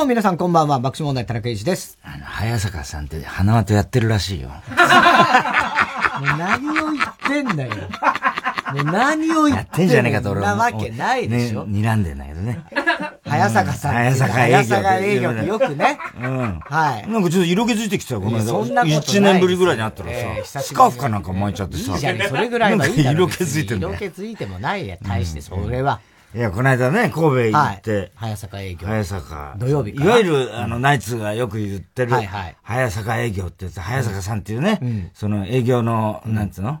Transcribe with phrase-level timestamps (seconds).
[0.00, 1.98] も皆さんこんばんは、爆笑問題田中裕二です。
[2.02, 4.48] あの、早坂さんって花輪とやってるらしいよ。
[4.48, 4.54] も
[6.24, 7.74] う何を言ってんだよ。
[8.72, 11.66] もう何を言やってんじゃねえかと俺なわけないでしょ。
[11.66, 12.60] ね、睨んでんだけどね。
[13.28, 13.94] 早坂さん。
[13.94, 15.98] 早坂営業早坂営業ってよくね。
[16.18, 16.60] うん。
[16.64, 17.10] はい。
[17.10, 18.44] なんかちょっと色気づいてきたよ、この間。
[18.44, 21.92] そんなことない1年ぶりぐらいに会ったらえーさ、スカーフかなんか巻いちゃってさ。
[21.92, 23.18] いいじそれぐらいはいいだろ。
[23.18, 26.00] なんか色気づいてんだよ色気づいてもないや、大してそれは。
[26.32, 28.86] いや、この間ね、神戸行って、早坂営業。
[28.86, 29.56] 早坂。
[29.58, 36.80] 土曜日いわゆる、あの、ナイツがよく言ってるはいはい、早坂営業ってやつ、早坂さんっていうね、その営業の、なんつうの？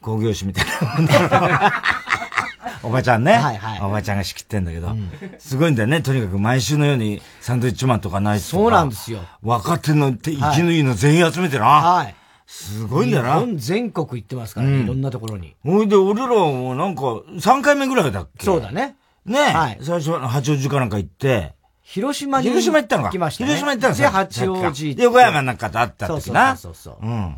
[0.00, 1.72] 工業士みたいな。
[2.84, 3.32] おばちゃんね。
[3.32, 4.94] はいはいおばちゃんが仕切ってんだけど、
[5.40, 6.00] すごいんだよね。
[6.00, 8.62] とにかく毎週のようにサンドイッチマンとかナイツとか。
[8.62, 9.20] そうなんですよ。
[9.42, 11.64] 若手の手、生きのいいの全員集めてな。
[11.66, 12.14] はい。
[12.50, 13.34] すごいんだよな。
[13.34, 15.54] 日本全国行ってますからね、いろんなところに。
[15.62, 18.46] ほいで、俺らもなんか、3回目ぐらいだっけ？
[18.46, 18.96] そうだね。
[19.26, 23.08] ねはい最初は八王子かなんか行って、広島に広島行ったのか？
[23.10, 23.50] 行きましたね。
[23.54, 24.96] 広島行ったので、八王子。
[24.98, 26.56] 横山なんかと会った時な。
[26.56, 27.36] そうそうそうそううん。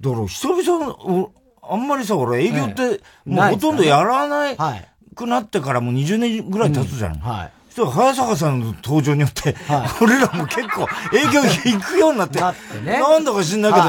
[0.00, 1.32] だから、久々お
[1.70, 4.88] あんまりさ、俺営業って、ええもうほとんどやらないはい。
[5.14, 7.18] くなってからもう20年ぐらい経つじゃん。
[7.18, 7.52] はい。
[7.74, 9.54] 早坂さんの登場によって、
[10.00, 13.84] 俺らも結構営業行くようになって、なってねなんだか知んないけど、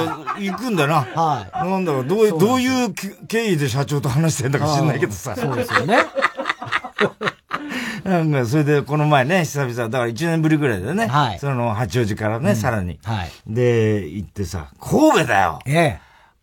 [0.54, 0.96] 行くんだよな。
[1.02, 1.58] はい。
[1.70, 2.94] なんだか、どういう、どういう
[3.28, 5.36] 経緯で社長と話してんだか知んないけどさ。
[5.36, 5.98] そうですよね。
[8.04, 11.08] なんか、それで、この前ね、久々、だから1年ぶりぐらいだよね。
[11.08, 13.00] はいその、八王子からね、さらに。
[13.04, 13.32] はい。
[13.48, 15.60] で、行ってさ、神戸だよ。
[15.66, 16.00] ええ。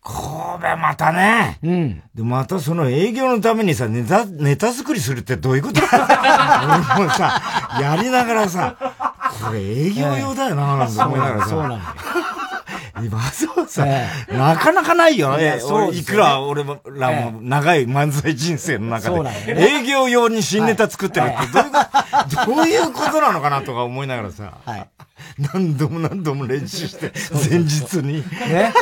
[0.07, 1.59] 神戸またね。
[1.61, 2.01] うん。
[2.15, 5.81] で、またその営業のためにさ、ネタ、ネタ作りするってどういうこと？
[5.81, 5.87] だ
[6.97, 7.41] 俺もさ、
[7.81, 8.75] やりながらさ、
[9.45, 11.49] これ営業用だよな、なんて思いながらさ。
[11.49, 11.81] そうなんだよ。
[13.03, 15.37] 今そうさ、えなかなかないよ。
[15.39, 21.77] いやえそうねいくら俺もらも長い漫才人生の中で、営業用に新ネタ作ってるってどういうこ
[22.45, 24.87] と、どういうことなのかなとか思いながらさ、はい。
[25.53, 27.11] 何度も何度も練習して、
[27.51, 28.23] 前日に。
[28.49, 28.73] ね。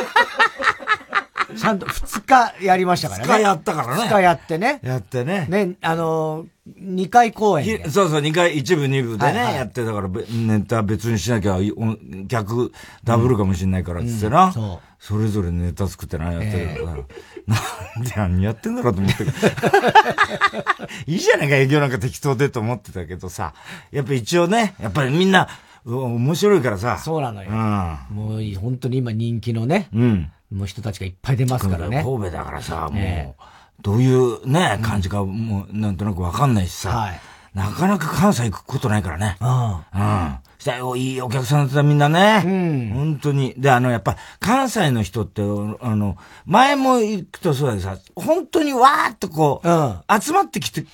[1.56, 3.32] ちゃんと2日やりましたからね。
[3.32, 4.80] 二日やったからね2日やってね。
[4.82, 5.46] やってね。
[5.48, 7.90] ね、あのー、2回公演。
[7.90, 11.96] そうそう、二回、一部二部でね、はいはいやって、だからべ、ネタ別にしなきゃ、お
[12.26, 12.72] 逆、
[13.04, 19.24] ダブルかもしんないから、つってな、そそれぞれネタ作ってな、やってるから、なんで何やってんだろうと思って。
[21.06, 23.54] いいじゃないか、営業なんか適当でと思ってたけどさ、
[23.92, 25.48] やっぱ一応ね、やっぱりみんな、
[25.86, 26.98] う面白いからさ。
[26.98, 27.50] そうなのよ。
[27.50, 30.02] うもう本当に今人気のね、ん。
[30.02, 30.32] うん。
[30.52, 32.02] もう人たちがいっぱい出ますからね。
[32.04, 33.42] 神戸だからさ、もえう、
[33.82, 37.20] どういうね、感じか、もう、なんとなくわかんないしさ、はい
[37.54, 39.38] なかなか関西行くことないからね。
[39.40, 39.48] うん。
[39.48, 40.36] うん。
[40.58, 42.42] したよ、いいお客さんだったみんなね。
[42.44, 43.54] うん本当に。
[43.56, 45.44] で、あの、やっぱ、関西の人って、あ
[45.96, 50.84] の、前も行くとそうだけどさ、本当にわーっとこう、うん集まってきて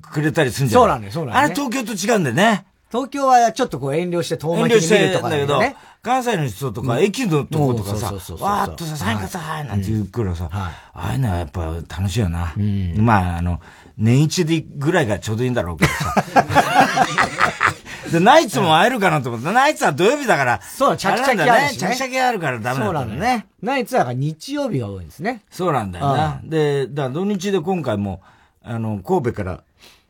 [0.00, 0.88] くれたりするんじゃない？
[0.88, 2.66] そうなのよそうなのよあれ東京と違うんだよね。
[2.92, 5.76] 東京はちょっとこう遠慮して遠巻遠慮してきに見るとかんだけど、ね。
[6.02, 12.52] 関西の人とか、駅のとことかさわーっとさ、サインくださいなんて言うからさ、はいああいうのはやっぱ楽しいよな。
[12.98, 13.60] まあ、あの、
[13.96, 16.14] 年一でぐらいがちょうどいいんだろうけどさ。
[18.12, 23.46] で、ナイツも会えるかなと思って、ナイツは土曜日だから、そうチャキチャキあるしねチャキチャキあるからダメそうなんだね。。
[23.62, 25.42] ナイツは日曜日が多いんですね。
[25.50, 26.40] そうなんだよな。
[26.44, 28.20] で、だから土日で今回も、
[28.62, 29.62] あの、神戸から、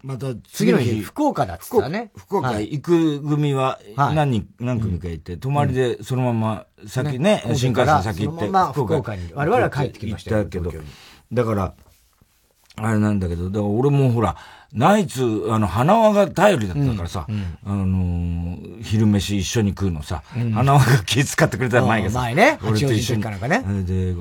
[0.02, 2.10] また次の日、福岡だっつったらね。
[2.16, 2.72] 福岡はい。
[2.72, 4.14] 行く組ははい。
[4.14, 10.72] 何人、何組かいて、泊まりでそのまま先ね、ね新幹線先行って、福岡に我々は帰ってきましたよ行ったけど。
[11.32, 11.74] だから、
[12.76, 14.36] あれなんだけど、だから俺もほら、
[14.72, 17.26] ナイツ、あの、花輪が頼りだったからさ、
[17.64, 20.22] あのー昼飯一緒に食うのさ、
[20.54, 22.58] 花輪が気遣ってくれた前がさ、うん前ね。
[22.62, 23.22] 俺と一緒に。
[23.86, 24.14] で、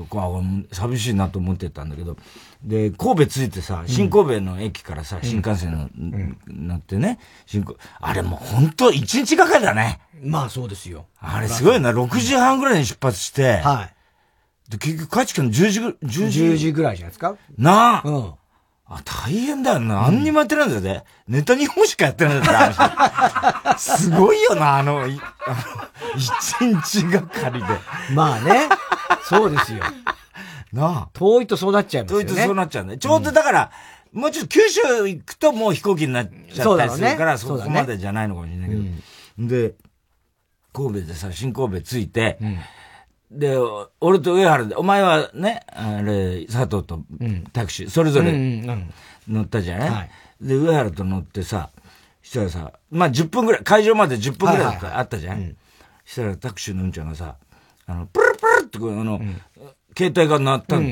[0.72, 2.16] 寂しいなと思ってたんだけど、
[2.64, 5.88] で、神戸着いてさ、新神戸の駅からさ、新幹線の、
[6.46, 10.00] 乗ってね、新神あれもう本当一日がかりだね。
[10.22, 11.06] まあそうですよ。
[11.18, 13.88] あれすごいな、6時半ぐらいに出発して、は
[14.68, 14.70] い。
[14.70, 17.36] で結局帰ってきたの10時ぐ、10時？10時ぐらいじゃないですか？
[17.58, 18.32] なあ、うん。
[18.86, 20.02] あ、大変だよな。
[20.02, 21.04] 何にもやってないんだよね。
[21.26, 22.72] ネタ2本しかやってないんだよ、
[23.78, 25.50] すごいよな、あの、いあ
[26.14, 27.66] の一日がかりで。
[28.14, 28.68] まあね。
[29.24, 29.82] そうですよ。
[30.72, 31.08] なあ。
[31.12, 32.24] 遠いとそうなっちゃいますよね。
[32.26, 32.98] 遠いとそうなっちゃうんだよ。
[32.98, 33.70] ちょうどだから、
[34.12, 39.48] もうちょっと九州行くともう飛行機になっちゃったりするから、そこまでじゃないのかもしれないけど。
[39.48, 39.74] で、
[40.72, 42.38] 神戸でさ、新神戸着いて、
[43.30, 43.56] で、
[44.00, 47.02] 俺と上原で、お前はね、あれ、佐藤と
[47.52, 48.90] タクシー、それぞれうんうんうん。
[49.28, 50.10] 乗ったじゃない、はい。
[50.42, 51.70] で、上原と乗ってさ、
[52.22, 55.00] したらさ、まあ10分ぐらい、会場まで10分ぐらいだった,、はいはいはい。
[55.00, 55.56] あったじゃん、
[56.04, 57.36] したらタクシーのうんちゃんがさ、
[57.86, 59.20] あの、プルプルってこう、あの、
[59.96, 60.82] 携帯が鳴ったの、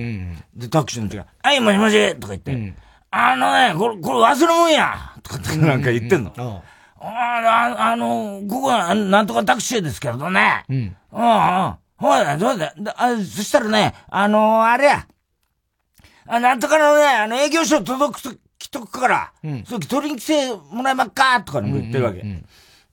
[0.55, 2.75] で、タクシーのうんちゃんが、はい、もしもしとか言って、
[3.11, 6.33] あのね、これ、これ忘れ物やとかってなんか言ってんの。
[6.37, 6.61] うん
[7.03, 10.65] ああ、あの、ここは、なんとかタクシーですけどね。
[10.69, 10.77] うん。
[10.77, 11.75] うん、うん。
[11.97, 15.07] ほら、どうだ、あ、そしたらね、あのあれや。
[16.27, 19.65] あ、なんとかのね、あの、営業所届くと、来とくから、うん。
[19.65, 22.23] それ取りに来てもらえまっかとか言ってるわけ。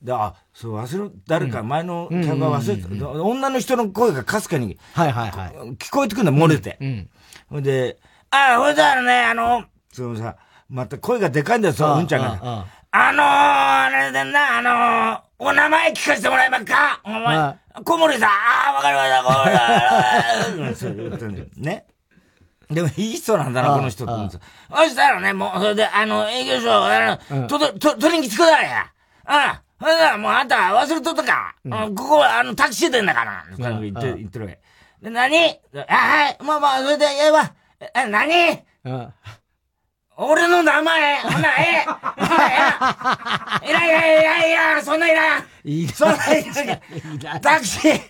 [0.02, 5.50] で、あ、そう、忘れ、誰か前の客が忘れて、うん、女の人の声がかすかに、はいはいはい。
[5.76, 6.78] 聞こえてくるんだ、漏れて。
[6.80, 7.08] うん。
[7.48, 7.96] ほ、んで、
[8.30, 10.34] あ、ほいだらね、あの、そのさ、
[10.68, 12.66] また声がでかいんだよ、そう、うんちゃんが。
[12.90, 17.00] あのー、あれだな、あのー、お名前聞かせてもらえますか？
[17.04, 19.04] お前、小森さん、ああ、わかりま
[20.74, 21.62] した、小森さん。
[21.62, 21.86] ね。
[22.68, 24.38] でもいい人なんだな、この人って思って。
[24.74, 28.86] そしたらね、もう、それで、あの、営業所、あの、と、と、取りに来てくださいや。
[29.24, 31.54] ああ、それだ、もうあんた忘れとったか。
[31.64, 33.44] うん、ここは、あの、タクシーでんだから。
[33.56, 34.60] とか言って、言ってるわけ。
[35.02, 35.60] で、何？
[35.88, 37.54] あ、はい、まあまあ、それで、ええわ。
[37.80, 38.64] え、何？
[40.20, 41.86] 俺の名前、ほな、え
[43.62, 45.44] え、いらん、いらん、いらん、いらん、そんないらん。
[45.62, 45.94] いらん。
[45.94, 46.44] そんない
[47.22, 47.40] らん。
[47.40, 48.00] タクシー、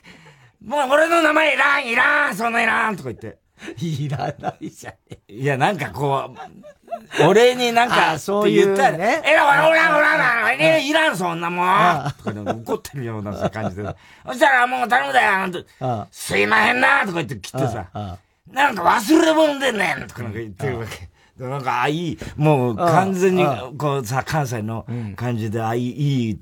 [0.65, 3.39] もう俺の名前いらん、いらん、そんないらん、とか言って。
[3.81, 4.95] いらないじゃん。
[5.33, 12.13] いや、なんかこう、俺になんか、そう言ったら、ね、え、ほら、ほら、ほら、え、いらん、そんなもん。
[12.25, 13.83] とか怒ってるような感じで。
[14.27, 15.65] そしたら、もう頼むだよ、
[16.11, 18.19] すいませんな、とか言って切ってさ、
[18.51, 21.09] なんか忘れ物でねん、とかなんか言ってるわけ。
[21.39, 23.45] なんか、あ、いい、もう完全に、
[23.77, 26.39] こうさ、関西の感じで、あ、いい、いい、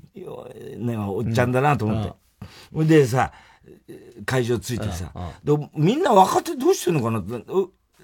[0.77, 2.13] ね、おっちゃんだなと思って。
[2.73, 3.31] ほ、んでさ、
[4.25, 5.11] 会場着いてさ、
[5.43, 7.43] でみんな若手どうしてんのかなって、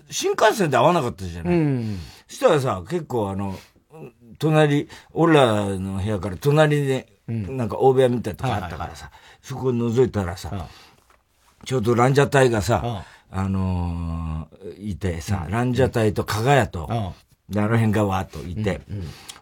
[0.09, 1.53] 新幹線で会わなかったじゃない？
[1.53, 3.57] うん、そしたらさ、結構あの、
[4.39, 10.68] 隣、俺らの部屋から隣で、なんか大部屋みたいなとこあったからさ、そこ覗いたらさ、
[11.65, 17.13] ちょうどランジャタイがさ、あのー、いてさ、ランジャタイと加賀屋と、あ
[17.50, 18.81] の辺がわーっといて、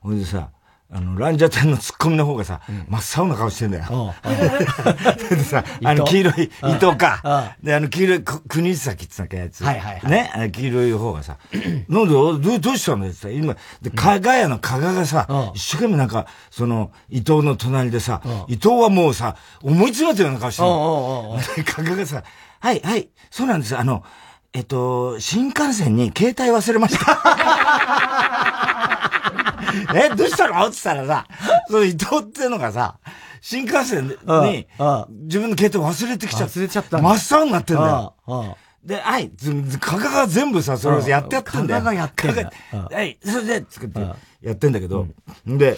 [0.02, 0.52] ほ、んでさ、
[0.94, 2.60] あの、ランジャタイのツッコミの方がさ、
[2.90, 4.14] 真っ青な顔してんだよ。
[5.30, 7.56] でさ、 あの、黄色い、伊藤か。
[7.64, 9.64] で、あの、黄色い、国崎って言ったやつ。
[9.64, 11.38] はいはいね、あの黄色い方がさ、
[11.88, 21.40] なんで、どう、どうしたのって今、で、加賀屋の加賀がさ、一生懸命なんか、その、伊藤の隣でさ、伊藤はもうさ、思い詰めてるような顔してるの。
[21.56, 22.24] で、加賀がさ、
[22.60, 23.78] はい、はい、そうなんです。
[23.78, 24.04] あの、
[24.54, 27.22] えっと、新幹線に携帯忘れました。
[29.96, 30.68] え、どうしたの？
[30.68, 31.28] って言ったらさ、
[31.68, 33.00] その伊藤っていうのがさ、
[33.42, 34.16] 新幹線に、
[35.24, 36.60] 自分の携帯忘れてきちゃって。
[36.60, 38.16] 忘れちゃった真っ青になってんだよ。
[38.84, 39.32] で、はい、
[39.80, 41.82] かかが全部さ、それをやってやってんだよ。
[41.82, 42.52] かがやってんだ
[42.92, 44.00] はい、それで、作って
[44.42, 45.08] やってんだけど、
[45.46, 45.78] で、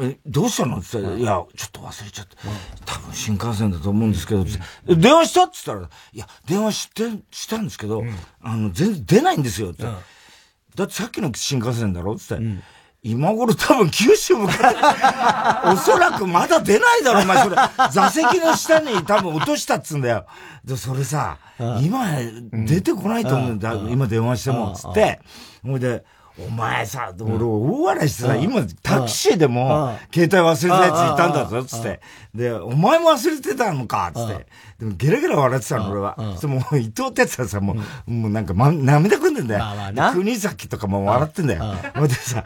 [0.00, 0.78] え、どうしたの？
[0.78, 2.36] って言ったら、いや、ちょっと忘れちゃった。
[2.84, 4.44] 多分新幹線だと思うんですけど、
[4.86, 5.44] 電話した？
[5.44, 8.02] って言ったら、いや、電話して、したんですけど、
[8.42, 9.70] あの、全然出ないんですよ。
[9.70, 9.84] って。
[9.84, 12.14] だってさっきの新幹線だろ？
[12.14, 12.62] って言ったら、
[13.06, 17.56] 今頃多分九州向かって、 おそらくまだ出ないだろ、お前それ。
[17.90, 20.24] 座席の下に多分落としたっつんだよ。
[20.64, 21.36] で、それさ、
[21.82, 22.06] 今
[22.52, 25.20] 出てこないと思うんだ、今電話しても、つって。
[25.62, 26.02] ほいで、
[26.36, 32.00] お前さ、俺大笑いしてさ、今タクシーでも、携帯忘れたやついたんだぞ、つって。
[32.34, 34.46] で、お前も忘れてたのか、つって。
[34.80, 36.16] でもゲラゲラ笑ってたの、俺は。
[36.40, 37.76] そもう伊藤哲也さ、も
[38.08, 39.64] う、もうなんか、ま、涙ぐんでんだよ。
[40.12, 41.74] 国崎とかも笑ってんだよ。
[41.94, 42.44] ほいでさ、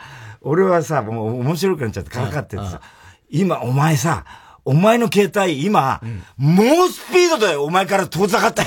[0.48, 2.80] 俺はさ、もう面白くなっちゃってからかっててさ、
[3.28, 4.24] 今お前さ、
[4.64, 6.00] お前の携帯今、
[6.38, 8.62] 猛スピードでお前から遠ざかった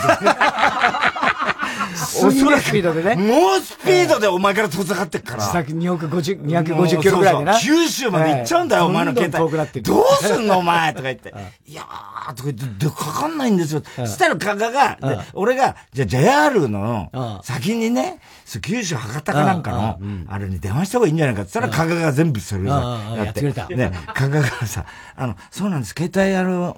[2.23, 3.15] おそらくスピードでね。
[3.15, 5.43] 猛スピードでお前から遠ざかってっから。
[5.43, 7.59] さっき250、250キロぐらいでな。
[7.59, 9.81] 九州まで行っちゃうんだよ、お前の携帯。
[9.81, 10.93] どうすんのお前？
[10.93, 11.33] とか言って。
[11.67, 13.81] いやーとか言って、かかんないんですよ。
[13.95, 14.97] そしたら加賀が、
[15.33, 18.19] 俺が、じゃあ JR の先にね、
[18.59, 21.51] 九州博多かなんかの、あれに電話した方がいいんじゃないかって。
[21.53, 23.41] 言ったら加賀が全部それをやって。
[23.75, 26.75] ね、加賀がさ、あの、そうなんです、携帯あの、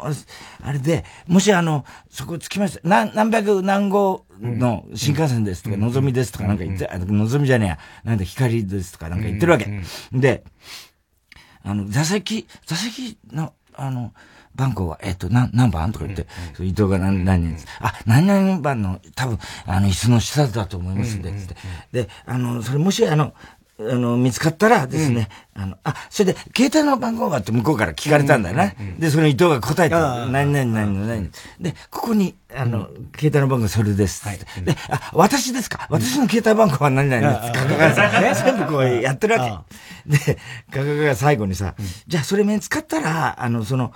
[0.61, 2.81] あれで、もしあの、そこ着きました。
[2.83, 9.81] 何、何百何号の新幹線ですとか、のぞみですとかなんか言って、のぞみじゃねえや、なんで光ですとかなんか言ってるわけ。
[10.11, 10.43] で、
[11.63, 14.13] あの、座席、座席の、あの、
[14.55, 15.91] 番号は、えっ、と、何、何番？
[15.91, 16.27] とか言って、
[16.59, 21.55] 伊藤が何、何人、あ、何々番の、多分、あの、椅子の下だと思いますんで、つって。
[21.91, 23.33] で、あの、それもし、あの、
[23.79, 28.75] あの、見つかったらですね、うん、あの、あ、それで、携帯の番号がって向こうから聞かれたんだよね。
[28.79, 31.29] うんうん、で、その伊藤が答えて、何々何々
[31.59, 34.27] で、ここに、あの、携帯の番号それです。
[34.27, 34.45] はい、で、
[34.89, 35.87] あ、私ですか？
[35.89, 37.51] 私の携帯番号は何々です。
[37.51, 39.65] かかがさ、全部こうやってるわ
[40.05, 40.17] け。
[40.17, 40.35] で、
[40.71, 41.73] かかが最後にさ、
[42.05, 43.91] じゃあそれ見つかったら、あの、その、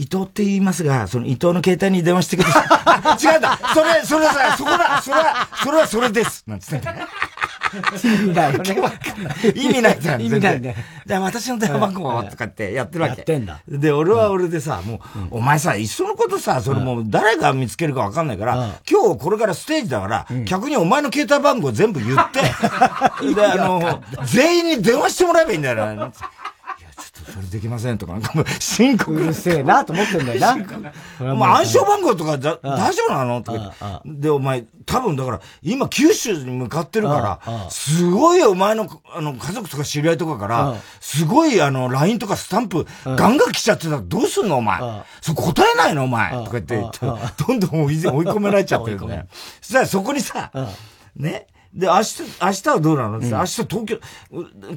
[0.00, 3.26] 伊藤って言いますが、その伊藤の携帯に電話してください。
[3.28, 6.88] 違うんだそれ、それさ、そこだそれは、それはそれですなんつって。
[8.02, 8.76] 意味ないよね。
[9.54, 10.22] 意味ないじゃん。
[10.22, 10.74] 意味ないね。
[11.06, 13.16] じゃあ私の電話番号はとかってやってるわけ。
[13.18, 13.60] やってんだ。
[13.68, 15.00] で、俺は俺でさ、もう、
[15.32, 22.40] お前さ、いっそのことさ、それもう誰が見つけるかわかんないから、今日これからステージだから、客にお前の携帯番号全部言って、
[23.34, 26.10] で、あの、全員に電話してもらえばいいんだよな。
[27.24, 29.12] それできませんとか、なんかもう、深刻。
[29.14, 30.56] うるせえなと思ってんだよな。
[31.32, 33.42] お前暗証番号とかだ大丈夫なの？
[33.42, 44.58] とかで、お前、多分だから、今九州に向かってるから、すごいお前の、あの、家族とか知り合いとかから、すごいあの、LINE とかスタンプ、ガンガン来ちゃってたらどうすんの？
[44.58, 44.80] お前。
[45.20, 46.04] そ答えないの？
[46.04, 46.30] お前。
[46.32, 49.24] とか言って、どんどん追い込められちゃってるんだよ。
[49.60, 50.50] そしたらそこにさ、
[51.16, 53.18] ね、で、明日、明日はどうなの？
[53.18, 54.00] って、うん、明日東京、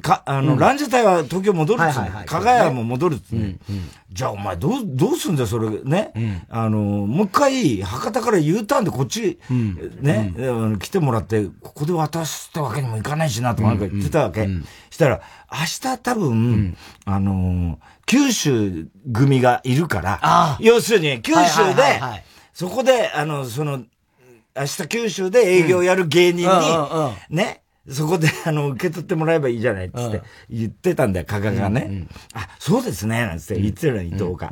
[0.00, 6.12] か、あの、うん、ランジャタイは東京戻るっつう加賀屋も戻るっつう、ねうん、じゃあお前どう、どうすんだよ、それ、ね？
[6.14, 10.34] うん、あの、もう一回、博多から U ターンでこっち、ね、
[10.78, 14.48] 来てもらって、ここで渡すってわけにもいかないしな、とかなんか言ってたわけ。
[14.90, 15.20] したら、
[15.50, 22.00] 明日多分、あの、九州組がいるから、要するに、九州で、
[22.52, 23.82] そこで、あの、その、
[24.56, 32.06] 明日九州で営業やる芸人に、ね、そこで、 あの、受け取ってもらえばいいじゃないっつって言ってたんだよ、加賀がね。
[32.32, 34.50] あ、そうですね、なんつって言ってるの伊藤が。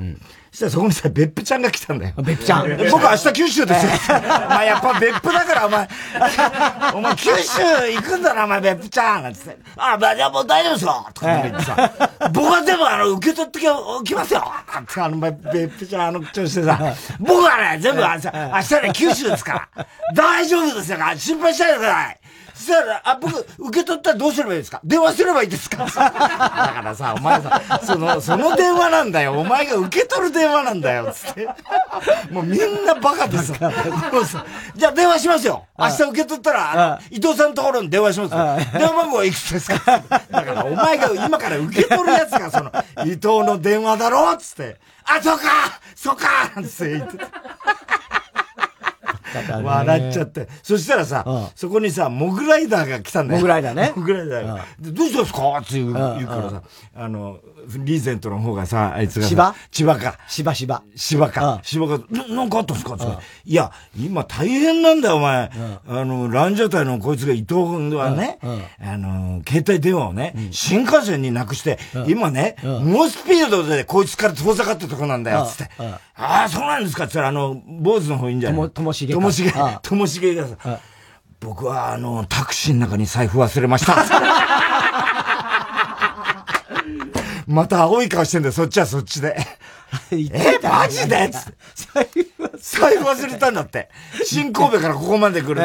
[0.51, 2.15] そしたらそこにさ、別府ちゃんが来たんだよ。
[2.19, 4.19] 別府ちゃん僕明日九州ですよ。
[4.21, 5.89] お前やっぱ別府だからお前、
[6.95, 9.57] お前九州行くんだな、お前別府ちゃんなんつって。
[9.79, 11.93] あ、まあじゃあもう大丈夫ですよとか言ってさ、
[12.33, 13.61] 僕はでもあの、受け取って
[14.05, 16.79] きますよあの、別府ちゃんあの口調してさ、
[17.19, 19.87] 僕はね、全部明日ね、九州ですから。
[20.15, 20.99] 大丈夫ですよ。
[21.17, 22.19] 心配しないでください。
[22.55, 24.81] そしたら、あ、僕、受け取ったらどうすればいいですか？
[24.85, 25.79] 電話すればいいですか？
[25.79, 29.33] だからさ、お前さ、その、その電話なんだよ。
[29.39, 31.13] お前が受け取る電話なんだよ。
[31.13, 31.49] つって。
[32.31, 33.55] もうみんなバカでさ。
[34.75, 35.67] じゃあ電話しますよ。
[35.79, 38.31] 明日受け取ったら、伊藤さんのところに電話します。
[38.79, 40.03] 電話番号はいくつですか？
[40.09, 42.71] だから、お前が今から受け取るやつが、その、
[43.05, 44.37] 伊藤の電話だろ？
[44.37, 44.79] つって。
[45.05, 45.45] あ、そうか
[45.97, 46.27] そうか
[46.61, 47.29] って言ってた。
[49.63, 50.49] 笑っちゃって。
[50.63, 53.41] そしたらさ、そこにさ、モグライダーが来たんだよ。
[53.41, 53.93] モグライダーね。
[53.97, 54.65] モグライダーが。
[54.81, 55.59] どうしたんですか？
[55.59, 56.01] って言うか
[56.37, 56.63] らさ、
[56.95, 57.39] あの、
[57.79, 59.27] リーゼントの方がさ、あいつが。
[59.27, 59.55] 芝？
[59.71, 60.19] 千葉か。
[60.29, 60.83] 芝芝。
[60.97, 61.61] 芝か。
[61.63, 62.05] 芝か。
[62.11, 62.95] なんかあったんすか？
[62.95, 63.05] って。
[63.45, 65.51] いや、今大変なんだよ、お前。
[65.89, 68.39] あの、ランジャタイのこいつが伊藤君はね、
[68.81, 71.79] あの、携帯電話をね、新幹線になくして、
[72.09, 75.71] 今ね、猛スピードでこいつから遠ざかったとこなんだよ、つって。
[76.15, 77.05] ああ、そうなんですか？
[77.05, 78.71] って言ったら、あの、坊主の方いいんじゃない？
[78.71, 79.15] ともしげ。
[79.15, 79.53] ともしげ、
[79.83, 80.81] ともしげがさ、
[81.41, 83.95] 僕はあの、タクシーの中に財布忘れました。
[87.53, 89.37] また青い顔してんだよ、そっちはそっちで。
[90.11, 91.31] え、マジで？
[91.31, 93.51] 財布忘れた。
[93.51, 93.91] んだって。
[94.25, 95.61] 新神戸からここまで来る、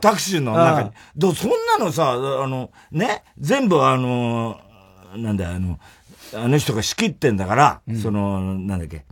[0.00, 0.90] タクシーの中に。
[1.16, 4.60] どそんなのさ、あの、ね、全部あの、
[5.16, 5.80] なんだあの、
[6.34, 9.04] あの人が仕切ってんだから、その、なんだっけ？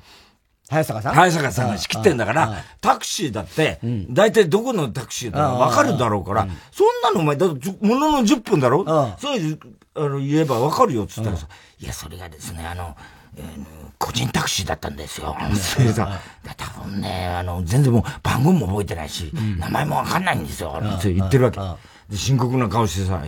[0.73, 1.15] 早坂さん？
[1.15, 3.79] 早坂さんが仕切ってんだから、タクシーだって、
[4.11, 7.55] 大体どこのタクシーだかわかるだろうから、そんなのお前、だも
[7.97, 8.85] のの10分だろ？
[9.19, 9.59] そういう、
[9.95, 11.47] あの、言えばわかるよっつったらさ、
[11.79, 12.97] いや、それがですね、あの、
[13.37, 13.45] えー、
[13.99, 15.37] 個人タクシーだったんですよ。
[15.55, 16.21] それさ、
[16.57, 20.79] 多分ね、あの、全然もう番号も覚えてないし、名前もわかんないんですよ。
[20.83, 21.61] って言ってるわけ。
[22.11, 23.23] で、深刻な顔してさ、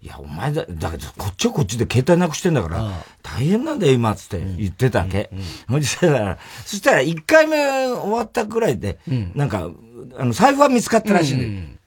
[0.00, 2.90] いや、お前だ、だけど、こっちはこっちで携帯なくしてんだから、
[3.22, 5.30] 大変なんだよ、今、つって言ってたわけ。
[5.68, 7.56] そしたら、そしたら、1回目
[7.88, 8.98] 終わったくらいで、
[9.34, 9.70] なんか、
[10.16, 11.78] あの、財布は見つかったらしいん。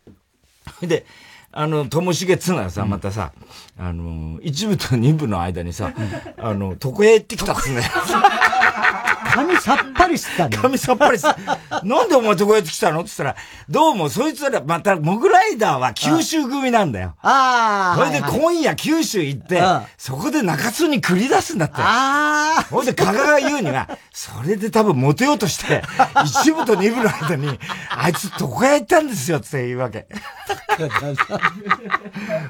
[0.82, 0.88] で。
[0.88, 1.06] で、
[1.53, 3.32] あの、ともしげっつうのはさ、またさ、
[3.77, 5.94] あの、一部と二部の間にさ、
[6.38, 7.91] あの、床屋行ってきたっつうんだよ。
[9.33, 10.57] 髪さっぱりしてたね。
[10.57, 11.41] 髪さっぱりして。
[11.83, 13.01] なんでお前床屋ってきたの？
[13.01, 13.35] って言ったら、
[13.69, 17.15] どうもそいつら、また、モグライダーは九州組なんだよ。
[17.21, 17.97] ああ。
[17.97, 19.61] それで今夜九州行って、
[19.97, 21.75] そこで中津に繰り出すんだって。
[21.77, 22.63] ああ。
[22.69, 25.81] ほんで、加賀が言うには、それで多分モテようとして、
[26.25, 27.59] 一部と二部の間に、
[27.89, 30.07] あいつ床屋行ったんですよって言うわけ。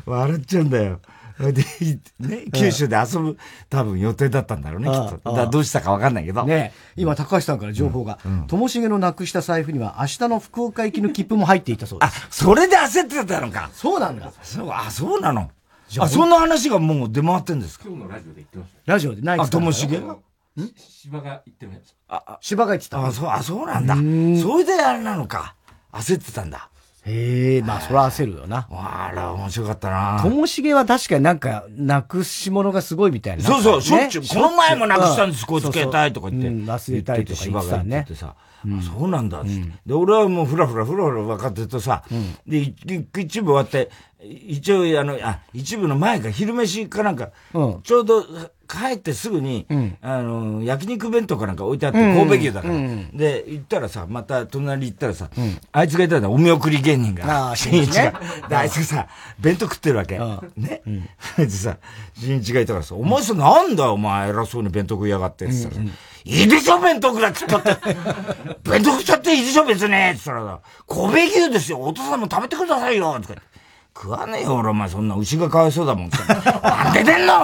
[0.06, 1.00] 笑っちゃうんだよ。
[1.52, 1.64] で、
[2.20, 3.38] ね、九州で遊ぶ、
[3.70, 5.34] 多分予定だったんだろうね、きっと。
[5.34, 6.44] だどうしたかわかんないけど。
[6.44, 12.22] ね今、高橋さんから情報が、ともしげのなくした財布には、明日の福岡行きの切符も入っていたそうです。
[12.24, 13.70] あ、それで焦ってたのか。
[13.74, 14.32] そうなんだ。
[14.44, 15.50] そう、あ、そうなの。
[16.00, 17.86] あ、そんな話がもう出回ってんですか？
[17.88, 18.92] 今日のラジオで言ってました。
[18.94, 19.22] ラジオで？
[19.22, 20.02] ないあ、ともしげ？
[20.78, 23.06] 芝が言ってますあ、芝が言ってた。
[23.06, 23.96] あ、そう、あ、そうなんだ。
[23.96, 25.56] それであれなのか。
[25.92, 26.70] 焦ってたんだ。
[27.06, 28.68] へえ、まあ、それは焦るよな。
[28.70, 30.20] あれ、面白かったな。
[30.22, 33.44] ともしげは確かになんか、なくし物がすごいみたいな。
[33.44, 36.50] そうそう、しょっちゅう、この前もなくしたんです、こいつ携帯とか言って。
[36.50, 38.08] 忘れたいとか言ってたね。
[38.14, 39.72] さ、そうなんだ、つって。
[39.86, 42.04] で、俺はもうふらふらふらふら分かってるとさ、
[42.48, 42.74] で、
[43.18, 43.90] 一部終わって、
[44.24, 47.30] 一応、あの、あ、一部の前か、昼飯かなんか、
[47.84, 48.24] ちょうど、
[48.72, 52.74] 帰ってすぐに、うん、あの、焼肉弁当かなんか置いてあって、神戸牛だから。
[52.74, 57.54] うん、で、行ったらさ、また隣行ったらさ、うん、あいつがいたんだ、お見送り芸人が。
[57.54, 58.22] 新一が。
[58.48, 59.08] で、あいつがさ、
[59.40, 60.20] 弁当食ってるわけ。
[60.58, 60.82] ね。
[61.38, 61.78] でさ、
[62.20, 65.92] 新一がいたからさ、お前さ、なんだお前偉そうに弁当食いやがってって言ったらさ、
[66.26, 67.96] いいでしょ、弁当食ら食ったって。
[68.70, 69.88] 弁当食っちゃっていいでしょ、別に。
[69.88, 73.20] って言ったら、神戸牛ですよ、お父さんも食べてくださいよ。
[73.20, 73.42] とか
[73.96, 76.10] 食わねえよ、俺、お前、そんな牛がかわいそうだもん。
[76.64, 77.36] なんで出んの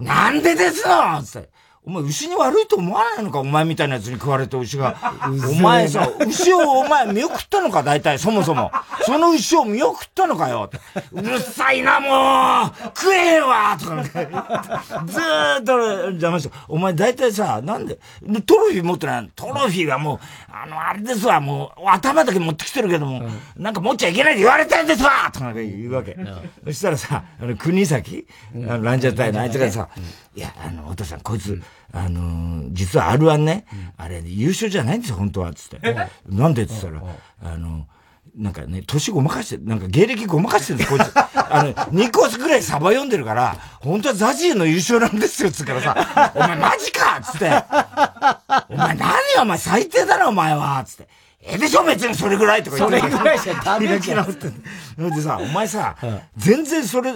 [0.00, 1.22] なんでですの？
[1.22, 1.48] つって。
[1.88, 3.38] お前牛に悪いと思わないのか？
[3.38, 4.94] お前みたいなやつに食われて牛が。
[5.22, 7.82] お前さ、牛をお前見送ったのか？
[7.82, 8.70] 大体、そもそも。
[9.06, 10.70] その牛を見送ったのかよ？
[11.12, 12.74] うるさいな、もう！
[12.94, 14.04] 食えわとか、
[15.06, 15.72] ずーっと
[16.10, 16.54] 邪魔して。
[16.68, 17.98] お前大体さ、なんで、
[18.44, 20.18] トロフィー持ってないトロフィーがもう、
[20.52, 23.20] あの、あれですわ、もう、頭だけ持ってきてるけども、
[23.56, 25.30] うん、なんか持っちゃいけないって言われてんですわ！
[25.32, 26.12] とか言うわけ。
[26.12, 26.26] うん、
[26.66, 29.88] そしたらさ、あの、国崎、ランジャタイのあいつがさ、
[30.38, 31.60] いや、あの、お父さん、こいつ、
[31.92, 33.64] あのー、実は R1 ね、
[33.96, 36.08] あれ、優勝じゃないんですよ、本当は、つって。
[36.28, 36.62] なんで？
[36.62, 37.02] って言ったら、
[37.54, 37.88] あの、
[38.36, 41.10] なんかね、年ごまかして、なんか芸歴ごまかしてるんです、こいつ。
[41.34, 47.46] あの、2個ぐらいサバ読んでるから、本当はザジーの優勝なんですよ、つからさ、お前マジかつって。
[48.68, 49.10] お前何
[49.42, 51.08] お前最低だな、お前はつって。
[51.40, 52.98] ええでしょ別にそれぐらいとか言って。
[53.00, 54.24] それぐらいじゃダメじゃん。
[54.30, 54.50] って。
[54.98, 55.96] でさ、お前さ、
[56.36, 57.12] 全然それ、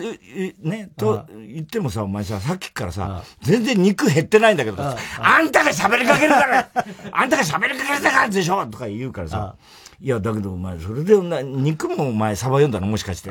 [0.63, 4.77] ね、と言ってもさ、お前さ、さっきからさ、全然肉減ってないんだけど、
[5.19, 6.69] あんたが喋りかけるから、
[7.11, 9.57] あんたが喋りかけるからでしょとか言うからさ、
[10.01, 13.31] いや、だけどお前、それで肉もお前、サバ読んだのもしかして。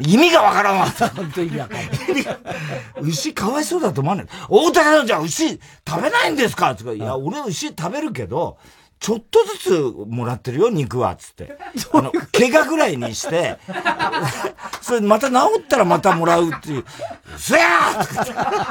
[0.00, 0.86] 意味がわからんわ。
[1.14, 1.78] 本当意味わかん。
[3.04, 4.26] 牛かわいそうだと思わない。
[4.48, 5.50] 大田さんじゃ牛
[5.86, 6.74] 食べないんですか？
[6.74, 8.56] つか、いや、俺牛食べるけど、
[9.02, 9.70] ちょっとずつ
[10.06, 11.58] もらってるよ、肉は、つって。
[11.92, 13.58] あの、怪我ぐらいにして、
[14.80, 16.84] それまた治ったらまたもらうっていう、
[17.36, 18.62] すやー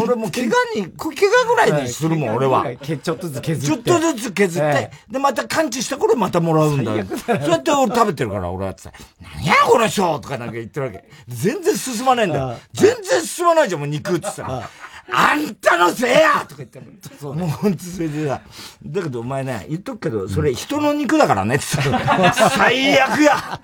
[0.00, 2.64] 俺も怪我に、怪我ぐらいにするもん、俺は。
[2.76, 3.84] ちょっとずつ削って。
[3.84, 7.04] ちょっとずつ削って、で、また完治した頃またもらうんだよ。
[7.04, 8.92] そうやって俺食べてるから、俺はって。
[9.20, 11.02] 何やこの人とかなんか言ってるわけ。
[11.26, 12.56] 全然進まないんだよ。
[12.72, 14.70] 全然進まないじゃん、もう肉ってさ。
[15.12, 18.40] あんたのせいやとか言ってもうほんとそれでさ、
[18.84, 23.60] だけどお前ね、言っとくけど、それ人の肉だからねって言った最悪や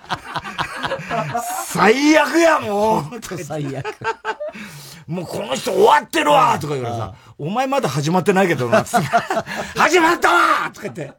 [1.64, 3.02] 最悪や、もう
[3.42, 3.86] 最悪。
[5.06, 11.12] もうこの人終わってるわとか言うからさ、お前まだ始まってないけどな、始まったわとか言って、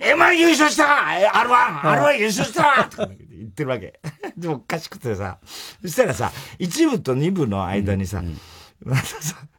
[0.00, 1.80] M1 優勝したわ !R1!
[1.80, 4.00] R1 優勝したわとか言ってるわけ。
[4.36, 5.38] でもおかしくてさ、
[5.80, 8.40] そしたらさ、一部と二部の間にさ、うんうん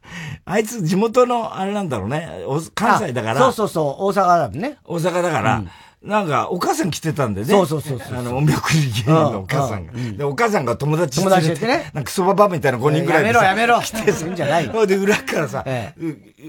[0.44, 2.28] あいつ地元のあれなんだろうね。
[2.74, 3.40] 関西だから。
[3.40, 4.78] そうそうそう、大阪だね。
[4.84, 5.70] 大阪だから、うん
[6.04, 7.46] なんか、お母さん来てたんでね。
[7.46, 9.92] そうそうそうあの、おみおくり芸人のお母さんが。
[9.94, 11.90] で、お母さんが友達友達でね。
[11.94, 13.28] なんか、そばばみたいな5人ぐらいで。
[13.28, 14.68] やめろやめろ来てすんじゃない。
[14.86, 15.64] で、裏からさ、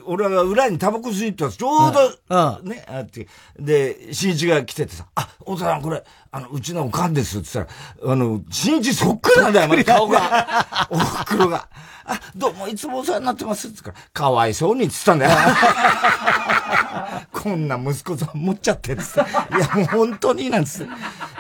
[0.06, 6.04] 俺は裏にタバコ吸いったら、ちょうど、ね、あって、で、新一が来ててさ、あ、お父さんこれ、
[6.36, 10.68] あの、うちのおかんですって言ったら、あの、新一そっくりなんだよ、ま顔が。
[10.92, 11.70] おふくろが。
[12.04, 15.32] あ、どうもいつもお世話になってますって言ったら、かわいそうにって言ったんだよ。
[17.32, 19.02] こんな息子さん持っちゃってって。
[19.02, 19.06] い
[19.60, 20.88] や、もう本当になんつっ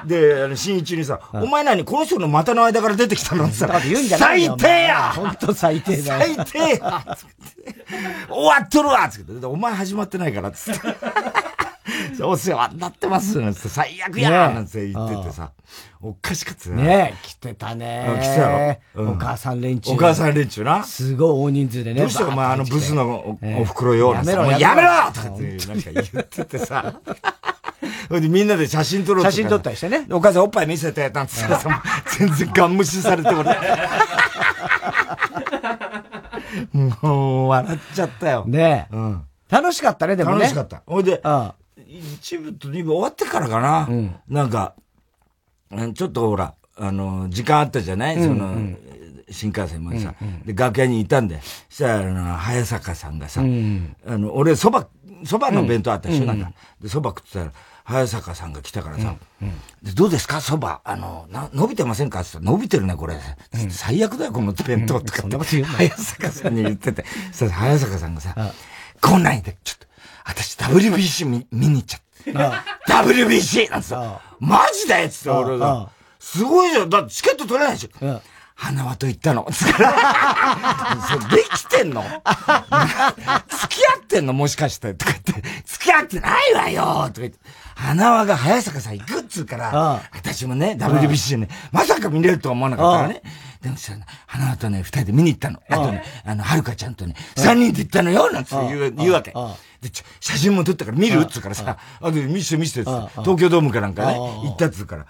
[0.08, 0.34] て。
[0.34, 3.43] で、あの、新一にさ、お前何この人の股の間から出てきたの？
[3.45, 3.81] ってさ、
[4.17, 6.36] 最低や本当最低だよ。
[6.36, 7.03] 最低や
[8.29, 9.45] 終わっとるわつって。
[9.45, 10.79] お前始まってないからつって。
[12.24, 15.52] お世話になってますなんて、最悪やなんて言っててさ、
[16.02, 16.84] おかしかったね。
[16.84, 18.06] ね来てたね。
[18.21, 18.50] 来てた
[18.95, 19.12] ろ。
[19.12, 19.91] お母さん連中。
[19.91, 20.84] お母さん連中な。
[20.84, 22.02] すごい大人数でね。
[22.02, 24.13] どうしてお前あのブスのお袋よ。
[24.13, 26.95] やめろやめろとかってなんか言っててさ。
[28.08, 30.06] それでみんなで写真撮ろう写真撮ったりしてね。
[30.10, 31.84] お母さんおっぱい見せて、 なんつってさ、
[32.17, 33.58] 全然ガン無視されて俺。
[37.02, 38.45] もう、笑っちゃったよ。
[38.48, 38.95] ねえ。
[38.95, 39.24] うん。
[39.50, 40.39] 楽しかったね、でもね。
[40.39, 40.84] 楽しかった。
[40.86, 41.21] ほいで、
[41.99, 43.88] 一部と二部終わってからかな。
[43.89, 44.75] うん、なんか、
[45.93, 48.55] ちょっとほら、あの、時間あったじゃない、うん、その、
[49.31, 54.86] 新幹線までさ、うんうん、で、楽屋にいたんで、そしたら、あの、早坂さんがさ、うん、あの、俺、蕎麦、
[55.23, 56.51] 蕎麦の弁当あったでしょ、うん、なんか。
[56.81, 57.51] で、蕎麦食ってたら、
[57.84, 59.51] 早坂さんが来たからさ、うん
[59.84, 60.38] でどうですか？
[60.38, 60.79] 蕎麦。
[60.84, 62.21] あの、な、伸びてませんか？
[62.21, 63.15] って言ったら、伸びてるね、これ。
[63.69, 65.38] 最悪だよ、この弁当とかって。
[65.63, 68.36] 早坂さんに言ってて、そ早坂さんがさ、
[69.01, 69.86] こんなんで、ちょっと、
[70.26, 72.02] 私 WBC 見見に行っちゃっ
[72.88, 73.04] た。
[73.04, 73.70] WBC!
[73.72, 73.96] なんつって。
[74.40, 75.90] マジだよつって俺が。
[76.20, 76.90] すごいじゃん。
[76.90, 78.22] だってチケット取れないでしょ。
[78.56, 79.46] 花輪と言ったの。
[79.52, 82.02] つから、そできてんの？
[82.02, 82.16] 付
[83.76, 84.34] き合ってんの？
[84.34, 85.34] もしかしてとか言って、
[85.66, 87.40] 付き合ってないわよとか言って、
[87.76, 93.22] 花輪が早坂さん行くっつうから、私もね、WBC でね、まさか見れるとは思わなかったからね。
[93.62, 93.94] でもさ、
[94.26, 95.60] 花輪とね、二人で見に行ったの。
[95.70, 99.34] あとね、あの、はるかちゃんとね、三人で行ったのよなんて言う言うわけ。
[99.86, 101.21] で、写真も撮ったから見る？
[101.21, 102.84] っつうからさ、あと見せて見せてっ
[103.21, 105.06] 東京ドームかなんかね、行ったっつうから、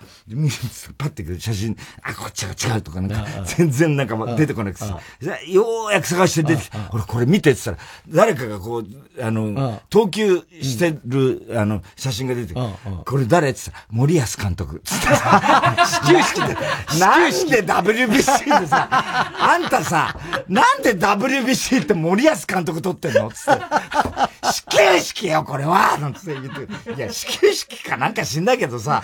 [0.97, 4.99] パッて写真、あ、こっちが違うとかなんか、全然なんか出てこなくてさ、
[5.47, 12.53] ようやく探して出てきて、ほら、これ見てって言ったら、誰かがこう、あの、投球してる、あの、写真が出て
[13.05, 14.81] これ誰って言ったら、森保監督。
[14.83, 16.57] つってさ、 始球式で、
[16.99, 23.61] なんで WBC でさ、あんたさ、なんで WBC って森保監督撮ってんのつって。
[24.69, 26.93] 始球式よ、これはなんつって言って。
[26.93, 29.03] いや、始球式かなんか知んないけどさ、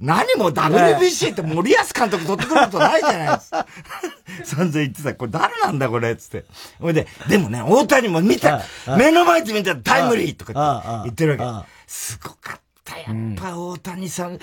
[0.00, 3.66] 何も WBC って森保監督取ってくることないじゃないですか。
[4.44, 5.14] 散々言ってた。
[5.14, 6.44] これ誰なんだこれつって。
[6.80, 8.62] ほいで、でもね、大谷も見た。
[8.96, 11.70] 目の前で見たらタイムリーとか言ってるわけ。
[11.86, 12.60] すごかった。
[12.98, 14.38] やっぱ大谷さん、違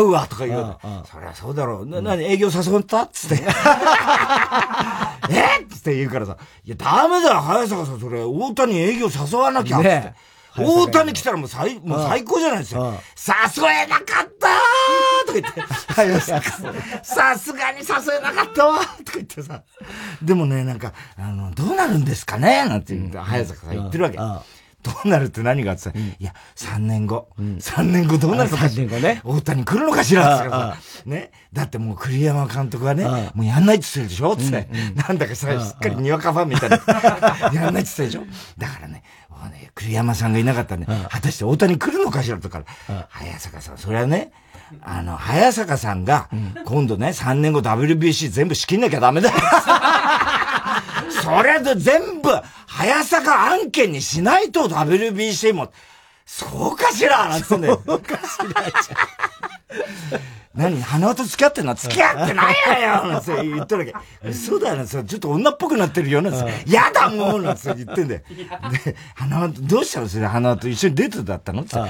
[0.00, 0.78] うわ、とか言う。
[1.10, 1.86] そりゃそうだろう。
[1.86, 3.06] な、なに、営業誘った？
[3.06, 3.44] つって。
[5.30, 5.64] え？
[5.72, 10.14] つって言うからさ、いや、ダメだよ、早坂さん、それ、大谷営業誘わなきゃ、つって。
[10.56, 12.84] 大谷来たらもう最、もう最高じゃないですよ。
[12.86, 16.24] 誘えなかったーとか言って。
[17.02, 17.84] さすがに誘
[18.20, 19.64] えなかったわとか言ってさ。
[20.22, 22.68] でもね、なんか、あの、どうなるんですかね？
[22.68, 24.18] なんて、早坂さん言ってるわけ。
[24.84, 31.32] どうなるって何があってさ、うん、いや、3年後、うん、3年後どうなるのかしら、ね、大谷来るのかしらってさ、ね。
[31.52, 36.78] だってもう栗山監督はね、もうやんないって言ってるでしょつって、なんだかさ、しっかりにわかファンみたいな、
[37.52, 38.24] やんないって言ってるでしょ。
[38.58, 39.02] だからね、
[39.50, 42.62] ね栗山さんがいなかったらね、果たして大谷来るのかしらとか、
[43.08, 44.32] 早坂さん、それはね、
[44.82, 46.28] あの、早坂さんが、
[46.64, 49.34] 今度ね、3年後 WBC 全部仕切んなきゃダメだよ。
[51.24, 52.30] それで全部、
[52.66, 55.72] 早坂案件にしないと WBC も、
[56.26, 57.28] そうかしら？
[57.28, 57.82] なんつうんだよ。
[57.84, 59.00] そうかしら
[60.54, 61.74] 何花輪と付き合ってんの？
[61.74, 63.06] 付き合ってないわよ！
[63.08, 64.28] なんて言ってるわけ。
[64.28, 64.76] 嘘だよ。
[64.76, 66.22] な、ちょっと女っぽくなってるよ。
[66.22, 66.70] なんて。
[66.70, 67.42] やだもう！
[67.42, 68.20] なんて言ってんだよ。
[68.84, 70.08] で、花輪と、どうしたの？
[70.08, 70.26] それ。
[70.26, 71.62] 花輪と一緒にデートだったの？
[71.62, 71.84] って違う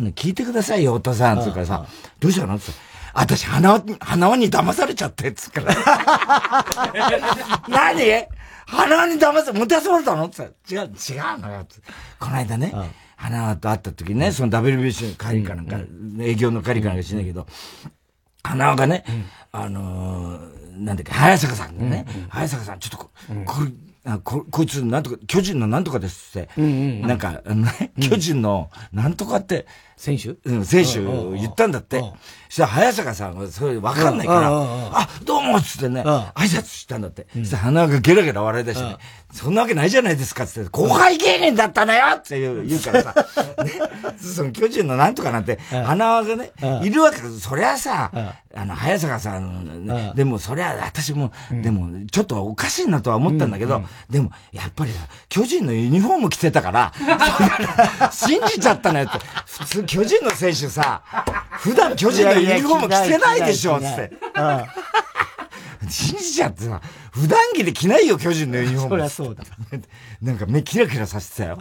[0.00, 1.42] の、聞いてくださいよ、お父さん。
[1.42, 1.84] つうからさ、
[2.20, 2.54] どうしたの？
[2.54, 2.70] って
[3.14, 5.74] 私、花輪、花輪に騙されちゃって、つうから。
[7.68, 8.26] 何？
[8.66, 10.26] 花輪に騙され、もてあそばれたの？
[10.26, 11.66] って違う、違うのよ。
[12.18, 12.74] この間ね、
[13.16, 15.78] 花輪と会った時ね、その WBC の会議かなんか、
[16.20, 17.46] 営業の会議かなんかしないけど、
[18.42, 19.04] 花輪がね、
[19.52, 20.40] あの
[20.76, 23.10] なんだっけ、早坂さんがね、早坂さん、ちょっとこ、
[23.46, 23.70] これ、
[24.06, 30.36] あここいつ、なんとか、巨人のなんとかですって、なんか、あのね、巨人のなんとかって、選手？
[30.44, 32.00] うん、選手言ったんだって。
[32.48, 37.26] そしたら早坂さんがそれわかんないから、あ、どうもっつってね、挨拶したんだって。
[37.34, 38.96] そしたら鼻がゲラゲラ笑い出してね、
[39.32, 43.14] そんなわけないじゃないですかっつって、後輩芸人だったのよって言う言うからさ、
[43.64, 43.72] ね、
[44.16, 46.52] その巨人のなんとかなんて、鼻がね、
[46.84, 48.12] いるわけそりゃさ、
[48.54, 54.92] あの、早坂さん、でもそりゃ私も、でもちょっとおかしいなとは思ったんだけど、でもやっぱり
[55.28, 56.92] 巨人のユニフォーム着てたから、
[58.12, 59.18] 信じちゃったのよって。
[59.46, 61.02] 普通巨人の選手さ、
[61.58, 64.12] 普段巨人のユニフォーム着てないでしょ、つって。
[65.88, 66.80] 信じちゃってさ、
[67.12, 68.88] 普段着で着ないよ、巨人のユニフォーム。
[68.90, 69.44] そりゃそうだ。
[70.22, 71.58] なんか目キラキラさせてたよ。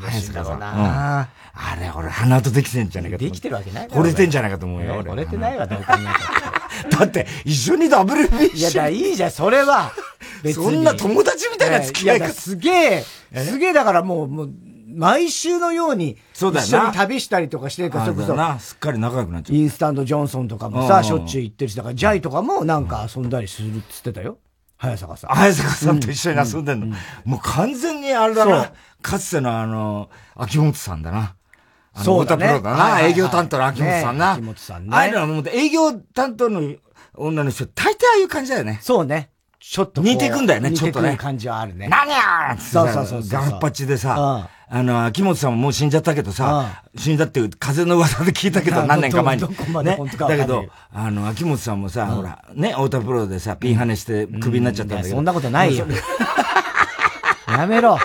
[0.00, 5.12] 楽しいだろうな、あれ、俺鼻とできてんじゃないかとできてるわけない惚れてんじゃないかと思うよ、俺。
[5.12, 5.94] 惚れてないわ、どう考
[6.98, 8.56] だって、一緒に WBC。
[8.56, 9.92] いや、だいいじゃん、それは。
[10.54, 12.28] そんな友達みたいな付き合いが。
[12.28, 13.04] すげえ、
[13.44, 14.50] すげえだからもう、もう、
[14.98, 18.34] 毎週のように、そうだ一緒に旅したりとかしてるから、それこそ。
[18.34, 19.56] な、すっかり仲良くなっちゃう。
[19.56, 24.38] インスタントジョンソンとかもさ、しょっちゅう行ってるし、だから、ジャイとかもなんか遊んだりするっつってたよ。
[24.76, 25.30] 早坂さん。
[25.30, 26.96] 早坂さんと一緒に遊んでんの。
[27.24, 28.72] もう完全にあれだな。
[29.00, 31.36] かつてのあの、秋元さんだな。
[31.94, 32.46] そうだね。
[32.48, 33.00] プロだな。
[33.00, 34.32] 営業担当の秋元さんな。
[34.32, 34.90] 秋元さんね。
[34.92, 36.74] ああいうのはもう営業担当の
[37.14, 38.80] 女の人、大抵ああいう感じだよね。
[38.82, 39.30] そうね。
[39.60, 41.16] ちょっと似てくんだよね、ちょっとね。
[41.16, 41.88] 感じはあるね。
[41.88, 43.22] 何やそうそうそう。
[43.28, 49.42] ガンパチでさ、あの、秋元さんももう死んじゃったけどさ、死んだって風の噂で聞いたけど、何年か前に。
[49.42, 49.98] ね。
[50.18, 55.16] だけど、あの、秋元さんもさ、ほら、ね、太田プロでさ、ピンハネしてクビになっちゃったんだけど。
[55.16, 55.86] そんなことないよ。
[57.48, 57.98] やめろ。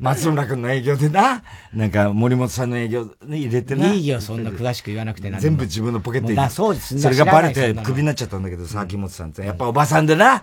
[0.00, 3.92] 松村君の営業でな、なんか森本さんの営業に入れてな。
[3.92, 5.40] いいよ、そんな詳しく言わなくてな。
[5.40, 6.36] 全部自分のポケットに。
[6.36, 9.42] だそうです、それがバレてクビになっちゃったんだけどさ、秋元さんって。
[9.42, 10.42] やっぱおばさんでな、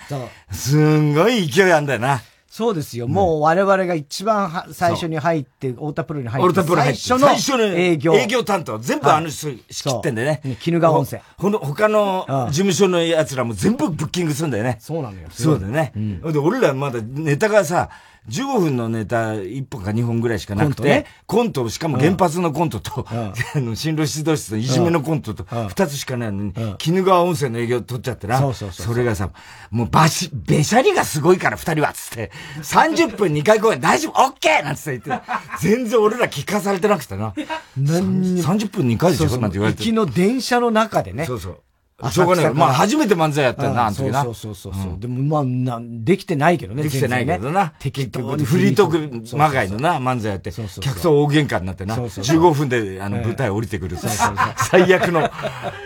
[0.52, 2.22] すんごい勢いあんだよな。
[2.54, 3.08] そうですよ。
[3.08, 8.14] もう我々が一番は最初に入って、太田プロに入って、オルタプロ入って最初の営業。
[8.14, 10.40] 営業担当、全部あの人仕切ってんでね。
[10.44, 14.78] そううん鬼怒川温泉ほの他のうん事務所の奴らも全部ブッキングするんだよね。
[14.80, 15.30] そうなのよ。
[15.32, 15.94] そうだよね。
[15.96, 17.90] で、俺らまだネタがさ、
[18.30, 23.18] 15分のネタ1本か2本ぐらいしかなくて、コントねコント、しかも原発のコントと、うん
[23.56, 28.40] あの、進路指導室のいじめのコントと、うん2つしかないのに、ん鬼怒川温泉の営業取っちゃってな。
[28.40, 29.30] そうそうそうれがさ、
[29.72, 32.32] もうバシ、べしゃりがすごいから2人は、つって、
[32.62, 35.26] 30分2回公演大丈夫オッケーなんつって言って、
[35.62, 37.34] 全然俺ら聞かされてなくてな。
[37.78, 39.38] 何にも30分2回でしょ？
[39.40, 39.94] なんて言われて行き。
[39.94, 41.26] の電車の中でね。
[41.26, 41.60] そうそう。
[42.00, 44.24] 浅しょうがないまあ初めて漫才やったよな、あの時な。
[44.24, 45.00] そうそうそうそう。
[45.00, 46.84] でもまあな、できてないけどね。
[46.84, 47.74] できてないけどな。
[47.80, 52.38] 適当にフリートークまがいのな、漫才やって、客と大喧嘩になってな、そうそうそう。
[52.38, 54.10] 15分であの舞台降りてくるさ、
[54.58, 55.22] 最悪の、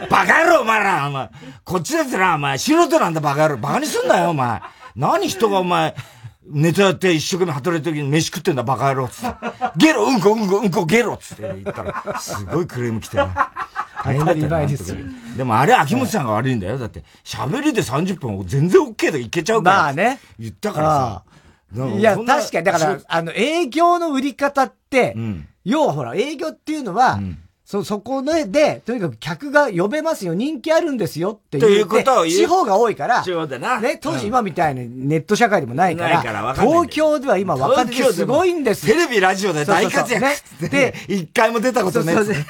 [0.09, 1.29] バカ野郎お前ら、お前、
[1.63, 4.61] こっちだってな、お前、素人なんだバカ野郎、バカにすんなよ、お前。
[4.95, 5.95] 何人がお前、
[6.49, 9.35] ネタやって一生懸命働いてる時に飯食ってんだバカ野郎、つって。
[9.75, 13.51] ゲロ、うんこ、うんこ、うんこ、ゲロ、つって言ったら、すごいクレーム来てな。
[14.07, 14.43] 大変だったよ。
[14.43, 14.97] 当たり前ですよ。
[15.37, 16.77] でもあれ、秋元さんが悪いんだよ。
[16.77, 19.77] だって、喋りで30分全然 OK でいけちゃうから。
[19.77, 20.19] まあね。
[20.39, 21.23] 言ったからさ。
[21.97, 25.47] いや、確かに、だから、あの、営業の売り方って、ん。
[25.65, 27.19] 要はほら、営業っていうのは、
[27.65, 31.63] そ、そこで、で、とにかく客が呼べますよ、人気あるんですよっていう。
[31.63, 32.37] ということを言う。
[32.37, 33.81] 地方が多いから、地方だな。
[33.81, 34.27] ね、当時うん。
[34.27, 36.81] 今みたいにネット社会でもないから、ないからわかんないんだよ。
[36.83, 38.87] 東京では今若手ですごいんです。
[38.87, 40.69] よテレビ、ラジオで大活躍そうそうそう。
[40.69, 40.93] ね。
[41.07, 42.45] で、一回も出たことねそうそうそう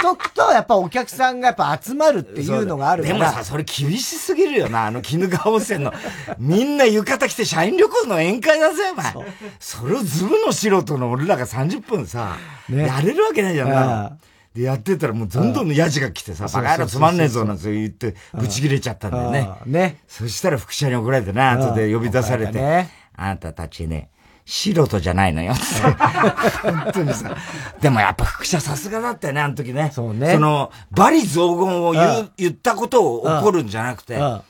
[0.00, 3.18] とくと、やっぱお客さんがやっぱ集まるっていうのがあるから。
[3.18, 5.92] でもさ、それ厳しすぎるよな、あの、鬼怒川温泉の。
[6.38, 9.12] みんな浴衣着て社員旅行の宴会だぜ、お前。
[9.58, 12.36] それをズブの素人の俺らが30分さ、
[12.68, 14.18] ねやれるわけないじゃんあな。
[14.54, 19.48] で、やってたらもうどんどんヤジが来てさ、バカ野郎つまんねえぞなんて言って、ブチ切れちゃったんだよね。
[19.66, 19.98] ね。
[20.08, 24.10] そしたら副社に怒られてな、後で呼び出されて、あなたたちね、
[24.50, 25.82] 素人じゃないのよ、つって。
[26.72, 27.36] 本当にさ。
[27.82, 29.90] でもやっぱ副社さすがだったよね、あの時ね。
[29.92, 34.40] そうねその、罵詈雑言を言うう、言ったことを怒るんじゃなくて、うん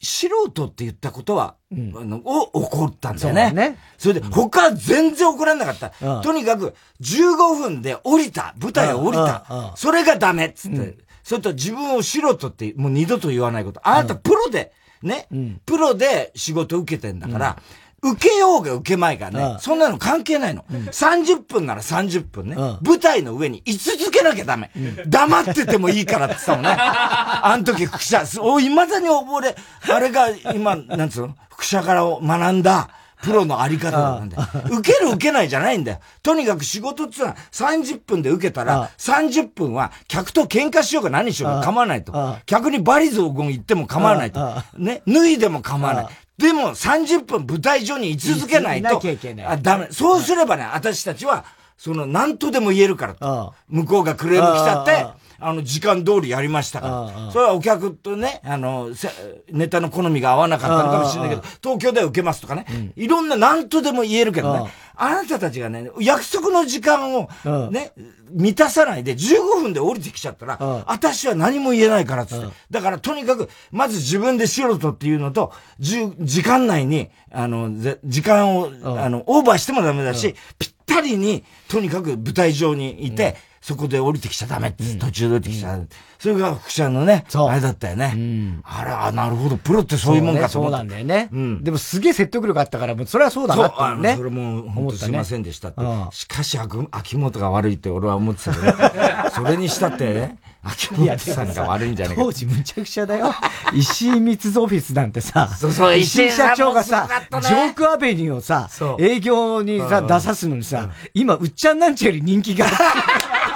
[0.00, 3.76] 素人って言ったことは、あのを怒ったんだよそうね。
[3.96, 5.92] それで、他は全然怒らなかった。
[6.00, 8.54] うんとにかく、15分で降りた。
[8.60, 9.72] 舞台を降りうんうんうたん。
[9.74, 10.98] それがダメっつって。
[11.24, 13.80] それと自分を素人って、もう二度と言わないこと。
[13.82, 14.72] あなたプロで、
[15.02, 15.26] ね、
[15.66, 17.58] プロで仕事受けてんだから、
[18.00, 20.64] 受けようが受けまいがね、うんそんなの関係ないの。
[20.70, 24.70] 30分なら30分ね、うん舞台の上に居続けなきゃダメ。
[25.06, 26.68] 黙っててもいいからって言ったのね。
[26.78, 29.54] あの時副社、お、未だに俺、
[29.92, 31.34] あれが今、なんつうの？
[31.50, 32.88] 副社から学んだ、
[33.20, 34.42] プロのあり方なんだよ。
[34.78, 35.98] 受ける受けないじゃないんだよ。
[36.22, 42.38] とにかく仕事ってのは30分で受けたあら、30分は客と喧嘩しようが何しようが構わないとあ。
[42.46, 44.64] 客にバリ雑言言っても構わないとあ。
[44.76, 46.10] ね、脱いでも構わないあ。
[46.38, 49.00] でも30分舞台上に居続けないと
[49.44, 49.88] あ、ダメ。
[49.90, 51.44] そうすればね、私たちは、
[51.76, 53.54] その、何とでも言えるからと。
[53.68, 57.28] 向こうがクレーム来ちゃってあ、あの、時間通りやりましたあから。
[57.28, 59.10] あそれはお客とね、あの、せ
[59.50, 62.66] ネタの好みが合わなかったのかもしれないけど、東京では受けますとかね。
[62.94, 64.70] いろんな何とでも言えるけどね。
[65.00, 67.70] あなたたちがね、約束の時間をうん。
[67.72, 67.92] ね、
[68.30, 72.44] 満たさないで15分で降りてきちゃったらうん、私は何も言えないからっつって。
[72.44, 72.52] うん。
[72.70, 79.00] だからとにかく、まず自分で素人っていうのと、時間内に、あの、ぜ時間を、ん。
[79.00, 85.86] あの、オーバーしてもダメだし、ぴったりに、とにかく舞台上にいて、そこで降りてきちゃダメって、途中で降りてきちゃダメ。
[86.18, 88.60] それが副社のね、そうあれだったよね。
[88.64, 90.78] あれ、あ、なるほど、プロってそういうもんかとそう思った。
[90.78, 91.28] なんだよね。
[91.32, 94.16] うんでもすげえ説得力あったから、もうそれはそうだそう、なってね。
[94.16, 96.08] それも、本当すいませんでしたってうん。
[96.12, 96.58] しかし、
[96.90, 98.72] 秋元が悪いって俺は思ってたけど、
[99.34, 102.32] それにしたってね、秋元さんが悪いんじゃないか当。
[102.32, 103.32] 時むちゃくちゃだよ。
[103.74, 113.47] 石井密造オフィスなんてさ、そうそう石井社長がさ石井さんもすごかっ、たジねョークアベニューをさそ、う営業にさ、出さすのにさ、今、うっちゃんなんちゃより人気があって。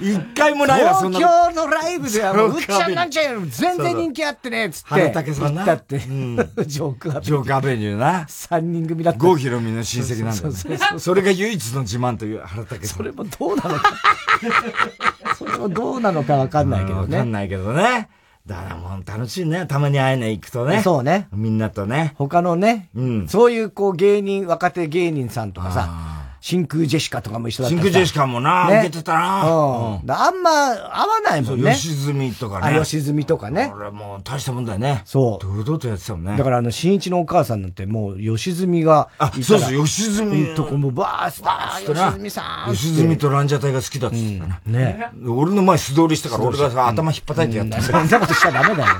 [0.00, 1.54] 一回もないわ、そん東なの。
[1.54, 4.88] 京のライブではもう、うっちゃんなんちゃより全然人気あってね、つって。
[4.88, 5.96] 原武さんな言ったって。
[5.96, 6.36] う ん
[6.66, 7.20] ジョークアベニュー。
[7.22, 8.24] ジョークアベニューな。
[8.28, 9.20] 三人組だった。
[9.20, 10.98] 郷ひろみの親戚なんだよそうそうそうね。
[10.98, 12.96] それが唯一の自慢という原武さん。
[12.98, 13.92] それもどうなのか。
[15.38, 17.24] それもどうなのかわかんないけどわかんね。
[17.24, 18.08] ないけどね。
[18.46, 19.66] だからもう楽しいね。
[19.66, 20.80] たまに会えない行くとね。
[20.82, 21.28] そうね。
[21.32, 22.14] みんなとね。
[22.16, 29.98] 他のね、うんそういうこう芸人、若手芸人さんとかさあ、真空ジェシカとかも一緒だった真空ジェシカもな、ね受けてたな。
[30.00, 30.06] うん。
[30.06, 31.74] だあんま合わないもんね。
[31.74, 32.80] 吉住とかあ、ね。
[32.80, 33.70] 吉住とかね。
[33.72, 35.02] これもう大したもんだよね。
[35.04, 36.38] そう堂々とやってたもんね。
[36.38, 39.42] だからあの、新一のお母さんなんてもう、吉住があ、ら。
[39.42, 40.50] そうそう、吉住。
[40.50, 42.72] うんとこもバースター、吉住さん。
[42.74, 44.60] 吉住とランジャタイが好きだっつってたな。
[44.64, 45.10] ね。
[45.26, 48.94] 俺の前素通りしたから、俺がさ、頭引っ叩いてやったそんなことしたらダメだよ。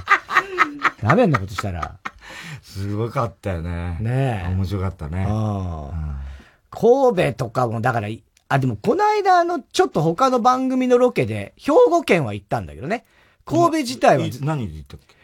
[1.02, 1.96] ダメなことしたら。
[2.62, 3.96] すごかったよね。
[4.00, 5.26] ね面白かったね。
[6.70, 8.08] 神戸とかも、だから、
[8.48, 13.04] あ、でもこの間あの、ちょっと他の番組のロケで、兵庫県は行ったんだけどね。
[13.44, 14.24] 神戸自体は。
[14.40, 15.14] 何で行ったっけ？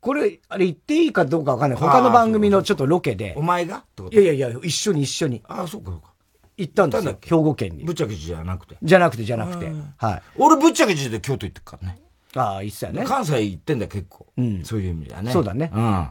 [0.00, 1.78] これ、あれ言っていいかどうかわかんない。
[1.78, 3.34] 他の番組のちょっとロケで。
[3.36, 5.42] お前がいやいやいや、一緒に一緒に。
[5.48, 6.12] ああ、そうかそうか。
[6.56, 7.18] 行ったんですよ。
[7.22, 7.84] 兵庫県に。
[7.84, 8.76] ぶっちゃけじゃなくて。
[8.82, 9.72] じゃなくてじゃなくて。
[9.96, 10.22] はい。
[10.36, 12.00] 俺ぶっちゃけじで京都行ってるからね。
[12.36, 13.04] ああ、いっすよね。
[13.04, 14.26] 関西行ってんだよ結構。
[14.36, 14.64] うん。
[14.64, 15.32] そういう意味ではね。
[15.32, 15.70] そうだね。
[15.74, 16.08] うん。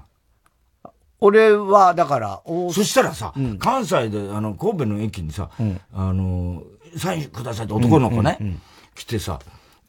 [1.26, 6.64] 俺は、だから、そしたらさ、うん、関西で、あの、神戸の駅にさ、うん、あの、
[6.98, 8.62] サインくださいって男の子ね、うんうんうん、
[8.94, 9.40] 来てさ、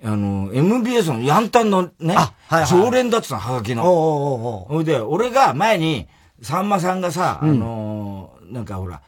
[0.05, 3.83] あの、MBS のヤンタンのね、はいはい、常連だってたはがきの。
[3.83, 6.07] ほいで、俺が前に、
[6.40, 9.03] さんまさんがさ、あの、なんかほら、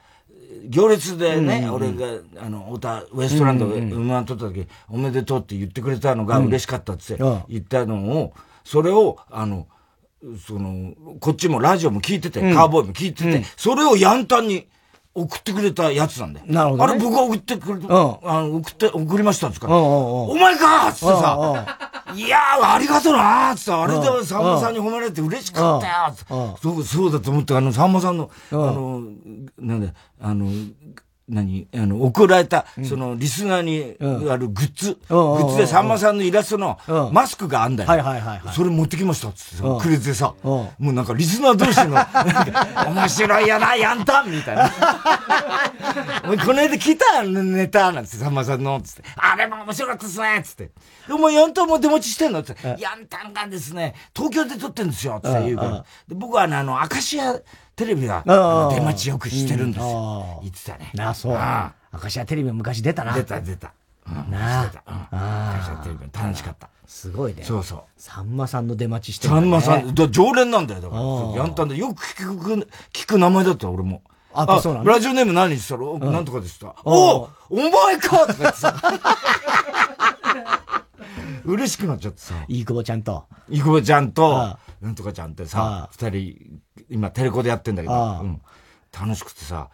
[0.68, 2.06] 行列でね、うんうん、俺が、
[2.44, 7.16] あの、太田、ウエストランドで馬取った時、おめでとうって言ってくれたのが嬉しかったって
[7.48, 8.32] 言ったのを、
[8.64, 9.68] それを、あの、
[10.46, 14.66] その、こっちもラジオも聞いてて、うん、カーボーイも聞いてて、うん、それをヤンタンに
[15.14, 16.46] 送ってくれたやつなんだよ。
[16.46, 21.76] なるほど、ね、あれ僕が送ってくれた、うん、あの送って、送りましたっつから、お前かっつってさ、
[22.14, 29.00] いやー、ありがとうなーっつって、あれでさんまさんに褒められて嬉しかったよっつって、そう、そうだと思って、あの、さんまさんの、あの、
[29.58, 30.50] なんだ、あの、
[31.28, 33.96] 何あの、送られた、その、リスナーに
[34.30, 36.78] あるグッズ、グッズでさんまさんのイラストの
[37.12, 37.90] マスクがあんだよ。
[37.90, 38.40] はいはいはい。
[38.54, 41.96] それ持ってきましたっつってくれてさ、もうなんかリスナー同士の、
[42.94, 44.70] 面白いやな、やんたんみたいな。
[46.44, 50.70] この間来たネタなんつって、さんまさんの、つって、あれも面白かったっすねつって。
[51.08, 55.84] で、お前やんたんも出待ちしてんのつって、やんたんがですね、東京で撮ってんですよつって言うから。
[56.08, 57.34] で僕はあの、アカシア、
[57.76, 58.22] テレビが
[58.74, 60.40] 出待ちよくしてるんですよ。
[60.42, 60.90] 言ってたね。
[60.94, 61.34] なあ、そう。
[61.34, 63.12] アカシアテレビ昔出たな。
[63.12, 63.74] 出た、出た。
[64.30, 65.08] なあ。
[65.10, 66.70] アカシアテレビ楽しかった。
[66.86, 67.42] すごいね。
[67.42, 67.82] そうそう。
[67.98, 70.80] さんまさんの出待ちしてる、さんまさん、常連なんだよ。
[70.80, 71.44] だから。
[71.44, 74.02] やんたんで、よく聞く、聞く名前だった俺も。
[74.32, 76.74] あ、そうなのラジオネーム何したろなんとかでした。
[76.84, 78.74] おお前かとか言ってさ。
[81.44, 82.34] 嬉しくなっちゃってさ。
[82.48, 83.24] いい久保ちゃんと。
[83.48, 86.60] いい久保ちゃんと、なんとかちゃんってさ、二人、
[86.90, 88.40] 今テレコでやってんだけど、うん、
[88.92, 89.68] 楽しくてさ。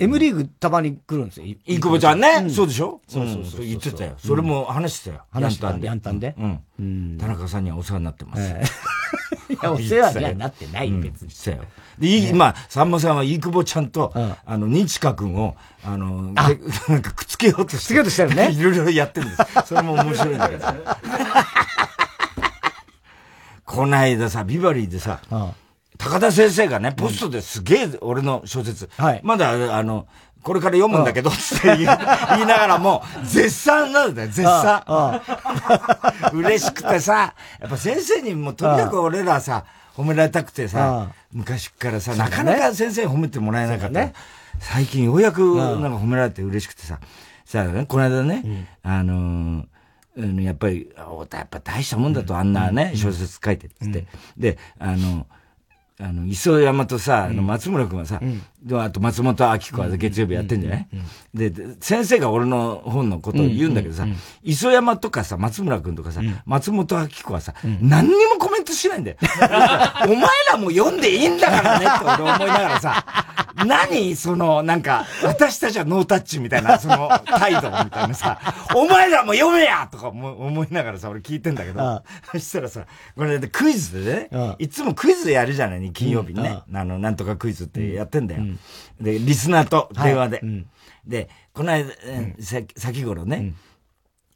[0.00, 1.46] M リーグたまに来るんですよ。
[1.46, 3.00] いい久保ちゃんね、そうでしょ？
[3.06, 3.60] そうそうそう。
[3.64, 4.14] 言ってたよ。
[4.18, 5.22] それも話してたよ。
[5.30, 5.86] 話してたんで。
[5.86, 6.34] ヤンタンで。
[6.78, 7.16] うん。
[7.16, 8.42] 田中さんにはお世話になってます。
[9.52, 11.30] いや、お世話にはなってない、別に。
[11.30, 11.62] そうよ。
[12.00, 14.12] で、今、さんまさんは、いくぼちゃんと、
[14.44, 16.56] あの、にちかくんを、あの、なん
[17.02, 17.76] かくっつけようとして。
[17.76, 18.50] くっつけようとしてるね。
[18.58, 19.42] いろいろやってるんです。
[19.66, 20.66] それも面白いんだけど。
[23.74, 25.20] こないださ、ビバリーでさ、
[25.98, 30.06] 高田先生がね、ポストですげえ俺の小説、はい、まだ、あの、
[30.42, 35.22] これから読むんだけど、つって言いながらも、絶賛なんだよ、絶賛。
[36.34, 39.64] 嬉しくてさ、やっぱ先生にもとにかく俺らさ、
[39.96, 44.10] 褒められたくてさ、昔からさ、なかなか先生褒めてもらえなかった。
[44.60, 46.98] 最近ようやくなんか褒められて嬉しくてさ、
[47.46, 49.64] さあね、この間ね、あの
[50.16, 51.04] やっぱり、や
[51.42, 54.06] っぱ大したもんだと、あんなね、小説書いてって。
[54.36, 55.26] で、あの、
[56.00, 58.20] あの、磯山とさ、あの、松村君はさ、
[58.62, 60.88] であと松本明子は月曜日やってんじゃない？
[61.34, 64.04] で、先生が俺の本のことを言うんだけどさ、
[64.42, 69.16] 磯山とかさ、松村君とかさ、松本明子はさ、何にもコメントしないんだよ。
[70.06, 73.04] お前らも読んでいいんだからねって俺思いながらさ、
[73.56, 78.38] 何その、なんか、私たちはノータッチみたいな、その態度みたいなさ、
[78.74, 82.86] お前らも読めやとか思いながらさ、俺聞いてんだけど、そしたらさ、
[83.16, 84.04] これでクイズ？
[84.04, 85.80] でね、いつもクイズでやるじゃない？
[85.80, 88.42] に、金曜日にね、あの、なんとかクイズってやってんだよ。
[89.00, 90.42] で、リスナーと電話で。
[91.06, 91.92] で、この間、
[92.40, 93.52] さ先頃ね、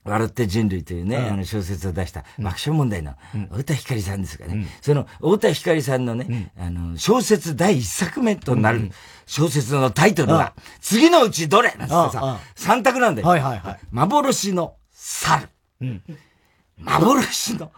[0.08, 3.14] 笑って人類というね、あの小説を出した爆笑問題の
[3.50, 8.90] 太田光さんですがね、その太田光さんのね、あの、小説第一作目となる
[9.26, 13.28] 小説のタイトルは、次のうちどれなんてさ、三択なんだよ。
[13.28, 13.78] はいはいはい。
[13.90, 15.48] 幻の猿。
[16.78, 17.72] 幻の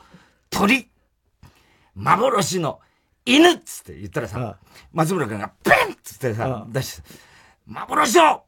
[0.48, 0.88] 鳥。
[1.94, 2.80] 幻の
[3.26, 4.56] 犬っつって言ったらさ、
[4.92, 7.02] 松村君がペンっつってさ、出して、
[7.66, 8.44] 幻の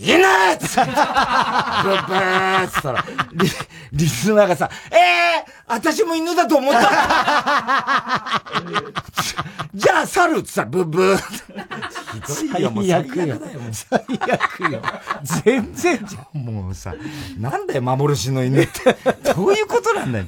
[0.00, 0.20] 犬っ
[0.60, 3.48] つって、ブーっつったら、リ、
[3.92, 6.80] リスナーがさ、ええー、私も犬だと思った
[9.74, 11.16] じゃあ、猿っつったら、ブッブー
[12.36, 13.40] ひどいよ、もう最悪だよ。
[13.72, 14.80] 最悪よ。
[15.44, 16.44] 全然じゃん。
[16.44, 16.94] もうさ、
[17.36, 18.96] なんだよ、幻の犬って。
[19.34, 20.26] どういうことなんだよ。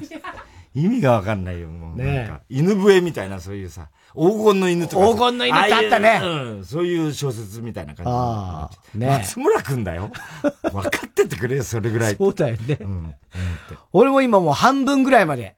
[0.75, 1.97] 意味がわかんないよ、もう。
[1.97, 5.07] ねなんか、犬笛みたいな、そういうさ、黄金の犬とか。
[5.07, 6.21] 黄金の犬ってあったね。
[6.23, 6.27] う
[6.61, 8.11] ん、そういう小説みたいな感じ。
[8.11, 10.11] ああ、ね松村くんだよ。
[10.71, 12.15] 分かっててくれよ、それぐらい。
[12.15, 12.77] そうだよね。
[12.81, 13.15] うん。
[13.93, 15.55] 俺も今もう半分ぐらいまで。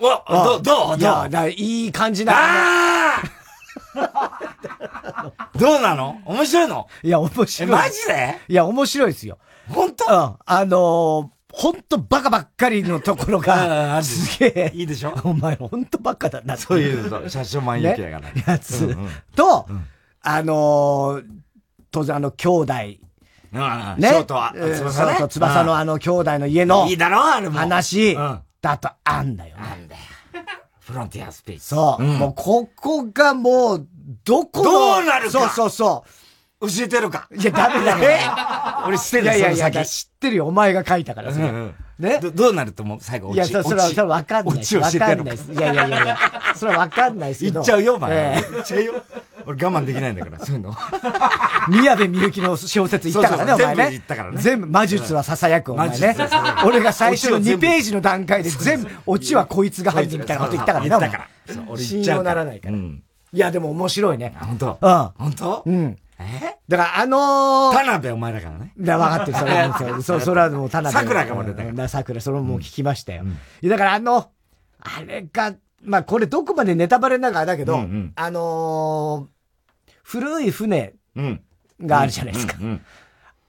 [0.00, 0.98] おど、どうどう？
[0.98, 2.32] いや、だいい感じだ。
[2.36, 3.22] ああ
[5.58, 6.20] どうなの？
[6.24, 6.86] 面白いの？
[7.02, 7.68] いや、面白い。
[7.68, 8.38] え、マジで？
[8.48, 9.38] いや、面白いですよ。
[9.68, 10.04] 本当？
[10.04, 10.36] うん。
[10.46, 14.72] あのー、ほんとバカばっかりのところが、 すげえ。
[14.74, 15.12] いいでしょ？
[15.24, 18.20] お前ほんとバカだなそういうの、車掌万有記だから。
[18.20, 19.66] ねやつうんうんと、
[20.22, 21.24] あのー、
[21.90, 22.72] 当然あの、兄弟。
[23.52, 24.08] うんね。
[24.08, 24.40] 翔と
[25.28, 26.86] 翼のあの兄弟の家の。
[26.86, 29.62] いいだろあれも話うんだとあんだよね。
[29.62, 30.00] なんだよ。
[30.80, 31.60] フロンティアスピーチ。
[31.64, 32.02] そう。
[32.04, 33.86] んもうここがもう、
[34.24, 36.04] どこのどうなるかそうそうそ
[36.60, 37.28] 教えてるか？
[37.30, 37.36] う。
[37.36, 37.98] いや、ダメだよ。
[38.10, 38.18] え？
[38.86, 40.46] 俺知ってるいやいやいや、知ってるよ。
[40.46, 42.18] お前が書いたから、それうんうんね？
[42.20, 42.98] どどうなると思う？
[43.00, 45.22] 最後、いや、落ちそそれは、それはわかんない落ち教えてやろか？
[45.24, 46.18] んないやいやいやいや、
[46.56, 47.54] それはわかんないですけど。
[47.54, 48.12] 言っちゃうよ、お前。
[48.16, 48.92] え言っちゃうよ。
[49.46, 50.70] 俺我慢できないんだから、 そういうの。
[51.68, 53.74] え宮部みゆきの小説言ったからね、お前ね。
[53.76, 56.16] 全部言ったからね全部、魔術は囁く、お前ね
[56.66, 60.94] 俺が最初の2オチを全部ページの段階で全部、オチはこいつが犯人みたいなこと言ったからね、
[61.68, 62.74] お前信用ならないから。
[62.74, 63.02] うん。
[63.32, 64.34] いや、でも面白いね。
[64.40, 64.78] 本当？
[64.80, 65.08] うん。
[65.18, 65.62] 本当？
[65.66, 65.96] うん。
[66.18, 66.58] え？
[66.68, 68.72] だから、あのー、田辺お前だからね。
[68.78, 70.92] だ分かってる、それはもう、 そそれはもう、田辺。
[70.92, 73.24] 桜からうん桜、それももう聞きましたよ。
[73.62, 74.30] いやだから、あの、
[74.80, 81.40] あれが、まあ、これどこまでネタバレながらだけど、うんうんあのー、古い船うん。
[81.80, 82.56] があるじゃないですか。
[82.60, 82.84] うんうん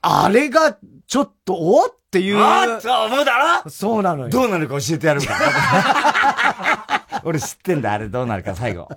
[0.02, 2.38] あれが、ちょっと、おっていう。
[2.40, 3.34] あっと思うだ
[3.66, 3.70] ろ？
[3.70, 4.30] そうなのよ。
[4.30, 7.20] どうなるか教えてやるから。
[7.26, 8.88] 俺知ってんだ、あれどうなるか最後。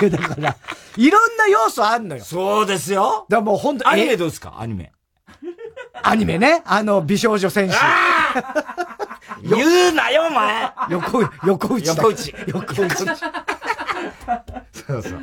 [0.00, 0.56] いや、だから、
[0.96, 2.20] いろんな要素あんのよ。
[2.20, 3.26] だかそうですよ。
[3.28, 4.54] らもう本当アニメえどうですか？
[4.58, 4.92] アニメ。
[6.02, 6.62] アニメね。
[6.64, 7.76] あの、美少女戦士。
[9.44, 11.94] 言うなよ、お前横、横打ちだ。
[11.94, 12.34] 横打ち。
[12.46, 12.96] 横打ち。
[14.86, 15.20] そうそう。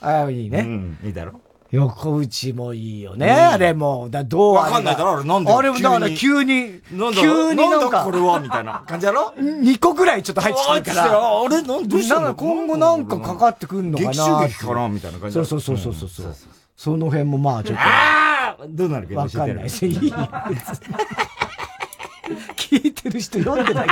[0.00, 0.62] ああ、いいうね。
[0.62, 1.40] ん、いいだろ。
[1.70, 4.08] 横打ちもいいよね、あれも。
[4.10, 8.82] だどうわかんないだろあれなんであれもだから急に、なんだ急になんか、だこれはみたいな。
[8.86, 11.42] 感じだろ？2個ぐらいちょっと入ってきてるから。
[11.42, 12.34] あれなんどうしたの？
[12.34, 15.18] 今後なんかかかってくんのかな劇中劇かなみたいな？
[15.18, 15.94] 感じそうそうそうそう。
[15.94, 16.34] そうそう。
[16.74, 20.12] その辺もまあちょっああどうなるとか教えてやるわかんないし、いい。
[22.56, 23.88] 聞いてる人読んでない。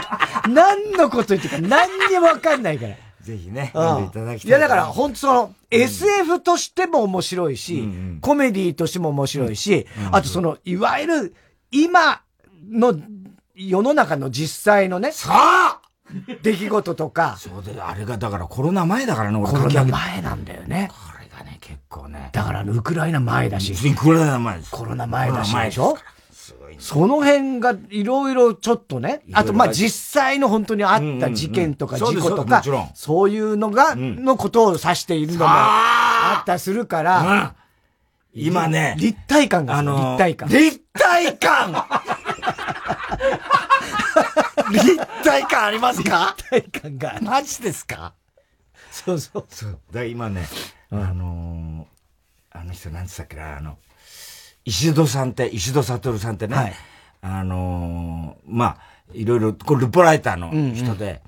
[0.49, 2.95] 何のこと言ってるか何にもわかんないから。
[3.27, 4.49] ぜひね、うん読んでいただきたい。
[4.49, 7.89] いや、だから、本当その、SF としても面白いし、
[8.21, 11.35] コメディとしても面白いし、あとその、いわゆる、
[11.73, 12.21] 今
[12.71, 12.95] の
[13.57, 15.81] 世の中の実際のね、さあ
[16.43, 19.69] 出来事とか、そうで、あれがだからコロナ前だからね、俺コロ。
[19.69, 20.89] ナ前なんだよね。
[20.93, 22.31] これがね、結構ね。
[22.33, 24.71] だからウクライナ前だし、コロナ前です。
[24.71, 25.99] コロナ前だしコロナでしょ。
[26.79, 32.63] その辺がいろいろちょっとね、あとまあ実際の本当にあった事件とか事故とか
[32.95, 34.25] そういうのが、ん。
[34.25, 36.41] のことを指しているのもあ。
[36.43, 37.55] ったりするから、
[38.35, 38.43] うん。
[38.43, 40.49] 今ね、立体感があのー立体感。
[40.49, 41.87] 立体感。
[44.71, 46.35] 立体感ありますか？
[46.51, 47.19] 立体感が。
[47.23, 48.15] マジですか？
[48.91, 49.47] そうそう。
[49.49, 49.79] そう。
[49.93, 50.47] だ今ね、
[50.91, 53.79] あのー、あの人なんつったっけな、あの、
[54.67, 56.75] 石戸さんって、石戸悟さんってね、はい。
[57.23, 58.79] あのー、まあ、
[59.15, 61.23] いろいろ、これルポライターの人で、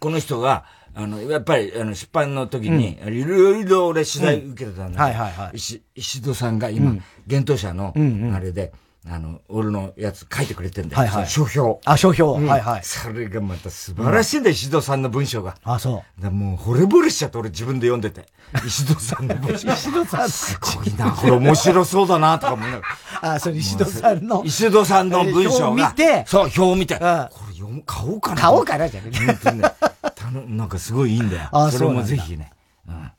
[0.00, 0.64] この人が、
[0.94, 5.56] あの、やっぱり、あの、出版の時に、いろいろ俺取材受けてたんだけど、はいはいはい。
[5.56, 8.72] 石、石戸さんが今、幻冬者のんうん、あれで、
[9.08, 11.00] あの、俺のやつ書いてくれてんだよ。
[11.00, 11.80] はいはい書評。
[11.86, 12.80] あ、書評、はいはい。
[12.84, 15.56] それがまた素晴らしいんだよ、石戸さんの文章が。
[15.64, 18.26] あ、そだからもう惚れ惚れしちゃって俺自分で読んでて。
[18.66, 19.72] 石戸さんの文章。
[19.72, 22.82] 石戸さんすごいな、これ面白そうだな、とか思いなが
[23.22, 23.30] ら。
[23.32, 23.32] う。
[23.36, 24.42] あ、それ石戸さんの。
[24.46, 25.66] 石戸さんの文章が。
[25.68, 26.98] 表を見てそう、表を見て。
[26.98, 28.42] こんれ読む、買おうかな。
[28.42, 29.72] 買おうかなじゃね本当にね。
[30.14, 31.48] たのなんかすごいいいんだよ。
[31.50, 32.52] それもあそうなんだぜひね、
[32.86, 33.12] うん。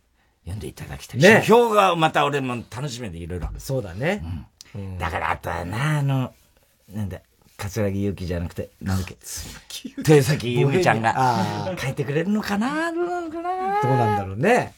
[0.44, 1.20] 読んでいただきたい。
[1.20, 3.50] ね書評がまた俺も楽しみでいろいろ。
[3.58, 4.24] そうだね。
[5.00, 6.34] だからあとはな、あの、
[6.90, 7.20] なんだ、
[7.58, 9.18] 桂木由紀じゃなくて、なんだっけ、
[9.98, 12.92] 豊崎由美ちゃんがあ書いてくれるのかな？
[12.92, 13.82] どうなのかな？
[13.82, 14.74] どうなんだろうね。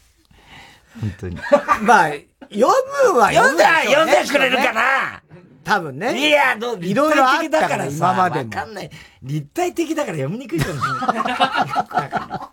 [0.99, 1.37] 本当に。
[1.83, 2.11] まあ、
[2.51, 2.67] 読
[3.13, 4.11] むは読んだでしょうね。
[4.13, 5.21] 読んでくれるかな？
[5.63, 6.27] 多分ね。
[6.27, 8.49] いや、どう、いろいろあったから立体的だからさ今までも。
[8.49, 8.91] わかんない。
[9.21, 12.41] 立体的だから読みにくいかもしれない。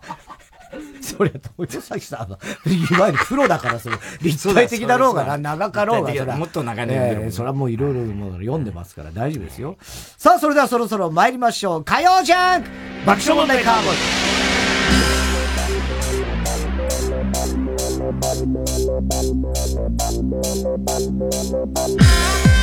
[1.01, 9.77] そりゃ、豊崎さんは、 いわゆるプロだから、それ、立体的だろうがな、長かろうが、それもっと長年読んでるもんええそれはもういろいろもう読んでますから大丈夫ですよ。
[10.17, 11.83] さあ、それではそろそろ参りましょう。
[11.83, 12.69] 火曜ジャンク
[13.05, 13.97] 爆笑問題カーボーイ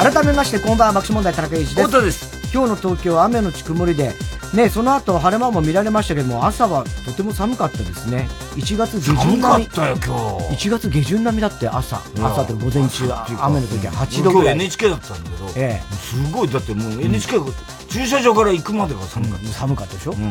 [0.00, 2.02] 改めまして、こんばんは、爆笑問題田中裕二です。
[2.02, 2.54] です。
[2.54, 4.14] 今日の東京は雨のち曇りで、
[4.54, 8.26] ね、その後晴れ間も見られましたけども、朝はとても寒かったですね。
[8.54, 9.42] 1月下旬並み。
[9.42, 10.68] 寒かったよ、今日。
[10.68, 12.00] 1月下旬並みだって朝。
[12.18, 14.54] 朝って午前中、雨の時は8度ぐらい。
[14.54, 17.44] 今日 NHK だったんだけど、ええ、すごい、だってもう NHK が、
[17.90, 19.46] 駐車場から行くまでが寒かった。
[19.46, 20.30] うん、寒かったでしょ、うん、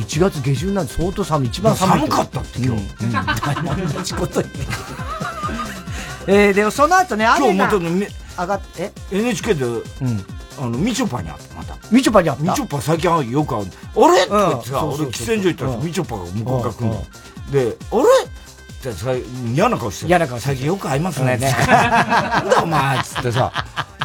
[0.00, 1.48] 1月下旬なんて相当寒い。
[1.48, 2.00] 一番寒い。
[2.00, 2.82] 寒かったって今日。
[3.04, 4.60] うん、 同じこと言って。
[6.28, 7.68] えー、でもその後ね、雨が
[8.38, 9.82] 上がって、NHK で、うん、
[10.58, 11.76] あの、みちょぱに会った、また。
[11.90, 12.44] みちょぱに会った？
[12.44, 13.66] みちょぱ最近よく会う。
[13.66, 14.24] あれ？
[14.26, 17.04] とか言ってさ、俺喫煙所行ったらみちょぱが向こうから来るの。
[17.50, 18.02] で、あれ？
[18.24, 19.12] ってさ、
[19.54, 21.36] 嫌な顔して嫌な顔最近よく会いますね。
[21.36, 23.52] なんだお前っつってさ、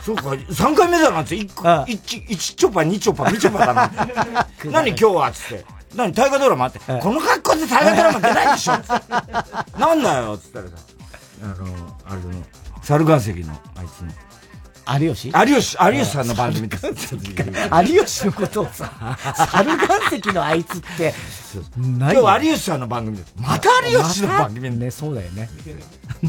[0.03, 1.47] そうか、3回目だなって、1、
[1.87, 3.91] 1チョパ、2チョパ、みちょぱだな。
[4.71, 5.65] 何今日はっつって。
[5.95, 8.73] 何大河ドラマって、この格好で大河ドラマ出ないでしょ。
[9.79, 10.73] なんだよっつったらさ、
[11.41, 11.55] あの、
[12.05, 12.43] あれの、
[12.87, 14.13] 猿岩石のあいつの。
[14.97, 15.27] 有吉？
[15.27, 16.87] 有吉、有吉さんの番組です。
[17.15, 19.17] 有吉のことをさ、
[19.51, 21.13] 猿岩石のあいつって、
[21.77, 23.33] 今日有吉さんの番組です。
[23.35, 25.49] また有吉の番組ね、そうだよね。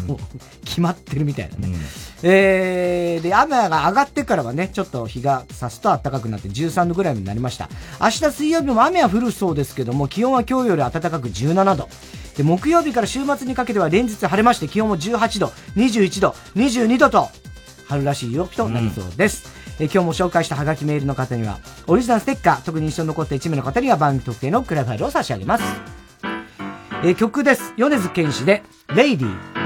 [0.08, 0.18] もう、
[0.64, 1.76] 決まってるみたいなね。
[2.24, 7.68] えー、で、雨が上がってからはね、ちょっと日が差すと暖かくなって13度ぐらいになりました。
[8.00, 11.88] 明日水曜日も雨は降るそうですけども、気温は今日より暖かく17度。
[12.38, 17.28] で、木曜日から週末にかけては連日晴れまして、気温も18度、21度、22度と、
[17.88, 19.52] 春らしい陽気となりそうです。
[19.80, 21.58] うん、え今日も紹介したハガキメールの方には、
[21.88, 25.64] オリジナルステッカー、特に印象に残った1名の方には番組特定のクラファイルを差し上げます。
[27.02, 27.74] え曲です。
[27.76, 28.62] 米津玄師で、
[28.94, 29.58] レイディー。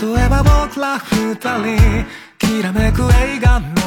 [0.00, 2.06] 例えば僕ら二人
[2.38, 3.77] きらめく映画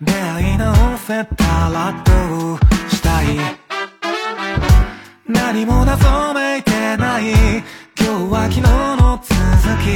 [0.00, 3.26] 出会い直せたらどうしたい。
[5.26, 7.32] 何も謎めいてない
[7.98, 9.34] 今日は昨日の続
[9.82, 9.86] き。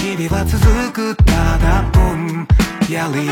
[0.00, 2.46] 日々は続くただぼん
[2.90, 3.26] やり。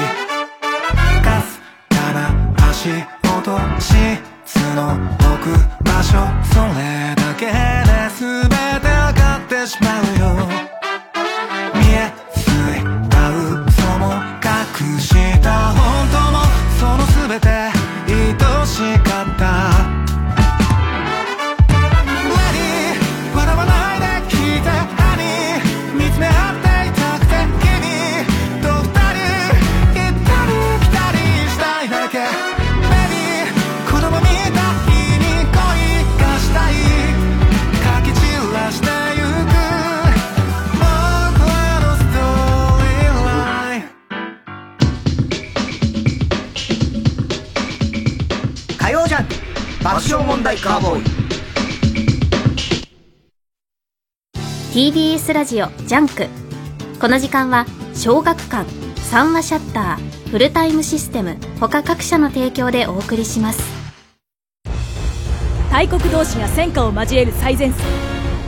[1.22, 2.30] かすかな
[2.70, 3.44] 足音
[3.78, 3.92] し
[4.46, 4.96] 角
[5.34, 5.52] 置く
[5.84, 6.16] 場所。
[6.50, 7.52] それだけで
[8.18, 10.69] 全て上がってしまうよ。
[50.00, 51.02] 爆笑問題カーボーイ。
[54.72, 56.26] TBS ラジオ JUNK。
[56.98, 63.62] この時間は小学館三和シャッターフルタイムシステム他各社の提供でお送りします。
[65.70, 67.84] 大国同士が戦火を交える最前線。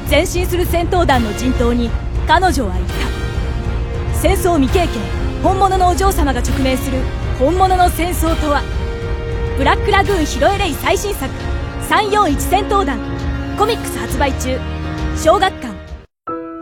[0.09, 1.91] 前進する戦闘団の陣頭に
[2.27, 2.95] 彼女は言った。
[4.19, 5.03] 戦争未経験
[5.43, 6.99] 本物のお嬢様が直面する
[7.39, 8.63] 本物の戦争とは？
[9.59, 11.31] ブラックラグーンヒロエレイ最新作。
[11.91, 12.99] 341戦闘団。
[13.59, 14.59] コミックス発売中。
[15.15, 15.75] 小学館。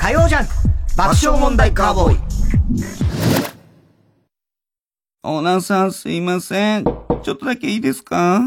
[0.00, 0.52] 火曜ジャンク
[0.96, 2.18] 爆笑問題カーボーイ
[5.22, 6.84] オーナーさんすいません。
[6.84, 8.40] ちょっとだけいいですか？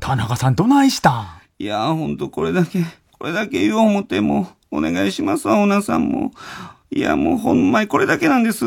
[0.00, 1.26] 田中さんどないしたん？
[1.58, 2.84] いやほんとこれだけ、
[3.18, 6.32] これだけ言おう思っても、お願いしますわ、オーナーさんも。
[6.90, 8.66] いやもうほんまにこれだけなんです。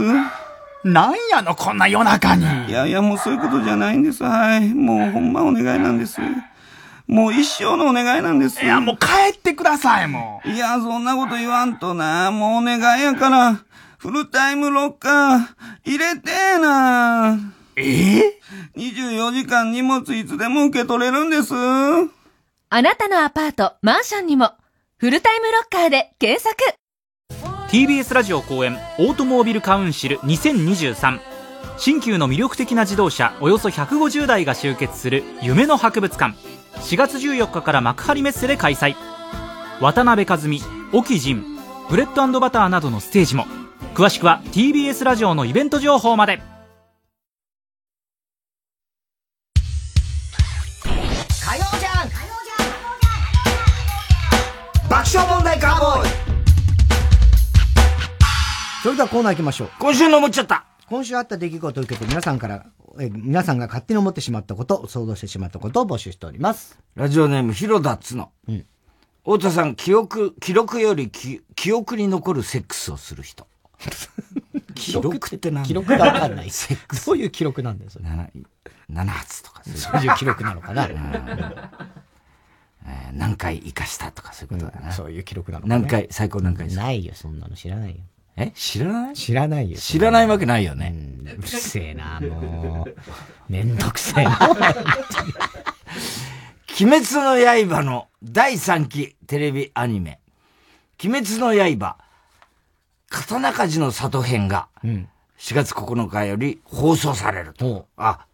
[0.83, 2.43] なんやの、こんな夜中に。
[2.69, 4.23] いやいやもうそういうことじゃないんです。
[4.23, 4.67] はい。
[4.73, 6.19] もうほんまお願いなんです。
[7.09, 8.63] もう一生のお願いなんです。
[8.63, 10.49] いや、もう帰ってください、もう。
[10.49, 12.29] いや、そんなこと言わんとな。
[12.29, 13.59] もうお願いやから、
[13.97, 15.39] フルタイムロッカー、
[15.85, 17.37] 入れてーな。
[17.75, 18.17] え？
[18.19, 18.39] え
[18.77, 21.55] ?24 時間荷物いつでも受け取れるんです。
[21.55, 24.51] あなたのアパート、マンションにも、
[24.97, 26.55] フルタイムロッカーで検索
[27.69, 31.19] TBS ラジオ公演オートモービルカウンシル2023
[31.77, 36.35] 新旧の魅力的な自動車およそ150台が集結する夢の博物館
[36.75, 38.95] 4月14日から幕張メッセで開催。
[39.79, 40.61] 渡辺和美
[40.91, 41.43] 沖仁
[41.89, 43.45] ブレッドバターなどのステージも。
[43.93, 46.41] 詳しくは TBS ラジオのイベント情報まで。
[51.43, 52.09] 火曜じゃん。
[54.89, 56.09] 爆笑問題カーボーイ。
[58.83, 59.71] それではコーナー行きましょう。
[59.79, 62.65] 今週の思っちゃった今週あった出来事を受けて皆さんから、
[62.99, 66.79] え皆さんが勝手に思ってしまったこと、想像してしまったことを募集しております。
[66.95, 68.31] ラジオネーム、広田つの。
[68.47, 68.65] うん。
[69.23, 73.45] 太田さん、記憶、記録よりき記憶に残るセックスをする人。
[74.73, 76.49] 記録って何記録がわかんない。
[76.49, 77.05] セックス。
[77.05, 78.05] どういう記録なんだよ、それ。
[78.05, 78.31] 7,
[78.91, 80.89] 7発とかそういう記録なのかな
[83.13, 84.91] 何回生かしたとかそういうことだな。
[84.91, 87.97] そういう記録なのかね何回、最高何回したないよ、そんなの知らないよ。
[88.39, 89.15] え知らない？
[89.15, 89.77] 知らないよ。
[89.77, 90.93] 知らないわけないよね。
[91.37, 92.95] うるせえな、もう。
[93.51, 94.39] めんどくせえな。
[96.81, 97.35] 鬼滅の
[97.75, 100.19] 刃の第3期テレビアニメ、
[101.03, 101.97] 鬼滅の刃、
[103.09, 105.05] 刀鍛冶の里編が、4
[105.55, 107.87] 月9日より放送されると。
[107.97, 108.25] あ、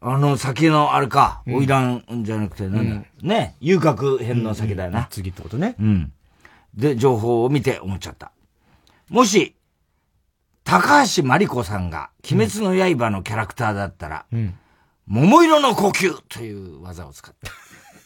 [0.00, 5.06] あの先のあれか、うん花魁じゃなくて、なんだ、ね、遊郭編の先だよな。
[5.10, 5.74] 次ってことね。
[5.78, 6.12] うん。
[6.74, 8.32] で、情報を見て思っちゃった。
[9.08, 9.54] もし、
[10.64, 14.58] 高橋真理子さんが、鬼滅の刃のキャラクターだったら、うん。
[15.06, 17.50] 桃色の呼吸という技を使って。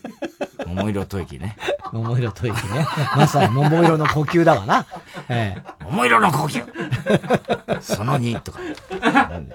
[0.66, 1.56] 桃色吐息ね。
[1.92, 2.86] 桃色吐息ね。
[3.16, 4.86] まさに桃色の呼吸だわな。
[5.28, 5.62] ええ。
[5.84, 8.60] 桃色の呼吸その2とか。
[8.60, 9.52] うん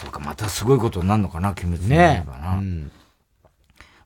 [0.00, 2.62] そうか、またすごいことになるのかな、鬼滅のね刃な。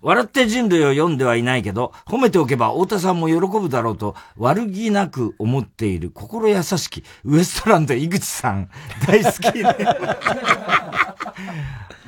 [0.04, 8.68] 笑って人類を読んではいないけど、褒めておけば太田さんも喜ぶだろうと、悪気なく思っている心優しきウエストランド井口さん、
[9.08, 9.74] 大好きね。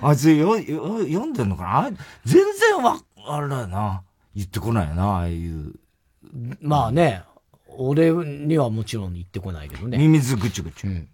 [0.03, 1.79] あいつよ、よ、読んでんのかな？
[1.87, 1.91] あ
[2.27, 2.45] 全
[2.75, 4.03] 然わ、あれだよな。
[4.35, 5.73] 言ってこないよな、ああいう。
[6.61, 7.23] まあね、
[7.79, 9.97] 俺にはもちろん言ってこないけどね。
[9.97, 11.09] ミミズぐちゅぐちゅ。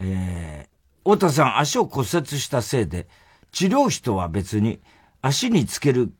[0.00, 3.06] えー、太田さん足を骨折したせいで、
[3.52, 4.80] 治療費とは別に
[5.22, 6.12] 足につける、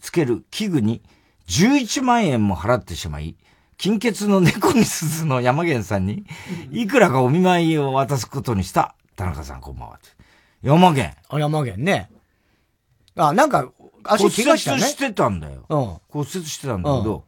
[0.00, 1.02] つける器具に
[1.48, 3.36] 11万円も払ってしまい、
[3.76, 6.24] 金欠の猫に鈴の山源さんに、
[6.70, 10.00] いくらかお見舞いを渡すことにした田中さんこんばんは。
[10.62, 11.16] 山源。
[11.28, 12.10] あ、山源ね。
[13.16, 13.70] あ、なんか、
[14.04, 14.80] 足骨折怪我したね。
[14.80, 15.66] してたんだよ。
[15.68, 15.78] うん。
[16.08, 17.24] 骨折してたんだけど、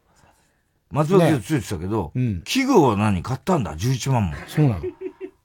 [0.91, 2.11] 松葉でついてたけど、
[2.45, 4.33] 器具を何買ったんだ ?11 万も。
[4.47, 4.81] そうなの。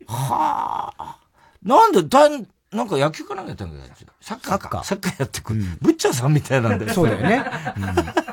[0.06, 1.18] はあ。
[1.62, 3.82] なんで、たん、なんか野球かなんかやったんだよ。
[4.20, 4.82] サッカーか。
[4.82, 5.62] サッカーやってくる。
[5.80, 6.92] ブッチャーさんみたいなんだよ。
[6.92, 7.44] そうだよね。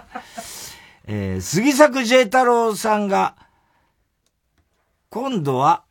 [1.06, 3.36] えー杉作 J 太郎さんが、
[5.10, 5.84] 今度は、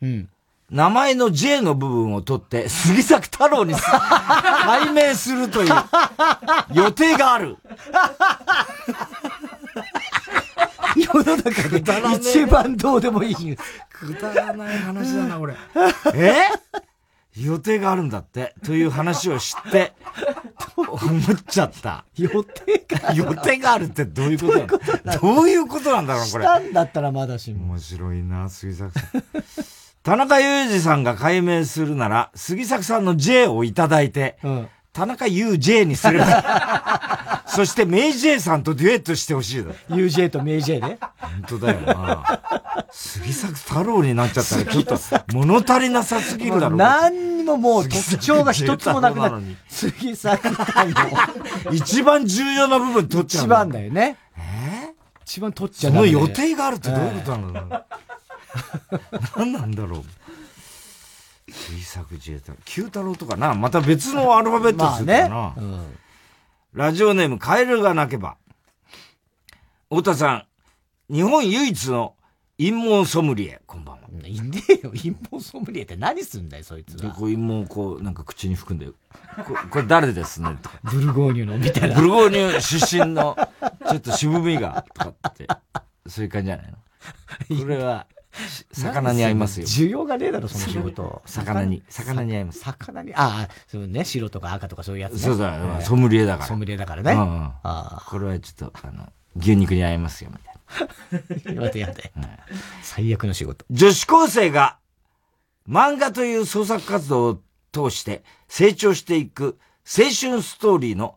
[0.69, 5.75] 名前の J の部分を取って、杉作太郎に 改名するという
[6.73, 7.57] 予定がある。
[10.97, 11.79] 世の中で
[12.17, 13.57] 一番どうでもいい。
[13.93, 15.55] くだらない話だな、俺。
[16.15, 16.43] え？
[17.37, 19.93] 予定があるんだって、という話を知って、
[20.77, 22.05] 思っちゃった。
[22.17, 24.59] 予定が予定があるってどういうこと
[25.05, 25.21] なの？
[25.21, 26.15] どういうことなんだ？
[26.15, 26.45] ろう、これ。
[26.45, 27.65] したんだったらまだしも。
[27.67, 29.23] 面白いな、杉作さん。
[30.03, 34.39] 田中裕二さんが解明するなら、杉作さんの J をいただいて、
[34.93, 39.71] 田中裕 J にすれば、 そしてメイ J さんとデュエットしてほしいだ。
[39.91, 40.99] UJ とメイ J で。
[41.21, 42.41] 本当だよな。
[42.91, 44.99] 杉作太郎になっちゃったら、ちょっと
[45.33, 46.77] 物足りなさすぎるだろ。
[46.77, 49.43] 何にももう特徴が一つもなくなる。
[49.69, 51.73] 杉作太郎。
[51.73, 53.55] 一番重要な部分取っちゃう一の。
[53.55, 54.17] 番だよね。
[54.37, 54.91] え
[55.25, 57.83] 一番取っちゃダメその予定があるってどういうことなの、
[59.37, 60.05] 何なんだろう。
[61.53, 62.55] 杉作自衛隊。
[62.65, 65.35] 九太郎とかな、また別のアルファベットするからな。
[65.35, 65.99] まあねうん
[66.73, 68.37] ラジオネーム、カエルが鳴けば。
[69.89, 70.47] 太田さ
[71.09, 72.15] ん、日本唯一の
[72.59, 74.01] 陰謀ソムリエ、こんばんは。
[74.25, 77.13] いねえよ、陰謀ソムリエって何すんだよ、そいつで、は。
[77.13, 78.95] こう陰謀をこう、なんか口に含んで、こ
[79.69, 80.79] これ誰ですねとか。
[80.85, 81.97] ブルゴーニュのみたいな。
[81.97, 83.37] ブルゴーニュ出身の、
[83.89, 85.49] ちょっと渋みが、とかって、
[86.07, 86.79] そういう感じじゃないの？
[87.63, 88.20] これは、し
[88.73, 89.67] 魚に合いますよ。
[89.67, 91.23] 需要がねえだろ、その仕事。
[91.27, 92.61] 魚に、魚に合います。
[92.61, 95.19] 魚に、ああ、そうね、白とか赤とかそういうやつね。
[95.19, 96.47] そうだよ、ええソムリエだから。
[96.47, 97.13] ソムリエだからね。
[97.13, 100.55] うんうんあこれはちょっと、あの、牛肉に合いますよ、みたい
[101.55, 101.63] な。
[101.63, 101.65] あ。
[101.65, 101.95] やだやだ。
[102.83, 103.65] 最悪の仕事。
[103.71, 104.79] 女子高生が、
[105.69, 111.17] 漫画という創作活動を通して成長していく青春ストーリーの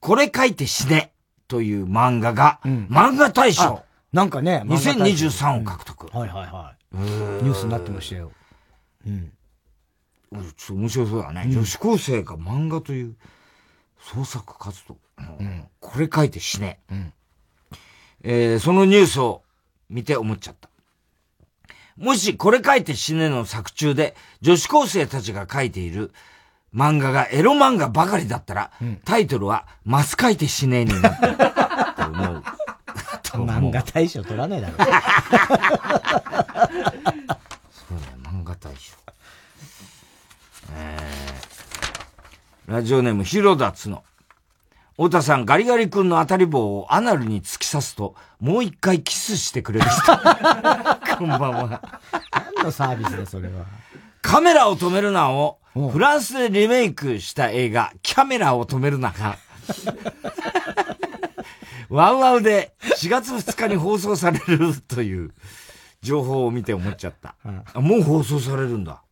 [0.00, 1.12] これ書いて死ね
[1.48, 3.83] という漫画が、漫画大賞。
[4.14, 6.16] なんかね、漫画大賞2023を獲得。
[6.16, 6.96] はいはいはい。
[6.96, 8.30] ニュースになってましたよ。
[9.04, 9.32] うん。
[10.32, 11.48] ちょっと面白そうだね。
[11.52, 13.16] 女子高生が漫画という
[13.98, 14.96] 創作活動。
[15.80, 16.78] これ書いて死ね。
[18.22, 19.42] えーそのニュースを
[19.90, 20.68] 見て思っちゃった。
[21.96, 26.12] もしこれ書いて死ねの作中で女子高生たちが書いている
[26.72, 28.70] 漫画がエロ漫画ばかりだったら、
[29.04, 31.36] タイトルはマス書いて死ねになる
[31.96, 32.14] と思う。
[32.14, 32.44] と思う
[33.34, 34.76] 漫画大賞取らねえだろ。
[34.78, 34.84] そ
[37.90, 38.94] うね、漫画大賞。
[40.72, 44.04] えー、ラジオネーム、ひろだつの。
[44.96, 50.02] 太田さん、ガリガリ君の当たり棒をアナルに突き刺すと、もう一回キスしてくれる人。
[51.18, 52.00] こんばんは。
[52.54, 53.64] 何のサービスだ、それは。
[54.22, 59.36] カメラを止めるなを、フランスでリメイクした映画、キャメラを止めるなが、
[61.88, 65.32] ワウワウで4月2日に放送されるという
[66.02, 67.34] 情報を見て思っちゃった。
[67.74, 69.02] あもう放送されるんだ。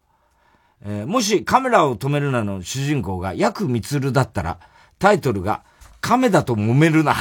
[0.84, 4.58] えーもしカメラを止めるなの主人公がヤクミツルだったら、
[4.98, 5.62] タイトルが、
[6.00, 7.14] カメだと揉めるな。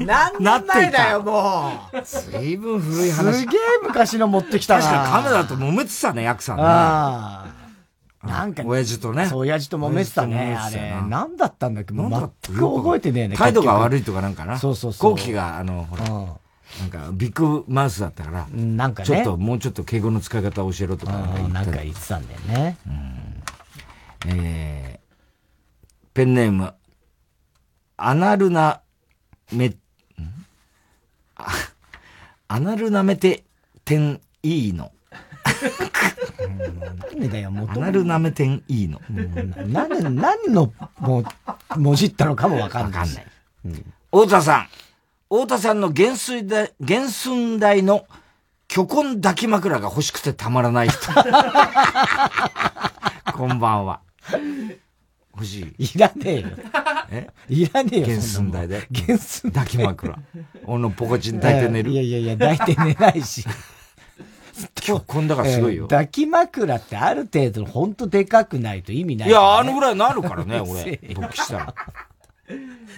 [0.00, 2.02] 何年前だよ、もう。
[2.04, 3.40] 随分古い話。
[3.40, 4.82] すげえ昔の持ってきたな。
[4.82, 6.62] 確かにカメだと揉めてたね、ヤクさんね。
[8.22, 9.26] なんか、親父とね。
[9.26, 10.94] そう、親父と揉めてたね、あれ。
[11.08, 11.94] 何だったんだっけ？
[11.94, 13.36] もう全く覚えてねえね。
[13.36, 14.58] 態度が悪いとかなんかな？
[14.58, 15.12] そうそうそう。
[15.12, 22.76] 後期が、あの、ほら、なんか、ビッグマウスだったから、なんかねちょっと、もうちょっと敬語の使い方を教えろとかうんなんか言ってたんだよね。
[24.26, 26.74] えー、ペンネーム、
[27.96, 28.82] アナルナ
[29.50, 29.74] メ、ん？
[31.36, 31.46] あ
[32.48, 33.44] アナルナメテ
[33.86, 34.92] テンイーノ。
[37.12, 39.00] 何だよ、もアナルナメテンイーノ。
[39.66, 41.24] 何、何の、も
[41.76, 43.00] う、もじったのかもわかんない。
[43.00, 43.26] わかんない。
[44.10, 44.68] 太田さん。
[45.28, 48.06] 太田さんの原水代、原寸大の
[48.68, 50.98] 巨根抱き枕が欲しくてたまらない人。
[53.34, 54.00] こんばんは。
[55.34, 55.84] 欲しい。
[55.94, 56.48] いらねえよ。
[57.10, 57.28] え？
[57.48, 58.06] いらねえよ。
[58.06, 58.86] 原寸大で？
[58.92, 60.18] 原寸抱き枕。
[60.66, 61.90] 俺のポコチン抱いて寝る。
[61.90, 63.44] いやいやいや、抱いて寝ないし。
[64.74, 65.84] 巨根だからすごいよ。
[65.84, 70.98] えー抱き枕ってある程度ほんとでかくないと意味ない、いや、あのぐらいなるからね、 俺。
[71.14, 71.74] 勃起したら。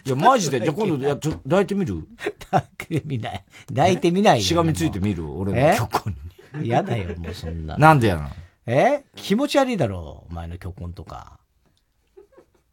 [0.04, 0.60] いや、マジで。
[0.60, 2.06] じゃあ今度、いや、ちょ、抱いてみる？
[2.50, 3.44] 抱いてみない。
[3.68, 4.42] 抱いてみないよ。
[4.44, 5.30] しがみついてみる？
[5.30, 5.76] 俺のえ？
[5.78, 6.68] 巨根に。
[6.68, 7.76] やだよ、もうそんな。
[7.76, 8.28] なんでやなの？
[8.66, 9.04] え？
[9.14, 11.38] 気持ち悪いだろう、お前の巨根とか。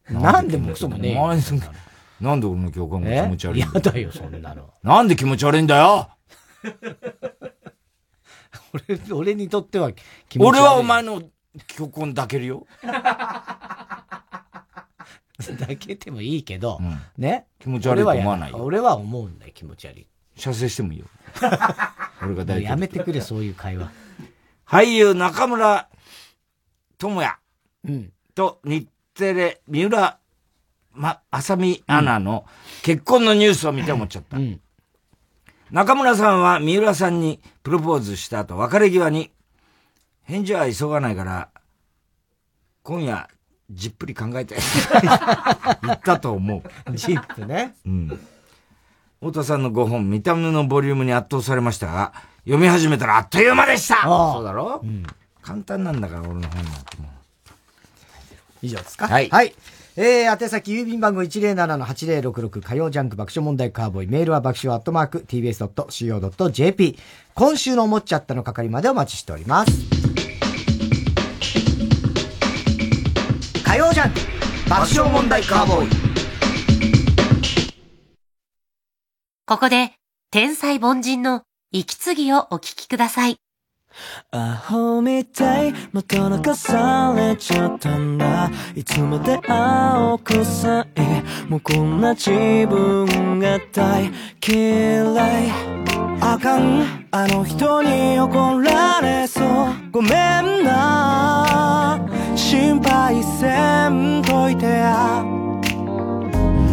[0.09, 3.67] なんでもクソもねえなんで俺の巨根が気持ち悪いんえ？
[3.73, 4.69] やだよ、そんなの。
[4.81, 6.09] なんで気持ち悪いんだよ？
[8.73, 9.91] 俺、 俺にとっては
[10.27, 10.59] 気持ち悪い。
[10.59, 11.23] 俺はお前の
[11.67, 12.65] 巨根抱けるよ。
[15.39, 16.79] 抱けてもいいけど、
[17.17, 17.47] ね？
[17.59, 20.07] 気持ち悪いと思わないよ俺は思うんだよ、気持ち悪い。
[20.35, 21.05] 射精してもいいよ。
[22.21, 23.89] 俺が抱いてるやめてくれ、そういう会話。
[24.65, 25.87] 俳優中村
[26.97, 27.37] 智也
[27.85, 28.13] うん。
[28.35, 30.19] と日テレ三浦
[30.91, 32.45] ま、あさみアナの
[32.83, 34.37] 結婚のニュースを見て思っちゃった。
[35.71, 39.31] 中村さんは三浦さんにプロポーズした後、別れ際に、
[40.23, 41.49] 返事は急がないから、
[42.83, 43.27] 今夜、
[43.69, 44.55] じっくり考えて、
[45.83, 46.97] 言ったと思う。
[46.97, 47.75] ジップね。
[47.85, 48.19] うん。
[49.19, 52.13] 太田さんの5本、見た目のボリュームに圧倒されましたが、
[52.45, 54.83] 読み始めたらあっという間でしたそうだろ？
[55.43, 57.09] 簡単なんだから、俺の本なんてもう。
[58.63, 59.07] 以上ですか？
[59.07, 59.53] はいはい。
[60.01, 64.07] えー、宛先郵便番号107-8066火曜ジャンク爆笑問題カーボーイ。
[64.07, 66.97] メールは爆笑アットマーク tbs.co.jp。
[67.33, 69.71] 今週の思っちゃったの係までお待ちしております。
[73.65, 74.19] 火曜ジャンク
[74.69, 75.89] 爆笑問題カーボーイ。
[79.45, 79.91] ここで、
[80.31, 81.43] 天才凡人の
[81.73, 83.35] 息継ぎをお聞きください。
[84.31, 88.49] アホみたいまた泣かされちゃったんだ。
[88.75, 92.29] いつまで青臭いもうこんな自
[92.67, 94.11] 分が大
[94.47, 95.03] 嫌
[95.45, 95.51] い。
[96.21, 99.45] あかんあの人に怒られそう。
[99.91, 101.99] ごめんな。
[102.35, 105.23] 心配せんといてや。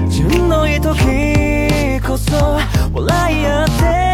[0.09, 2.59] 純のいい時こそ
[2.93, 4.05] 笑い合って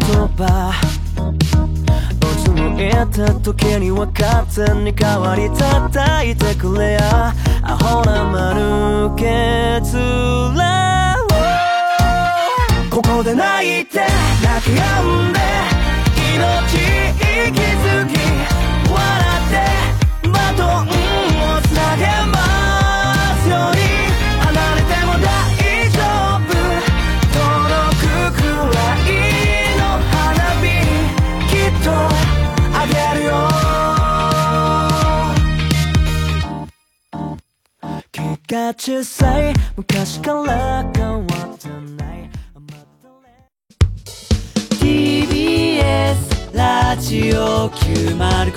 [0.00, 0.72] 葉。
[1.16, 7.34] うつむいた時には勝手に代わり叩いてくれや。
[7.64, 9.24] アホな丸け
[9.80, 11.28] 面を
[12.90, 15.38] ここで泣いて泣き止んで
[16.34, 16.42] 命
[17.16, 18.10] 息づき
[18.90, 18.98] 笑
[19.38, 20.90] ってバトンを
[21.62, 22.81] つなげま
[38.52, 42.30] が小さい昔から変わってない。
[44.78, 48.52] TBS ラジオ905954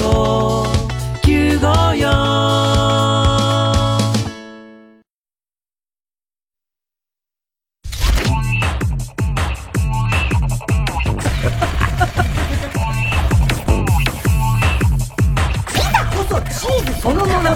[16.11, 17.43] こそチーズそのもの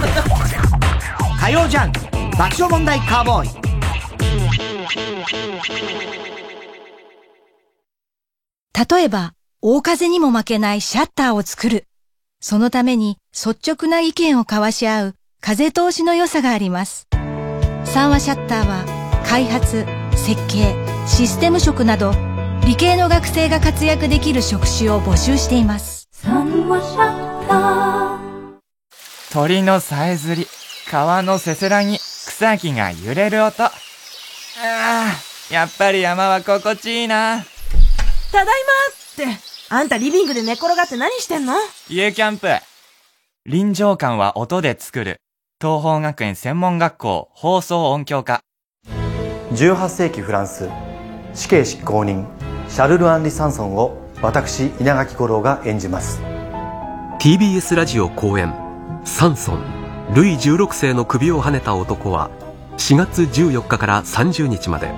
[1.38, 3.70] 火曜ジャンク爆笑問題カーボーイ
[8.90, 11.86] 例えば、大風にも負けないシャッターを作る。
[12.40, 17.06] そのために率直な意見を交わし合う風通しの良さがあります。
[17.84, 19.84] 三和シャッターは開発、
[20.16, 20.74] 設計、
[21.06, 22.12] システム職など
[22.64, 26.08] 理系の学生が活躍できる職種を募集しています。
[26.12, 28.20] 三和シャッタ
[29.32, 30.46] 鳥のさえずり、
[30.90, 31.98] 川のせせらぎ、
[32.40, 33.64] 草木が揺れる音。
[33.64, 33.70] あ
[34.62, 35.12] あ、
[35.52, 37.44] やっぱり山は心地いいな。
[38.32, 39.38] ただいまって、
[39.68, 41.52] あんたリビングで寝転がって何してんの？
[41.90, 42.48] 家キャンプ。
[43.44, 45.18] 臨場感は音で作る。
[45.60, 48.40] 東邦学園専門学校放送音響科。
[49.52, 50.70] 18世紀フランス
[51.34, 52.26] 死刑執行人
[52.70, 56.22] シャルル・アンリ・サンソンを私稲垣吾郎が演じます
[57.20, 58.54] TBS ラジオ公演
[59.04, 59.79] 「サンソン
[60.12, 62.30] ルイ16世の首をはねた男」は
[62.78, 64.92] 4月14日から30日まで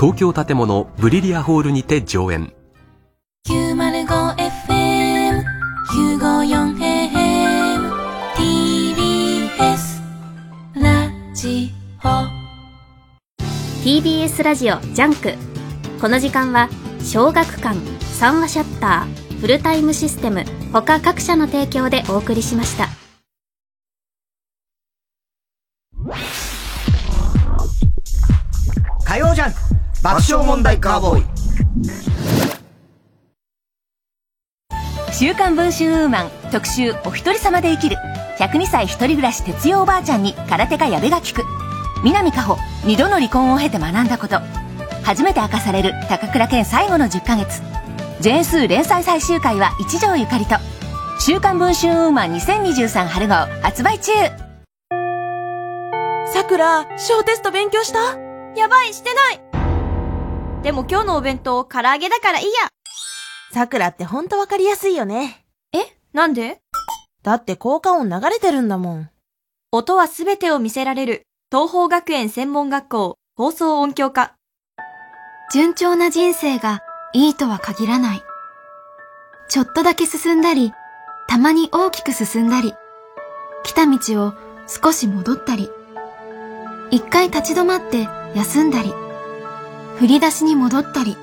[0.00, 2.54] 東京建物ブリリアホールにて上演。
[3.48, 5.44] 905FM
[6.18, 7.92] 954AM
[8.34, 10.00] TBS
[10.74, 11.70] ラジ
[12.02, 12.08] オ。
[13.84, 15.34] TBS ラジオ JUNK。
[16.00, 22.88] この時間は小学館三和シャッターフルタイムシステム他各社の提供でお送りしました
[30.06, 31.24] 爆笑問題カーボーイ。
[35.12, 37.96] 週刊文春ウーマン特集お一人様で生きる。
[38.38, 41.42] 102歳一人暮らし哲代おばあちゃんに空手家矢部が聞く。
[42.04, 44.38] 南加穂二度の離婚を経て学んだこと。
[45.02, 47.60] 初めて明かされる高倉健最後の10ヶ月。
[48.20, 50.54] ジェーンスー連載最終回は一条ゆかりと。
[51.18, 54.12] 週刊文春ウーマン2023春号発売中。
[56.32, 57.98] さくら、小テスト勉強した？
[58.54, 59.65] やばい、してない
[60.66, 62.50] でも今日のお弁当、唐揚げだからいいや。
[63.52, 65.46] さくらってほんとわかりやすいよね。
[65.72, 65.78] え？
[66.12, 66.58] なんで？
[67.22, 69.10] だって効果音流れてるんだもん。
[69.70, 74.34] 音はすべてを見せられる、東邦学園専門学校、放送音響科。
[75.52, 76.80] 順調な人生が
[77.12, 78.22] いいとは限らない。
[79.48, 80.72] ちょっとだけ進んだり、
[81.28, 82.74] たまに大きく進んだり、
[83.62, 84.34] 来た道を
[84.66, 85.70] 少し戻ったり、
[86.90, 88.92] 一回立ち止まって休んだり、
[89.98, 91.16] 振り出しに戻ったり。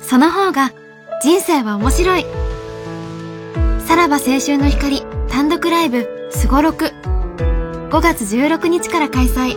[0.00, 0.72] その方が
[1.22, 2.26] 人生は面白い。
[3.86, 6.86] さらば青春の光単独ライブすごろく
[7.90, 9.56] 5月16日から開催。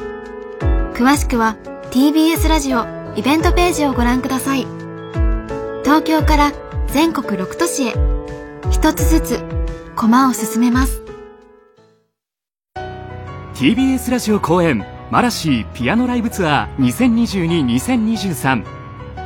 [0.94, 1.56] 詳しくは
[1.92, 2.86] TBS ラジオ
[3.16, 4.66] イベントページをご覧ください。
[5.84, 6.52] 東京から
[6.88, 7.94] 全国6都市へ
[8.72, 9.44] 一つずつ
[9.96, 11.02] 駒を進めます。
[13.56, 18.66] TBS ラジオ公演まらしぃピアノライブツアー2022-2023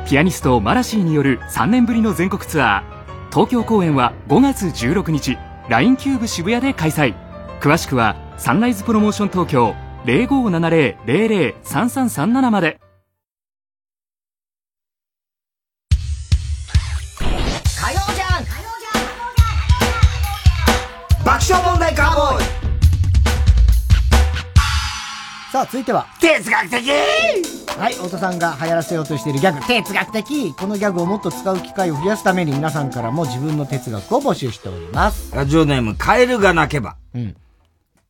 [0.06, 2.92] ピアニストまらしぃによる3年ぶりの全国ツアー。
[3.30, 5.36] 東京公演は5月16日
[5.68, 7.16] LINE キューブ渋谷で開催。
[7.60, 9.74] 詳しくはサンライズプロモーション東京
[10.04, 12.78] 0570-003337まで。
[17.80, 18.52] 火曜ジャンク
[21.24, 22.51] 爆笑問題カーボーイ
[25.52, 26.88] さあ、続いては、哲学的
[27.76, 35.36] はい、太田さんが流行らせようとしているギャグ、哲学的このギャグをもっと使う機会を増やすために皆さんからも自分の哲学を募集しております。
[35.36, 36.96] ラジオネーム、カエルが鳴けば。
[37.14, 37.36] うん。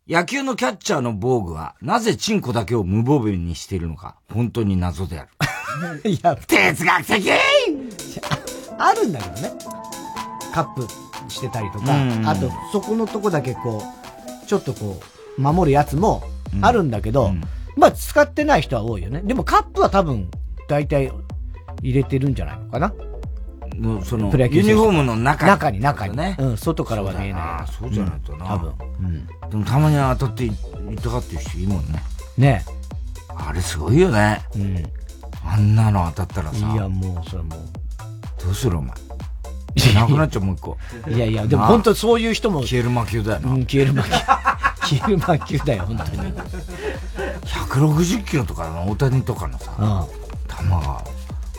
[0.08, 5.30] 野球のキャッチャーの防具は、なぜチンコだけを無防備にしているのか、本当に謎である。
[6.08, 7.28] いや、哲学的
[8.78, 9.52] あるんだけどね。
[10.54, 10.86] カップ
[11.26, 15.02] してたりとか、うんあと、そこのとこだけこう、ちょっとこ
[15.36, 16.22] う、守るやつも
[16.60, 17.32] あるんだけど、
[17.76, 19.22] まあ、使ってない人は多いよね。
[19.24, 20.28] でもカップは多分、
[20.68, 21.10] 大体、
[21.82, 22.92] 入れてるんじゃないのかな。
[23.74, 26.36] のその、プロ野球ユニフォームの中中に中にね。
[26.38, 27.72] うん、外からは見えない。
[27.72, 28.46] そうじゃないとな。
[28.46, 28.74] 多分。
[29.00, 29.26] うん。
[29.50, 30.52] でもたまに当たってい
[30.92, 32.02] 痛がってる人いるもんね。
[32.36, 32.64] ね
[33.28, 34.42] あれすごいよね。
[34.54, 34.84] うん。
[35.44, 36.72] あんなの当たったらさ。
[36.72, 37.58] いや、もう、それもう。
[38.44, 38.94] どうするお前？
[39.94, 40.76] なくなっちゃう、もう一個。
[41.08, 42.62] いやいや、でも本当そういう人も。
[42.62, 43.52] 消える魔球だよな。
[43.52, 44.10] うん、消える魔球。
[44.98, 46.32] 消える魔球だよ、本当に。
[47.44, 50.06] 160キロとかの大谷とかのさ、
[50.48, 51.04] 球が、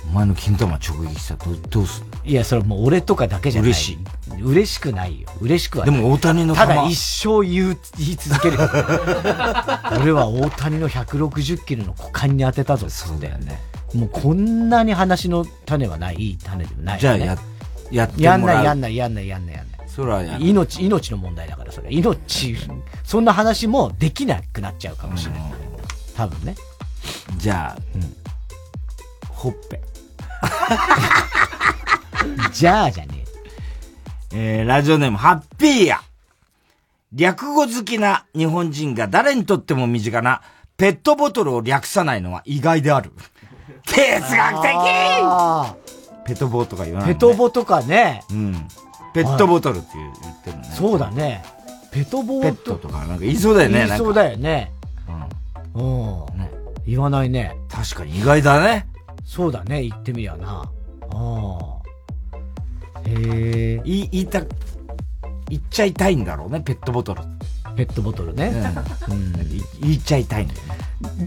[0.06, 3.72] お前の金玉直撃したらどどうするいや、それもう俺とかだけじゃない。
[3.72, 4.42] 嬉しい。
[4.42, 5.28] 嬉しくないよ。
[5.42, 8.70] 嬉しくはないでも大谷の球ただ一生言う、言い続けるよ。
[10.02, 12.90] 俺は大谷の160キロの股間に当てたぞ。
[12.90, 13.60] そうだよね。
[13.94, 17.02] もうこんなに話の種はない、いい種でもない、ね。
[17.02, 17.38] じゃあや、
[17.92, 18.34] やってもらう。
[18.34, 19.73] やんない、やんない、やんない、やんない、やんない。
[19.96, 20.04] そ
[20.40, 21.90] 命、命の問題だから、それ。
[21.92, 22.58] 命、
[23.04, 25.42] そんな話もできなくなっちゃうかもしれない。
[26.16, 26.56] 多分ね。
[27.38, 27.82] じゃあ、
[29.30, 29.80] ほっぺ。
[32.52, 33.24] じゃあじゃね
[34.34, 36.02] えー、ラジオネーム、ハッピーや。
[37.14, 40.42] 略語好きな日本人が誰にとっても身近な
[40.76, 43.12] ペットボトルを略さないのは意外である。
[43.86, 45.76] 哲学的あ
[46.26, 48.24] ペトボとか言わない、ペトボとかね。
[48.32, 48.68] うん。
[49.14, 50.64] ペットボトルって言う言ってるね。
[50.76, 51.44] そうだね。
[51.92, 53.86] ペトボペットとかなんか言いそうだよね。
[53.86, 54.72] 言いそうだよね。
[55.76, 56.26] うん。
[56.86, 57.56] 言わないね。
[57.70, 58.88] 確かに意外だね。
[59.26, 60.64] そうだね、言ってみりゃな。
[61.12, 61.84] ああ。
[63.06, 63.82] へえ。
[63.84, 64.42] 言い、言いた、
[65.50, 67.22] 言っちゃいたいんだろうね、ペットボトル。
[67.76, 68.54] ペットボトルね。
[69.10, 69.34] うん。
[69.82, 70.84] 言っちゃいたいんだよね。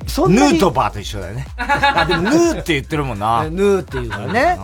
[0.07, 1.47] そんなにヌートバーと一緒だよね。
[1.57, 3.45] あ、でもヌーって言ってるもんな。
[3.51, 4.59] ヌーって言うからね。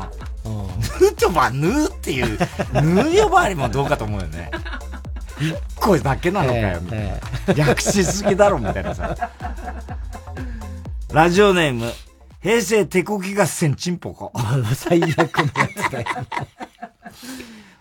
[0.44, 2.38] ヌートバー、ヌーっていう、
[2.72, 4.50] ヌー呼ばわりもどうかと思うよね。
[5.40, 7.54] 一個だけなのかよ、みたいな。
[7.54, 9.16] 略しすぎだろ、みたいなさ。
[11.12, 11.92] ラジオネーム、
[12.42, 14.32] 平成手こき合戦チンポコ。
[14.74, 16.06] 最悪のやつだよ。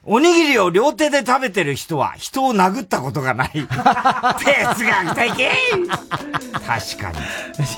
[0.03, 3.51] おにぎりを両手で食べてる人は人を殴ったことがない。
[3.53, 3.77] 哲学
[5.15, 5.47] 的
[6.65, 7.17] 確かに。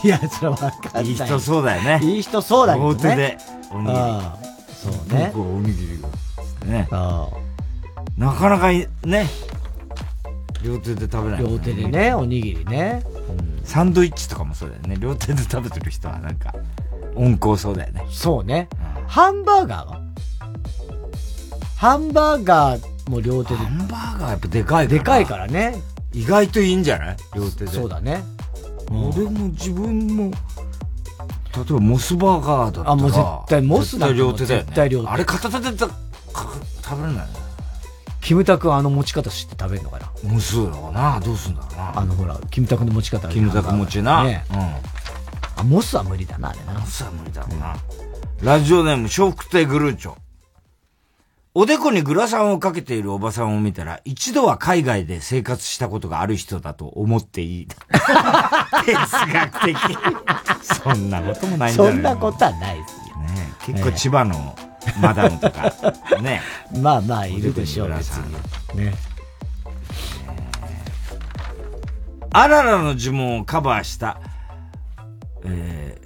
[0.06, 1.06] いや、それはわかんない。
[1.08, 2.00] いい人そうだよね。
[2.02, 2.94] いい人そうだけどね。
[2.94, 3.38] 両手で
[3.72, 3.98] おにぎり。
[4.84, 5.32] そうね。
[5.34, 6.68] 僕はおにぎりが。
[6.68, 6.88] ね。
[8.18, 9.28] なかなかいね、
[10.64, 13.04] 両手で食べない、両手でね、おにぎりね。
[13.64, 14.98] サンドイッチとかもそうだよね。
[15.00, 16.54] 両手で食べてる人はなんか、
[17.16, 18.06] 温厚そうだよね。
[18.12, 18.68] そうね。
[19.08, 20.02] ハンバーガーは？
[21.78, 23.58] ハンバーガーも両手で。
[23.58, 25.00] ハンバーガーやっぱでかいから。
[25.00, 25.82] でかいからね。
[26.14, 27.18] 意外といいんじゃない？
[27.36, 27.72] 両手で。
[27.72, 28.24] そうだね。
[28.90, 30.32] 俺も自分も、
[31.56, 32.92] 例えばモスバーガーだったら。
[32.92, 34.66] あもう絶対モスなんて絶対両手だよ、ね。
[34.66, 35.90] 絶対両手あれ片手で食
[37.02, 37.28] べれない
[38.22, 40.10] キムタクあの持ち方知って食べるのかな？
[40.24, 41.20] モスだろうな。
[41.20, 42.00] どうすんだろうな。
[42.00, 44.24] あのほら、キムタクの持ち方キムタク持ちな。
[44.24, 44.46] ね。
[45.58, 46.80] あ、モスは無理だな、あれな。
[46.80, 47.76] モスは無理だろうな。
[48.42, 50.16] ラジオネーム、笑福亭グルーチョ。
[51.56, 57.68] おでこにグラサンをかけているおばさんを見たら、一度は海外で生活したことがある人だと思っていい。
[58.86, 58.96] 哲
[59.32, 59.78] 学的。
[60.64, 63.18] そんなこともないんじゃないそんなことはないですよ。
[63.18, 64.56] ね結構千葉の
[65.00, 65.72] マダムとか、
[66.22, 66.42] ね。
[66.82, 68.16] まあまあ、いるでしょう、別
[68.74, 68.86] に。
[68.86, 68.96] ね。
[72.32, 74.20] あららの呪文をカバーした、
[75.46, 76.03] えー、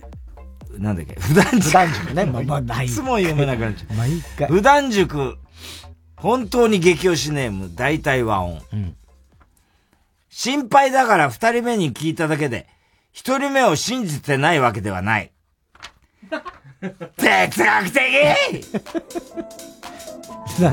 [0.80, 1.62] なんだっけ、普段塾。
[1.68, 2.26] 普段塾ね。
[2.32, 2.86] まあまあ、ない。
[2.86, 3.96] いつも読めなくなっちゃう。
[3.98, 4.48] 毎回。
[4.48, 5.38] 普段塾、
[6.18, 8.62] 本当に激推しネーム、大体和音。
[10.30, 12.68] 心配だから二人目に聞いただけで、
[13.12, 15.32] 一人目を信じてないわけではない。
[17.18, 18.02] 哲学的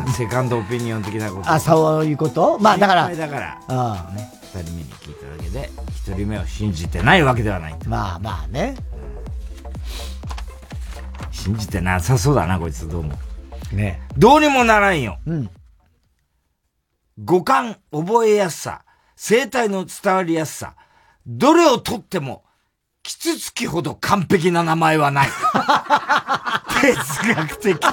[0.16, 1.50] セカンドオピニオン的なこと。
[1.50, 2.58] あ、そういうこと？
[2.58, 3.06] まあだから。
[3.08, 3.58] 心配だから。
[3.68, 4.30] ああね。
[4.54, 7.76] 二人目に聞いただけで、一人目を信じてないわけではない。
[7.86, 8.76] まあまあね。
[11.34, 13.12] 信じてなさそうだな、こいつ、どうも。
[13.72, 15.18] ねどうにもならんよ。
[15.26, 15.50] うん。
[17.22, 18.84] 五感、覚えやすさ、
[19.16, 20.76] 生態の伝わりやすさ、
[21.26, 22.44] どれをとっても、
[23.02, 25.28] キツツキほど完璧な名前はない。
[26.80, 27.78] 哲学的。
[27.80, 27.90] 確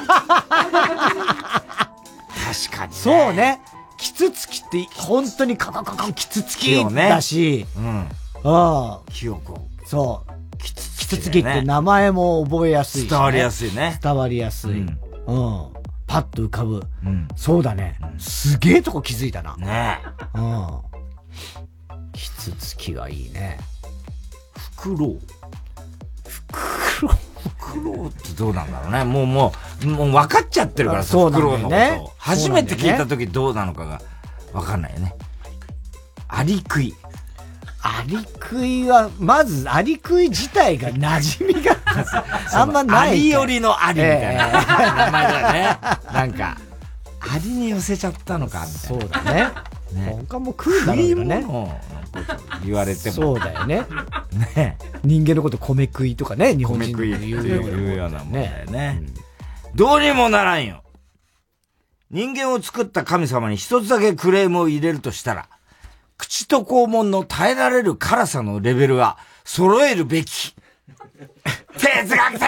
[2.77, 2.97] かに、ね。
[2.97, 3.61] そうね。
[3.97, 8.09] キツツキって、本当にカカカカキツツキだし、うん。
[8.43, 9.11] ああ。
[9.11, 9.67] 記憶を。
[9.85, 10.30] そう。
[10.64, 13.09] キツキツツキって名前も覚えやすいし、ね。
[13.09, 13.99] 伝わりやすいね。
[14.01, 14.72] 伝わりやすい。
[14.72, 14.97] うん。
[16.07, 16.84] パッと浮かぶ。
[17.05, 17.28] うん。
[17.36, 17.99] そうだね。
[18.18, 19.55] すげえとこ気づいたな。
[19.57, 19.99] ね
[20.36, 20.39] え。
[20.39, 20.68] うん。
[22.14, 23.59] キツツキがいいね。
[24.78, 25.20] フクロウ。
[26.28, 27.16] フクロウ。
[27.41, 29.03] フクロウってどうなんだろうね。
[29.03, 29.53] もうも
[29.84, 32.12] う、もう分かっちゃってるからさ、そうフクロウのことねを。
[32.18, 34.01] 初めて聞いた時どうなのかが
[34.53, 35.16] 分かんないよね。
[36.28, 36.93] アリクイ。
[37.84, 41.75] アリクイは、まずアリクイ自体が馴染みが
[42.53, 45.77] あんまないありよりのありみたいなええ名前だよね。
[46.13, 46.57] なんか、
[47.19, 49.03] ありに寄せちゃったのか、みたいな。
[49.03, 49.49] そうだね。
[50.27, 51.45] 他も食うんだろうけどね。
[52.63, 53.15] 言われても。
[53.15, 53.86] そうだよね。
[54.55, 59.01] ね人間のこと米食いとかね、日本米食い人の言うようなもんだよね。
[59.75, 60.84] どうにもならんよ。
[62.11, 65.47] 人間を作った神様に一つだけクレームを入れるとしたら、
[66.22, 70.55] 口と肛門の耐えられる辛さのレベルは揃えるべき。
[71.80, 72.41] 哲学的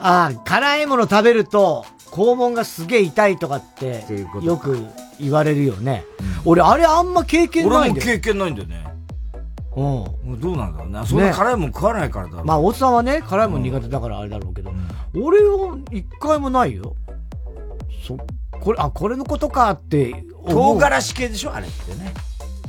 [0.00, 4.06] ああ、辛いもの食べると、肛門がすげえ痛いとかって、
[4.42, 4.86] よく
[5.20, 6.06] 言われるよね。
[6.46, 8.06] 俺、あれあんま経験ないんだよ。
[8.06, 8.86] 俺も経験ないんだよね。
[9.76, 10.40] うん。
[10.40, 11.02] どうなんだろうね。
[11.04, 12.44] そんな辛いもん食わないからだろう。
[12.46, 14.72] まあ、おっさんはね、辛いもん苦手だからあれだろうけど、
[15.14, 16.96] 俺は一回もないよ。
[18.06, 18.16] そ、
[18.60, 20.24] これ、あ、これのことかって。
[20.48, 21.54] 唐辛子系でしょ？
[21.54, 22.12] あれってね。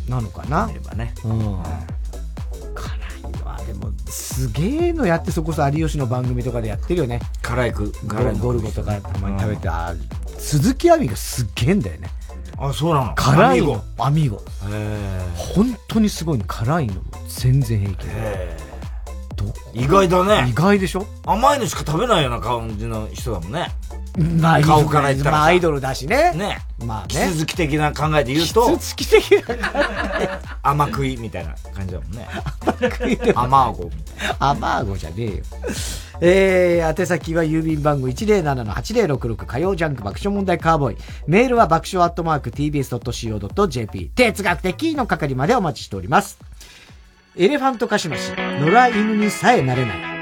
[0.08, 0.72] なのかな？
[0.74, 1.14] ればね。
[1.24, 1.32] うん。
[1.32, 7.20] 辛いのは、でも、すげえのやって、そこそ有吉の番組とかでやってるよね。
[7.42, 9.94] 辛いく、辛いのゴルゴとかたまに食べて、あ
[10.38, 12.10] 鈴木亜美がすっげえんだよね。
[12.58, 13.16] あ、そうなの？
[13.16, 14.38] 辛いのアミゴ。
[14.38, 14.76] アミゴ。
[14.76, 16.46] へ本当にすごいの。
[16.46, 18.58] 辛いのも全然平気へ
[19.74, 20.50] 意外だね。
[20.50, 21.06] 意外でしょ？
[21.26, 23.68] 甘いのしか食べないような感じの人だもんね。
[24.18, 25.38] まあ顔から言ったらさ。
[25.38, 26.34] まあアイドルだしね。
[26.34, 26.60] ね。
[26.84, 28.72] まあキツツキ的な考えで言うと。
[28.72, 32.28] キツツキ的な甘食いみたいな感じだもんね。
[32.60, 35.44] 甘食いでも甘顎みたいアマーゴじゃねえよ。
[36.20, 40.98] えー、宛先は郵便番号107-8066火曜ジャンク爆笑問題カーボーイ。
[41.28, 44.12] メールは爆笑アットマーク tbs.co.jp。
[44.16, 46.40] 哲学的の係までお待ちしております。
[47.36, 50.17] エレファントカシマシ、野良犬にさえなれない。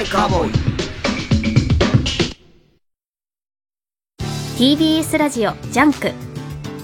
[0.00, 0.52] 笑問題カーボーイ
[4.56, 6.12] TBS ラジオジャンク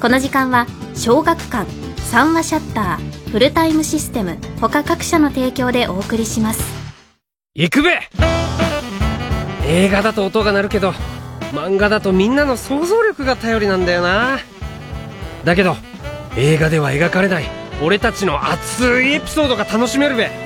[0.01, 6.62] この時間は小学館三和シャッターフルタイムシステム他各社の提供でお送りします。
[7.55, 8.01] 行くべ!
[9.66, 10.93] 映画だと音が鳴るけど
[11.52, 14.38] 漫画だとみんなの想像力が頼りなんだよな。
[15.44, 15.76] だけど
[16.36, 17.44] 映画では描かれない
[17.82, 20.45] 俺たちの熱いエピソードが楽しめるべ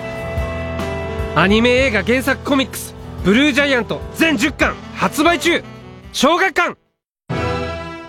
[1.40, 2.94] アニメ映画原作コミックス
[3.24, 5.64] 「ブルージャイアント」全10巻発売中。
[6.12, 6.76] 小学館。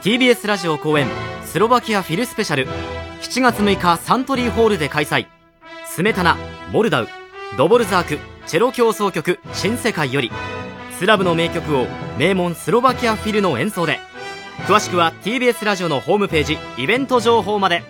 [0.04, 1.08] TBS ラジオ公演
[1.46, 2.68] スロバキアフィルスペシャル。
[3.22, 5.28] 7月6日サントリーホールで開催。
[5.86, 6.36] スメタナ
[6.74, 7.08] モルダウ。
[7.58, 10.30] ドボルザークチェロ協奏曲新世界より。
[11.00, 11.88] スラブの名曲を
[12.18, 14.02] 名門スロバキアフィルの演奏で。
[14.68, 17.82] 詳しくは TBS ラジオのホームページイベント情報まで。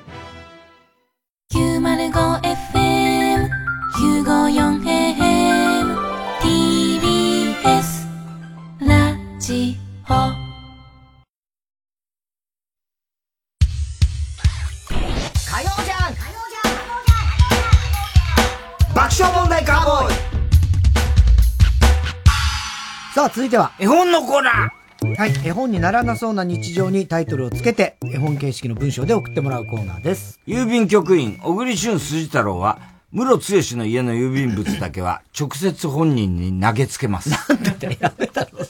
[23.22, 23.72] さあ、続いては。
[23.77, 30.39] 絵本のコーナーはい、絵本にならなそうな日常にタイトルをつけて、絵本形式の文章で送ってもらうコーナーです。
[30.48, 32.80] 郵便局員、小栗旬筋太郎は、
[33.11, 37.30] 室剛の家の郵便物だけは、直接本人に投げつけます。
[37.30, 38.49] なんだってやめたろ。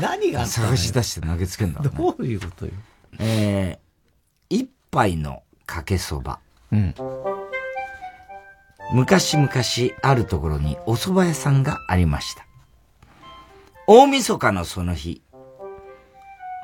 [0.00, 1.90] 何が探し出して投げつけんだ、ね。
[1.96, 2.72] どういうことよ？
[3.18, 6.38] えー、一杯のかけそば。
[6.70, 6.94] うん。
[8.92, 9.48] 昔々
[10.02, 12.44] あるところにお蕎麦屋さんがありました。
[13.94, 15.22] 大晦日のその日、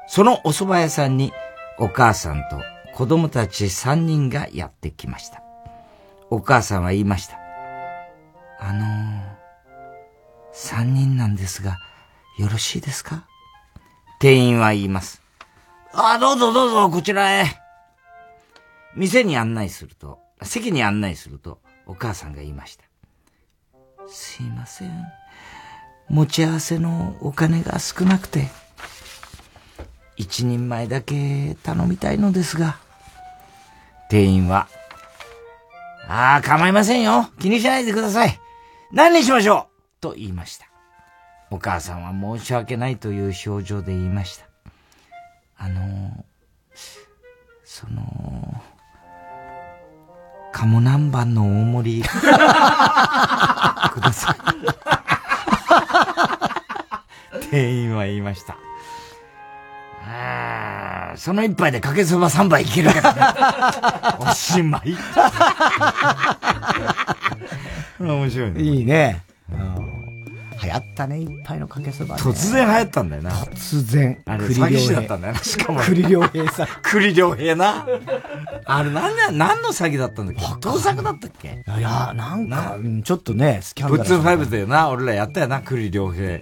[0.07, 1.31] そのお蕎麦屋さんに
[1.79, 2.63] お母さんと
[2.95, 5.43] 子供たち三人がやってきました。
[6.31, 7.39] お母さんは言いました。
[8.59, 9.21] あのー、
[10.53, 11.77] 三人なんですが、
[12.39, 13.27] よろしいですか？
[14.21, 15.21] 店員は言います。
[15.93, 17.45] ああ、どうぞどうぞ、こちらへ。
[18.97, 22.85] 店に案内すると、席に案内すると、お母さんが言いました。
[24.07, 25.07] すいません。
[26.09, 28.49] 持ち合わせのお金が少なくて、
[30.17, 32.79] 一人前だけ頼みたいのですが、
[34.11, 34.69] 店員は、
[36.09, 37.31] ああ、構いませんよ。
[37.39, 38.41] 気にしないでください。
[38.93, 39.69] 何にしましょ
[39.99, 40.01] う？
[40.01, 40.67] と言いました。
[41.51, 44.47] お母さんは申し訳ないという表情で言いました。
[45.59, 46.25] あの、
[47.65, 48.63] その、
[50.53, 52.09] 鴨南蛮の大盛り、 く
[54.01, 54.98] ださい。
[57.51, 58.59] 店員は言いました。
[60.07, 63.21] ああ、その一杯でかけそば三杯いけるけどね。
[64.21, 64.97] おしまい。
[68.01, 68.63] 面白いね。
[68.63, 69.23] いいね。
[70.63, 72.23] 流行ったね、一杯のかけそば、ね。
[72.23, 73.31] 突然流行ったんだよな。
[73.31, 74.21] 突然。
[74.27, 75.81] あれ、詐欺師だったんだよな、しかも。
[75.81, 76.67] 栗良平さん。
[76.83, 77.87] 栗良平な。
[78.65, 80.61] あれ、なんだ、何の詐欺だったんだっけ？
[80.61, 81.63] 盗作だったっけ？
[81.79, 83.99] いや、なんか、ちょっとね、スキャンダル。
[84.01, 86.41] プッツンファイブでな、俺らやったよな、栗良平。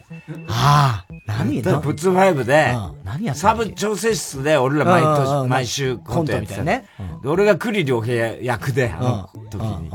[0.48, 1.62] ああ、何？
[1.62, 2.74] だプッツンファイブで、
[3.04, 6.84] 何やサブ調整室で俺ら毎年、毎週コントやってたね。
[7.22, 9.90] で、俺が栗良平役で、あの時に。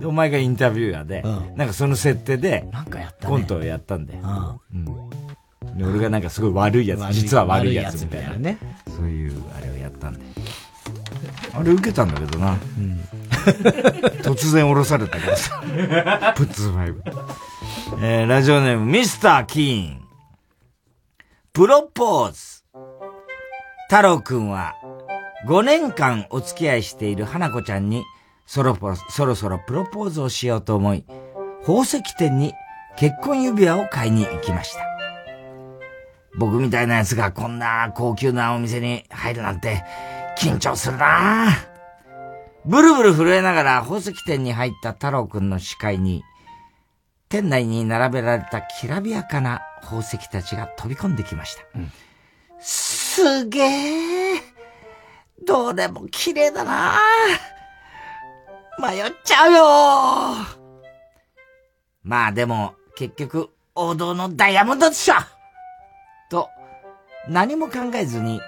[0.00, 1.22] で、お前がインタビューヤーで、
[1.56, 2.68] なんかその設定で、
[3.24, 4.60] コントをやったんだよ。
[5.76, 8.36] で、俺がなんかすごい悪いやつ、実は悪いやつみたいな。
[8.36, 8.58] ね。
[8.96, 10.20] そういうあれをやったんで。
[11.54, 12.56] あれ受けたんだけどな。
[14.22, 15.60] 突然降ろされたからさ。
[16.36, 17.02] プッツファイブ。
[18.00, 20.02] えー、ラジオネーム、ミスター・キーン。
[21.52, 22.64] プロポーズ。
[23.88, 24.74] 太郎くんは、
[25.46, 28.04] 5年間お付き合いしている花子ちゃんに、
[28.46, 28.76] そろ
[29.08, 31.04] そろそろプロポーズをしようと思い、
[31.62, 32.54] 宝石店に
[32.98, 34.84] 結婚指輪を買いに行きました。
[36.36, 39.84] 僕みたいな奴がこんな高級なお店に入るなんて
[40.36, 41.48] 緊張するな。
[42.64, 46.24] ブルブル震えながら宝石店に入った太郎くんの視界に、
[47.28, 51.62] 店内に並べられたきらびやかな宝石たちが飛び込んできました。
[51.76, 51.92] うん、
[52.58, 54.42] すげえ
[55.46, 56.98] どれも綺麗だな。
[58.80, 60.58] 迷っちゃうよ。
[62.02, 65.14] まあでも、結局、王道のダイヤモンドでしょ。
[66.28, 66.48] と、
[67.28, 68.40] 何も考えずに、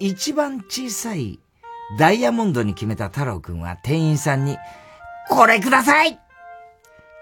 [0.00, 1.38] 一番小さい
[1.96, 4.58] ダイヤモンドに決めた太郎くんは店員さんに、
[5.28, 6.18] これください。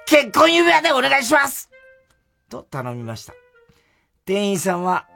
[0.07, 1.69] 結婚指輪でお願いします。
[2.49, 3.35] と頼みました。
[4.25, 5.07] 店員さんは、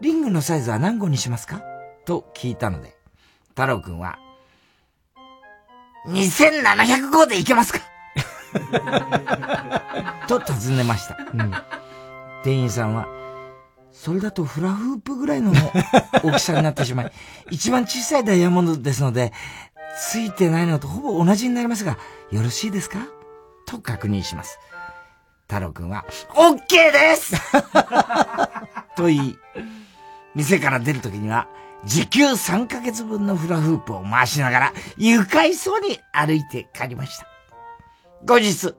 [0.00, 1.60] リングのサイズは何個にしますか？
[2.06, 2.96] と聞いたので、
[3.50, 4.18] 太郎くんは、
[6.06, 7.91] 2700号でいけますか？
[10.28, 11.16] と尋ねました。
[11.34, 11.52] うん
[12.44, 13.06] 店員さんは、
[13.92, 15.52] それだとフラフープぐらいの
[16.24, 17.12] 大きさになってしまい、
[17.52, 19.32] 一番小さいダイヤモンドですので、
[20.10, 21.98] ついてないのとほぼ同じになりますが、
[22.32, 22.98] よろしいですか？
[23.66, 24.58] と確認します。
[25.48, 26.58] 太郎くんは、OK
[26.92, 27.36] です
[28.96, 29.38] と言い、
[30.34, 31.46] 店から出るときには、
[31.84, 37.26] 時給3ヶ月分のフラフープを回しながら、愉快そうに歩いて帰りました。
[38.24, 38.74] 後日、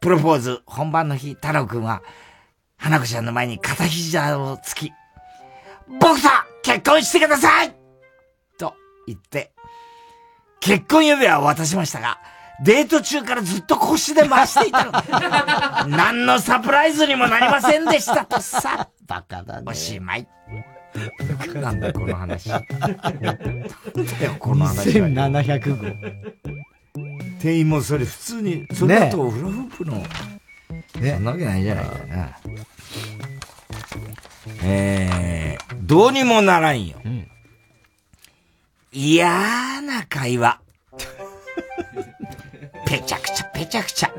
[0.00, 2.02] プロポーズ本番の日、太郎くんは、
[2.76, 4.92] 花子ちゃんの前に片膝をつき、
[6.00, 6.28] 僕と
[6.62, 7.74] 結婚してください
[8.56, 8.74] と
[9.06, 9.52] 言って、
[10.60, 12.20] 結婚指輪を渡しましたが、
[12.62, 14.92] デート中からずっと腰で回していたの。
[15.96, 18.88] 何のサプライズにもなりませんでしたとさ。
[19.06, 19.64] バカだね。
[19.66, 20.28] おしまい。
[21.54, 22.48] なんだこの話。
[22.50, 25.06] なんだよこの話は。
[25.08, 26.58] 2700号。
[27.40, 30.02] 店員もそれ普通に、それだとフラフープの、
[30.92, 32.38] そんなわけないじゃないかな。
[34.64, 36.96] えー、どうにもならんよ。
[38.90, 40.60] 嫌な会話。
[42.86, 44.12] ぺちゃくちゃぺちゃくちゃ。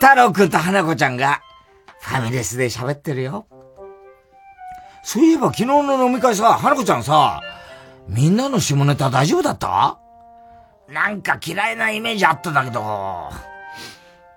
[0.00, 1.42] 太郎くんと花子ちゃんが
[2.00, 3.46] ファミレスで喋ってるよ。
[5.04, 7.40] そういえば昨日の飲み会さ、花子ちゃんさ、
[8.08, 9.98] みんなの下ネタ大丈夫だった？
[10.92, 13.30] なんか嫌いなイメージあったんだけど。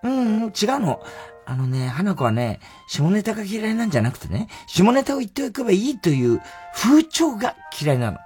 [0.04, 1.04] うん、違うの。
[1.48, 6.42] あのね、花子はね、下ネタが嫌いなんじゃなくてね、下ネタを言っておけばいいという
[6.74, 8.18] 風潮が嫌いなの。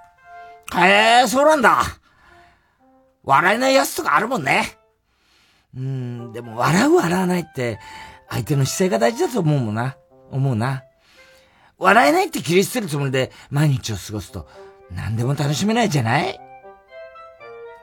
[0.80, 1.82] へえ、そうなんだ。
[3.24, 4.78] 笑えないやつとかあるもんね。
[5.76, 7.78] うん、でも笑う笑わないって、
[8.28, 9.96] 相手の姿勢が大事だと思うもんな。
[10.30, 10.84] 思うな。
[11.78, 14.48] 笑えないって切り捨てるつもりで毎日を過ごすと、
[14.90, 16.40] 何でも楽しめないじゃない？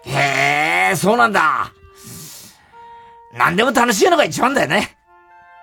[0.06, 1.72] へえ、そうなんだ。
[3.34, 4.98] 何でも楽しいのが一番だよね。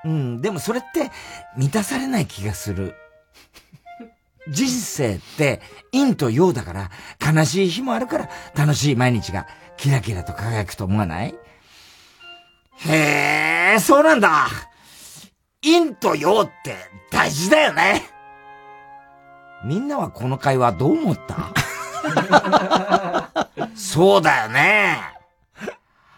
[0.04, 1.10] うん、でもそれって
[1.56, 2.94] 満たされない気がする。
[4.48, 5.62] 人生って
[5.92, 6.90] 陰と陽だから
[7.34, 9.46] 悲しい日もあるから楽しい毎日が
[9.78, 11.34] キラキラと輝くと思わない？
[12.86, 14.48] へえ、そうなんだ。
[15.62, 16.76] 陰と陽って
[17.10, 18.02] 大事だよね。
[19.64, 21.54] みんなはこの会話どう思った？
[23.74, 24.98] そうだよね。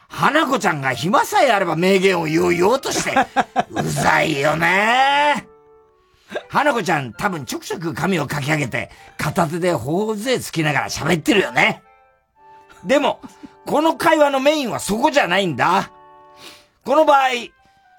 [0.08, 3.14] 花子ちゃんが暇さえあれば名言を言おう言おうとして、
[3.70, 5.46] うざいよね。
[6.48, 11.82] 花子ちゃん多分ちょくちょく髪をかき上げて、片手で頬杖つきながら喋ってるよね。
[12.84, 13.20] でも、
[13.66, 15.90] この会話のメインはそこじゃないんだ。
[16.84, 17.28] この場合、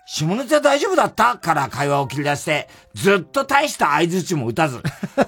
[0.09, 1.37] 下ネタ大丈夫だった？
[1.37, 4.81] から会話を切り出して、ずっと大した合図値も打たず、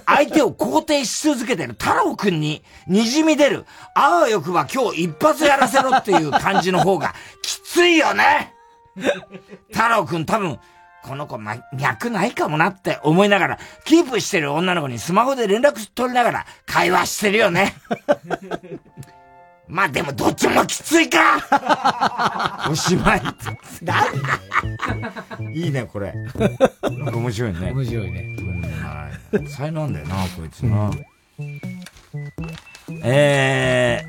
[0.06, 8.54] 相手を肯定し続けてる太郎くんに、滲み出る、あわよくば今日一発やらせろっていう感じの方が、きついよね。
[9.70, 10.58] 太郎くん多分、
[11.02, 17.74] この子、ま、脈ないかもなって思いながら、キープしてる女の子にスマホで連絡取りながら会話してるよね。
[19.70, 23.22] まあでもどっちもきついかおしまい。
[25.54, 26.12] いいね、これ。
[26.12, 26.26] な
[26.88, 27.70] んか面白いね。
[27.72, 28.36] 面白いね。
[28.82, 29.08] は
[29.40, 29.46] い。
[29.48, 30.90] 才能あんだよな、こいつな。
[33.04, 34.04] え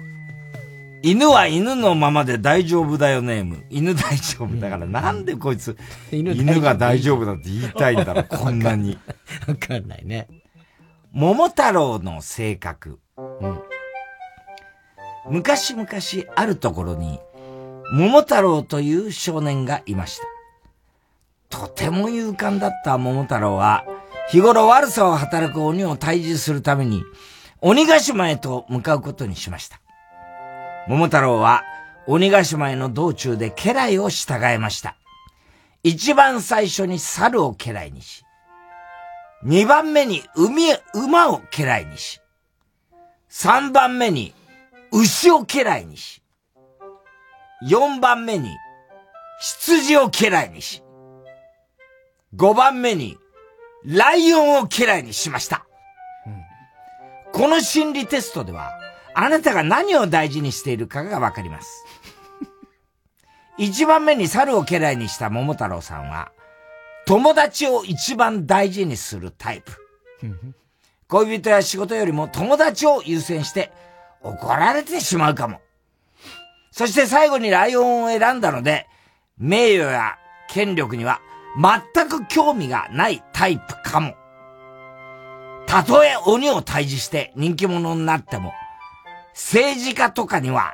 [1.03, 3.63] ー、犬は犬のままで大丈夫だよネーム。
[3.69, 5.77] 犬大丈夫だから、なんでこいつ、
[6.11, 8.97] 犬が大丈夫だって言いたいんだろ う、こんなに。
[9.47, 10.27] わかんないね。
[11.11, 12.99] 桃太郎の性格。
[13.17, 13.70] うん。
[15.29, 15.87] 昔々
[16.35, 17.19] あるところに、
[17.93, 20.19] 桃太郎という少年がいまし
[21.49, 21.59] た。
[21.59, 23.85] とても勇敢だった桃太郎は、
[24.29, 27.03] 日頃悪さを働く鬼を退治するために、
[27.59, 29.81] 鬼ヶ島へと向かうことにしました。
[30.87, 31.63] 桃太郎は、
[32.07, 34.95] 鬼ヶ島への道中で家来を従えました。
[35.83, 38.23] 一番最初に猿を家来にし、
[39.43, 42.21] 二番目に海、馬を家来にし、
[43.27, 44.33] 三番目に
[44.91, 46.21] 牛を家来にし、
[47.61, 48.49] 四番目に
[49.39, 50.83] 羊を家来にし、
[52.35, 53.17] 五番目に
[53.85, 55.65] ライオンを家来にしました。
[57.31, 58.71] この心理テストでは、
[59.13, 61.85] あなたが何を大事にしているかがわかります。
[63.57, 66.31] 一番目に猿を家来にした桃太郎さんは、
[67.05, 69.71] 友達を一番大事にするタイプ。
[71.07, 73.71] 恋人や仕事よりも友達を優先して
[74.23, 75.61] 怒られてしまうかも。
[76.71, 78.87] そして最後にライオンを選んだので、
[79.37, 80.17] 名誉や
[80.49, 81.19] 権力には
[81.93, 84.15] 全く興味がないタイプかも。
[85.65, 88.53] たとえ鬼を退治して人気者になっても、
[89.33, 90.73] 政治家とかには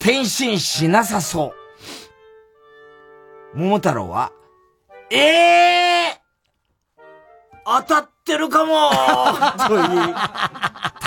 [0.00, 1.52] 転身しなさそ
[3.54, 3.58] う。
[3.58, 4.32] 桃太郎は、
[5.10, 8.90] ええー、当たってるかも
[9.66, 10.14] という、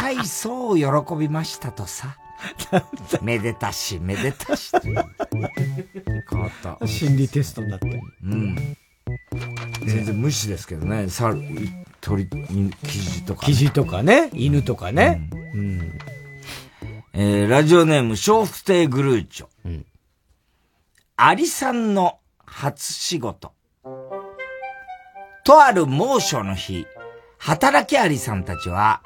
[0.02, 2.18] 大層喜びましたとさ。
[3.22, 4.72] めでたし、めでたし。
[4.82, 6.88] 変わった。
[6.88, 8.02] 心理テストになってる。
[8.24, 8.78] うん。
[9.86, 11.08] 全然無視ですけどね。
[11.08, 11.40] 猿、
[12.02, 15.30] 鳥、キジとか、キジとかね、犬とかね。
[15.54, 16.00] うん。
[17.14, 19.48] えー、ラジオネーム、笑福亭グルーチョ。
[19.66, 19.86] うん。
[21.16, 23.54] アリさんの初仕事。
[25.44, 26.88] とある猛暑の日、
[27.38, 29.04] 働きアリさんたちは、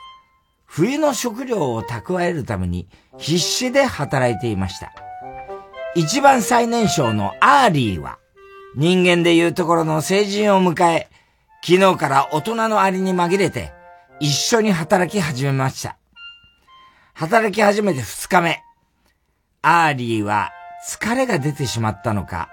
[0.65, 2.87] 冬の食料を蓄えるために
[3.17, 4.91] 必死で働いていました。
[5.95, 8.19] 一番最年少のアーリーは、
[8.75, 11.09] 人間でいうところの成人を迎え、
[11.63, 13.71] 昨日から大人のアリに紛れて、
[14.19, 15.97] 一緒に働き始めました。
[17.13, 18.61] 働き始めて二日目、
[19.61, 20.51] アーリーは
[20.85, 22.49] 疲れが出てしまったのか、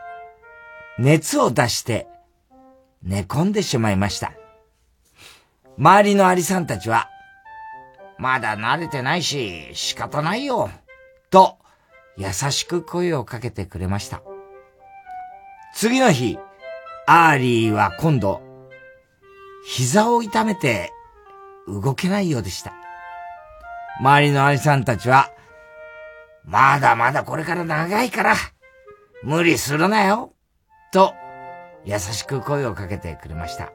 [0.99, 2.07] 熱を出して
[3.03, 4.33] 寝込んでしまいました。
[5.77, 7.09] 周りのアリさんたちは、
[8.23, 10.71] まだ慣れてないし、仕方ないよ、
[11.29, 11.59] と、
[12.17, 14.23] 優しく声をかけてくれました。
[15.75, 16.39] 次の日、
[17.09, 18.41] アーリーは今度、
[19.67, 20.93] 膝を痛めて
[21.67, 22.73] 動けないようでした。
[23.99, 25.33] 周りのアリさんたちは、
[26.45, 28.37] まだまだこれから長いから、
[29.25, 30.33] 無理するなよ、
[30.93, 31.13] と、
[31.85, 33.73] 優しく声をかけてくれました。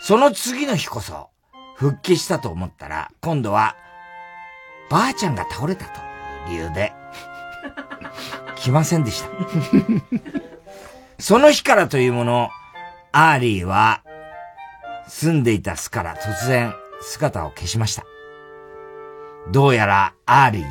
[0.00, 1.31] その次の日こそ、
[1.76, 3.76] 復帰したと思ったら、今度は、
[4.90, 6.00] ばあちゃんが倒れたと
[6.50, 6.92] いう理由で、
[8.56, 9.28] 来ませんでした。
[11.18, 12.50] その日からというもの、
[13.12, 14.02] アーリーは、
[15.08, 18.04] 住んでいた巣から突然姿を消しました。
[19.50, 20.64] どうやらアーリー、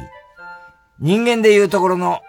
[1.00, 2.22] 人間でいうところの、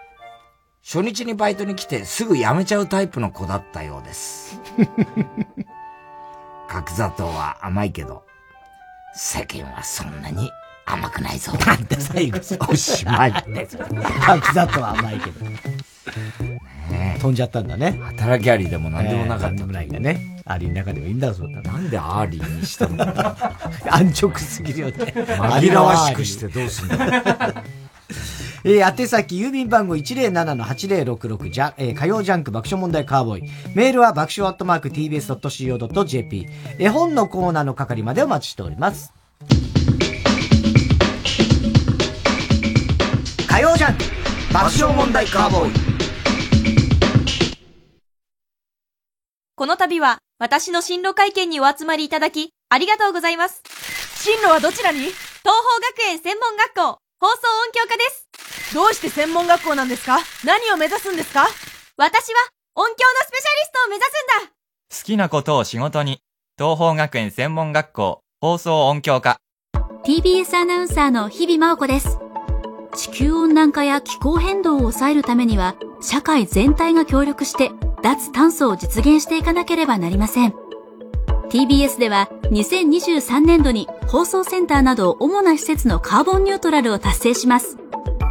[0.83, 4.59] 初日にバイトに来てすぐ辞めちゃうタイプの子だったようです。
[6.67, 8.22] 角砂糖は甘いけど、
[9.15, 10.51] 世間はそんなに
[10.85, 11.53] 甘くないぞ。
[11.65, 13.31] なんて最後、おしまい。
[13.31, 15.45] 角砂糖は甘いけど。
[17.19, 17.99] 飛んじゃったんだね。
[18.03, 19.47] 働きアリでも何でもなかった。
[19.47, 20.41] 何でもないんだね。
[20.45, 23.01] アリの中でもいいんだそうだなんでアーリーにしたの
[23.89, 24.93] 安直すぎるよね。
[24.93, 27.63] 紛らわしくしてどうすんだ
[28.65, 33.49] えー、宛先、郵便番号107-8066じゃ、えー、火曜ジャンク爆笑問題カーボーイ。
[33.75, 36.47] メールは爆笑アットマーク tbs.co.jp。
[36.79, 39.11] 絵本のコーナーの係までお待ちしております。
[43.49, 44.03] 火曜ジャンク
[44.53, 45.73] 爆笑問題カーボーイ。
[49.55, 53.61] この度は、私の進路会見にお集まりいただき、ありがとうございます。
[54.15, 54.99] 進路はどちらに？
[54.99, 55.51] 東方
[55.97, 57.33] 学園専門学校、放送
[57.67, 58.22] 音響科です。
[58.73, 60.17] どうして専門学校なんですか？
[60.43, 61.45] 何を目指すんですか？
[61.95, 62.39] 私は、
[62.75, 62.95] 音響の
[63.27, 64.51] スペシャリストを目指すんだ
[64.97, 66.21] 好きなことを仕事に。
[66.57, 69.37] 東方学園専門学校放送音響科。
[70.05, 72.17] TBS アナウンサーの日々真央子です。
[72.95, 77.71] 地球温暖化や気候変動を抑えるためには、社会全体が協力して、
[78.01, 80.53] 脱炭素を実現していかなければなりません。
[81.49, 87.77] TBS では、2023年度に放送センターなど主な施設のカーボンニュートラルを達成します。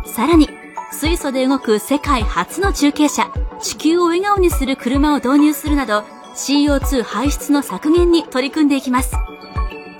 [0.05, 0.49] さらに、
[0.93, 6.05] 水素で動く世界初の中継車、地球を笑顔にする車を導入するなど、
[6.35, 9.15] CO2 排出の削減に取り組んでいきます。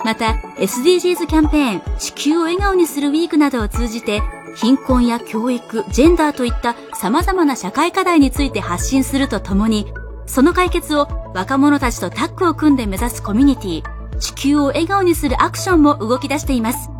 [0.05, 4.23] また、SDGs キャンペーン、地球を笑顔にするウィークなどを通じて、
[4.57, 9.93] 貧困や教育、ジェンダーといった様々な社会課題について発信するとともに、
[10.27, 13.83] その解決を若者たちとタッグを組んで目指すコミュニティ、
[14.19, 16.91] 地球を笑顔にするアクションも動き出しています。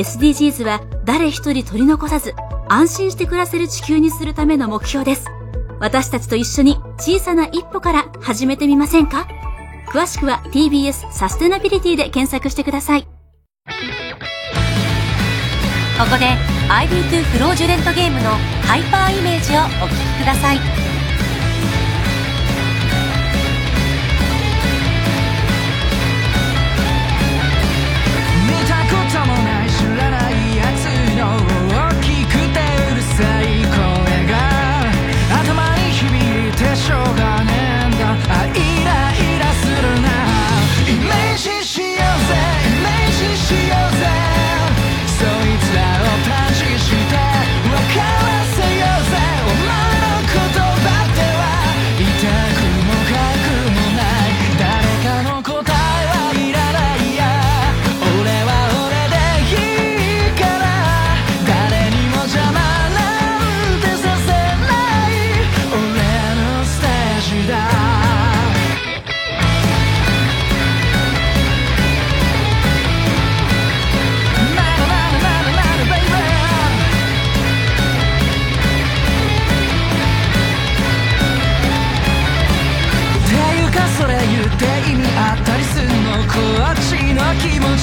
[0.00, 2.34] SDGs は誰一人取り残さず、
[2.70, 5.26] 安心して暮らせる地球にするための目標です。
[5.78, 9.28] 私たちと一緒に小さな一歩から始めてみませんか？
[9.88, 13.02] 詳しくは TBS サステナビリティで検索してください。
[13.02, 13.08] こ
[16.10, 16.24] こで
[16.70, 18.30] ID2 フロージュレントゲームの
[18.66, 20.89] ハイパーイメージをお聞きください。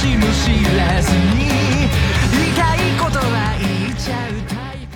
[0.07, 1.27] 気持ちも知らずに言
[2.47, 4.95] いたいことは言っちゃうタイプ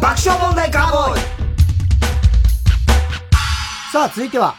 [0.08, 1.22] 爆笑問題カーボーイ
[3.92, 4.56] さあ、続いては。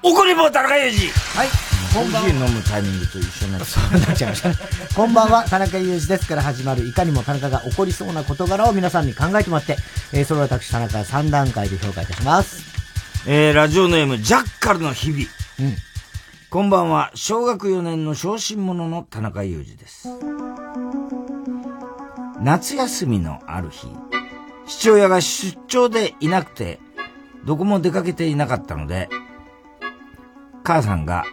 [0.00, 1.48] 怒り棒田中裕二はい。
[1.92, 4.54] こんばんはコーヒー飲むタイミングと一緒になっちゃそうなっちゃいましたね。
[4.94, 9.76] こんばんは、田中裕二ですから始まる、いかにも田中が起こりそうな事柄を皆さんに考えてもらって、
[10.12, 12.62] えー、それを私、田中が3段階で評価いたします。
[13.26, 15.22] えー、ラジオネーム、ジャッカルの日々。
[15.58, 15.76] うん。
[16.48, 20.10] こんばんは、小学4年の小心者の田中裕二です。
[22.40, 23.88] 夏休みのある日、
[24.66, 26.80] 父親が出張でいなくて、
[27.44, 29.08] どこも出かけていなかったので、
[30.62, 31.24] 母さんが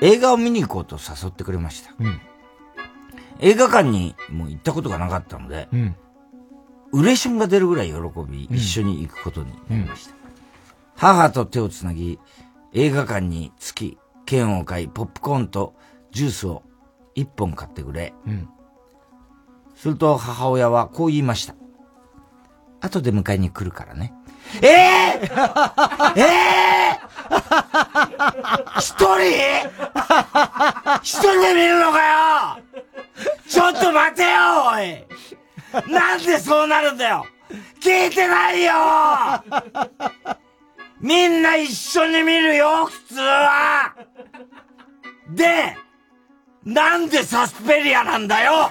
[0.00, 1.94] 映画を見に行こうと誘ってくれました。
[1.98, 2.20] うん。
[3.40, 5.96] 映画館にもう行ったことがなかったので、うん。
[6.92, 7.94] ウレションが出るぐらい喜
[8.28, 10.14] び、一緒に行くことになりました。
[10.96, 12.20] 母と手をつなぎ、
[12.72, 15.74] 映画館に着き、券を買い、ポップコーンと
[16.12, 16.62] ジュースを
[17.14, 18.14] 一本買ってくれ。
[18.26, 18.48] うん。
[19.74, 21.54] すると母親はこう言いました。
[22.82, 24.12] 後で迎えに来るからね。
[24.60, 29.70] ええー、え えー、一人？
[31.02, 32.58] 一人で見るのかよ！
[33.48, 34.28] ちょっと待てよ、
[34.66, 35.90] おい！
[35.90, 37.24] なんでそうなるんだよ！
[37.80, 38.72] 聞いてないよ！
[41.00, 43.94] みんな一緒に見るよ、普通は！
[45.30, 45.76] で、
[46.64, 48.70] なんでサスペリアなんだよ！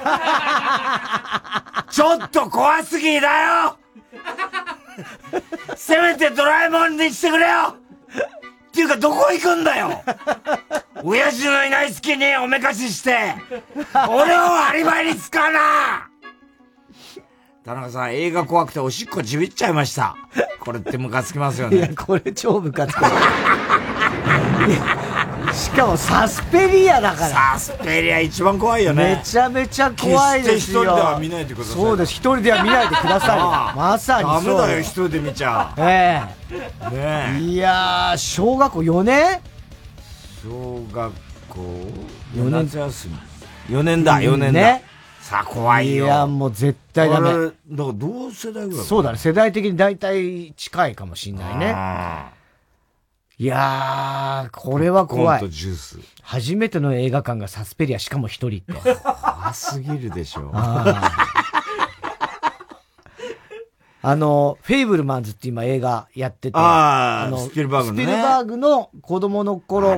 [1.89, 3.27] ちょっと怖すぎだ
[3.65, 3.77] よ！
[5.75, 7.75] せめてドラえもんにしてくれよ
[8.69, 10.03] っていうか、どこ行くんだよ
[11.03, 13.35] 親父のいない隙におめかしして、
[14.09, 16.07] 俺をアリバイに使うな
[17.63, 20.15] 田中さん、映画怖くておしっこちびっちゃいました。
[20.59, 21.77] これってムカつきますよね。
[21.77, 23.03] いや、これ超ムカつく。
[25.53, 27.53] しかもサスペリアだから。
[27.53, 29.17] サスペリア一番怖いよね。
[29.17, 30.83] めちゃめちゃ怖いですよ。
[30.83, 34.57] 一人では見ないでくださいそうです、一人では見ないでくださいまさにそう。
[34.57, 35.81] ダメだよ、一人で見ちゃう。
[35.81, 36.21] え
[36.91, 37.35] え。
[37.35, 39.39] ねいやー、小学校4年？
[40.43, 41.13] 小学
[41.49, 41.61] 校？
[42.35, 43.07] 四年夏休
[43.69, 43.77] み。
[43.77, 44.59] 4年だ、4年だ。
[44.59, 44.83] ね
[45.21, 46.05] さあ、怖いよ。
[46.05, 47.29] いや、もう絶対ダメ。
[47.29, 52.40] だから同世代ぐらいそうだね、世代的に大体近いかもしんないね。
[53.41, 55.43] いやー、これは怖い。
[56.21, 58.73] 初めての映画館がサスペリア、しかも一人って。
[58.93, 60.51] 怖すぎるでしょ。
[60.53, 61.11] あ
[64.03, 69.97] あの、フェイブルマンズって今映画やってて、あーのスピルバーグのねスピルバーグの子供の頃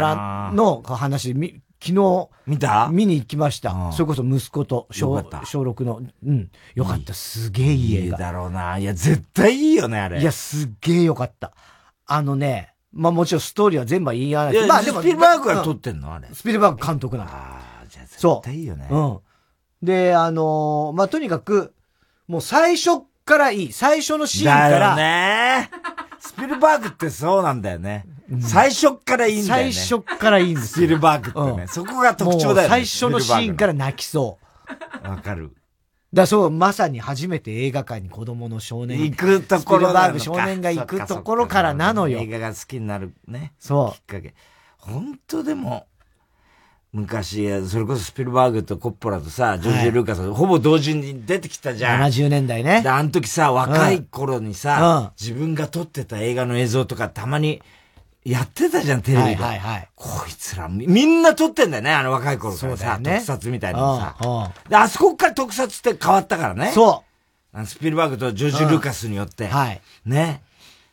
[0.00, 2.88] らの話、み昨日、見た？
[2.90, 3.92] 見に行きました。
[3.92, 7.14] それこそ息子と小小6の、うん、よかった。
[7.14, 8.18] すげえいい映画。
[8.18, 8.76] だろうな。
[8.76, 10.20] いや、絶対いいよね、あれ。
[10.20, 11.52] いや、すっげえよかった。
[12.06, 16.28] あのね、まあもちろんストーリーは全部は言い合わないまあでも、スピルバーグがうん撮ってんのあれ。
[16.32, 17.30] スピルバーグ監督なの。
[17.88, 18.44] じゃあそう。
[18.44, 19.18] 対いいよねうん。
[19.82, 21.74] で、あのーまあ、とにかく、
[22.26, 23.72] もう最初からいい。
[23.72, 25.70] 最初のシーンかだよら、ね。
[26.18, 28.04] スピルバーグってそうなんだよね。
[28.40, 29.72] 最初っからいいんだよね。
[29.72, 31.66] 最初からいいんですスピルバーグってね。
[31.68, 32.76] そこが特徴だよね。
[32.76, 34.38] もう最初のシーンから泣きそ
[35.04, 35.08] う。
[35.08, 35.52] わかる。
[36.14, 39.00] だそう、まさに初めて映画館に子供の少年。
[39.02, 42.26] 行くところ少年が行くところからなのよ映。
[42.28, 43.52] 画が好きになるね。
[43.58, 44.34] そうきっかけ。
[44.78, 45.86] 本当でも、
[46.92, 52.02] 昔、それこそスピルバーグとコッポラとさ、ジョージ・ルーカス、ほぼ同時に出てきたじゃん。
[52.02, 52.88] 70年代ねで、。
[52.88, 57.60] あの時さ、若い頃にうんさ、自分が撮ってた映画の映像とかたまに
[58.26, 59.34] やってたじゃん、テレビで。
[59.36, 59.88] はいはいはい。
[59.94, 64.16] こいつら、みみんな撮ってんだよね、あの若い頃からさ、ね特撮みたいなのさ。
[64.20, 66.72] うんうんで、あそこから特撮って変わったからね。。
[66.72, 69.46] そうあのスピルバーグとジョージ・ルーカスによって。
[69.46, 69.80] はい。
[70.04, 70.42] ね。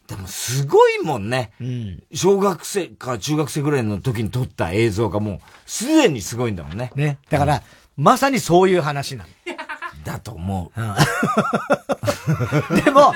[0.08, 1.52] でもすごいもんね。
[1.60, 2.04] うん。
[2.14, 6.92] 小学生か中学生ぐらいの時に撮った映像がもう、すでにすごいんだもんね。
[6.96, 7.18] ね。
[7.32, 7.64] だから、
[7.98, 9.30] まさにそういう話なの。
[10.06, 10.80] だと思う。
[12.84, 13.14] でも、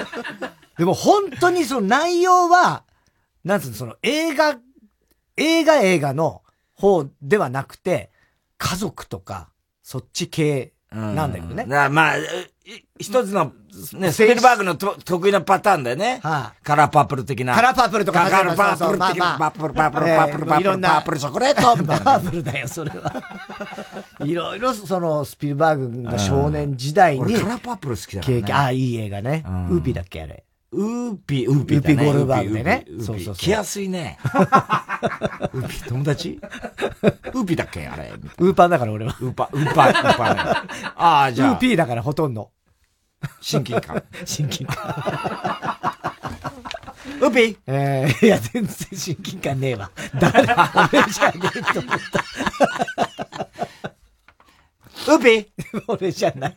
[0.77, 2.84] でも本当にその内容は、
[3.48, 4.57] なんつうの、その映画、
[5.38, 6.44] 映画映画の
[6.74, 8.11] 方ではなくて、
[8.57, 9.49] 家族とか、
[9.84, 11.65] そっち系なんだけどね。
[11.65, 12.15] だまあ、
[12.99, 13.53] 一つの、
[13.94, 16.19] ね、スピルバーグのと得意なパターンだよね。
[16.22, 17.56] カラーパープル的な。
[17.56, 19.38] カラーパープルとかカラーパープル的な。
[19.40, 22.03] パープル、パープル、パープル、パープル、パープル、チョコレートみたいな。
[22.03, 23.14] パープルだよ、それは。
[24.26, 27.34] いろいろ、その、スピルバーグが少年時代に。
[27.36, 29.45] カラーパープル好きだから経験、あ、いい映画ね。
[29.69, 30.44] ウーピーだっけ、あれ。
[30.72, 32.85] ウーピー、ウーピーウーピーゴールバーグでね。
[32.99, 33.35] そうそう。
[33.35, 34.18] 来やすいね。
[35.53, 36.39] ウーピー友達？
[36.41, 38.11] ウーピーだっけあれ？
[38.39, 39.15] ウーパーだから俺は。
[39.22, 40.41] ウーパー、ウーパー、ウーパーね。
[40.95, 41.52] ああ、じゃあ。
[41.52, 42.52] ウーピーだからほとんど。
[43.41, 44.03] 親近感。
[44.26, 44.76] 親近感。
[47.22, 49.89] ウーピーえー、いや、全然親近感ねえわ。
[50.19, 50.48] 誰俺
[51.11, 52.23] じゃねえと思った。
[55.08, 56.56] ウーピー 俺じゃない。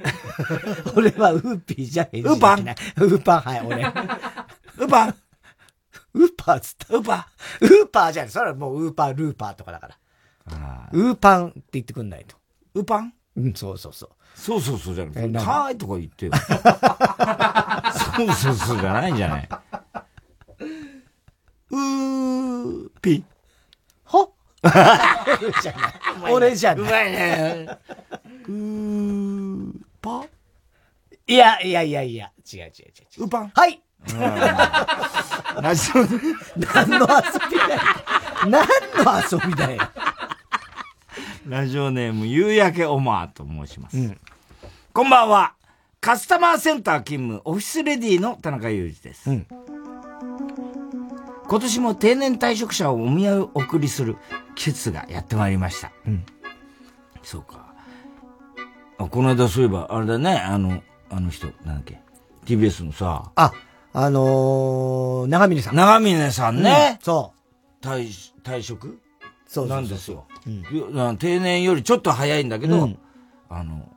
[0.97, 3.82] 俺はウーピーじゃ返事ウーパンウーパン、はい、俺。
[4.78, 5.14] ウーパン
[6.14, 6.97] ウーパーっつった？
[6.97, 7.66] ウーパー。
[7.66, 8.31] ウーパーじゃない。
[8.32, 9.97] それはもうウーパー、ルーパーとかだから。
[10.93, 12.36] ウーパンって言ってくんないと。
[12.74, 13.12] ウーパン？
[13.36, 14.10] うん、そうそうそう。
[14.35, 16.32] そうそうそうじゃなくて、はーいとか言ってよ。
[18.16, 19.48] そうそうそうじゃないんじゃない？
[21.70, 23.30] うーピほ俺
[24.62, 25.72] じゃ
[26.22, 26.32] ない。
[26.32, 26.84] 俺じゃない。
[26.84, 27.68] うまいね。
[28.46, 30.24] うーパ
[31.26, 33.24] いや、いやいやいや、違う違う違う違う。
[33.24, 33.82] ウーパンはい
[35.60, 35.96] ラジオ
[36.74, 37.80] 何の遊びだよ。
[38.46, 38.50] 何
[39.04, 39.80] の遊びだよ。
[41.46, 43.96] ラジオネーム、夕焼けオマーと申します。
[44.92, 45.54] こんばんは。
[46.00, 49.30] カスタマーセンター勤務、オフィスレディの田中裕二です。
[51.51, 54.16] 今年も定年退職者をお見送りする
[54.55, 55.90] 季節がやってまいりました。
[57.24, 57.74] そうか。
[58.98, 62.01] あ、この間そういえば、あれだね、あの、あの人、なんだっけ、
[62.44, 63.52] TBS のさ、あ、
[63.93, 65.74] あのー、長峰さん。
[65.74, 66.98] 長峰さんね。
[67.01, 67.32] うんそ
[67.82, 68.09] 退、
[68.44, 69.01] 退職？
[69.48, 70.28] そうなんですよ。
[70.70, 72.98] よ定年よりちょっと早いんだけど、うん
[73.48, 73.89] あの、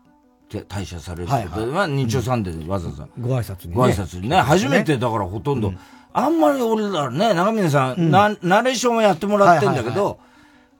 [0.49, 3.07] て退社されるはいはいまあ、日曜サンデーでわざわざ。
[3.19, 4.37] ご挨拶にねご挨拶にね。
[4.37, 5.73] 初めてだからほとんど、
[6.13, 10.19] あんまり俺らね、長峰さん、うんな、ナレーションはやってもらってんだけど、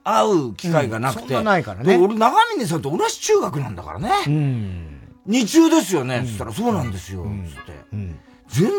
[0.04, 1.22] 会う機会がなくて。
[1.22, 4.10] うんなないからねで俺、長峰さんと同じ中学なんだからね。
[5.26, 6.24] 日中ですよね。
[6.26, 7.26] つったら、そうなんですよ。
[7.48, 7.72] つって。
[8.46, 8.70] 全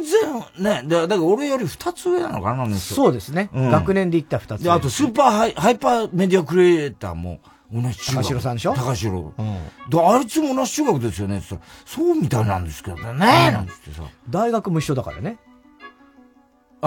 [0.57, 2.93] 然、ね、だだから俺より二つ上なのかな、あの人。
[2.93, 3.49] そうですね。
[3.53, 4.63] うん学年で言ったら二つ。
[4.63, 7.39] で、あとスーパーハイハイパーメディアクリエイターも
[7.73, 8.15] 同じ中学。
[8.17, 8.73] 高城さんでしょ？
[8.75, 9.33] 高城。
[9.37, 9.57] うん
[9.89, 14.03] で、あいつも同じ中学ですよねって言ったら、そうみたいなんですけどね、なんつってさ。
[14.29, 15.37] 大学も一緒だからね。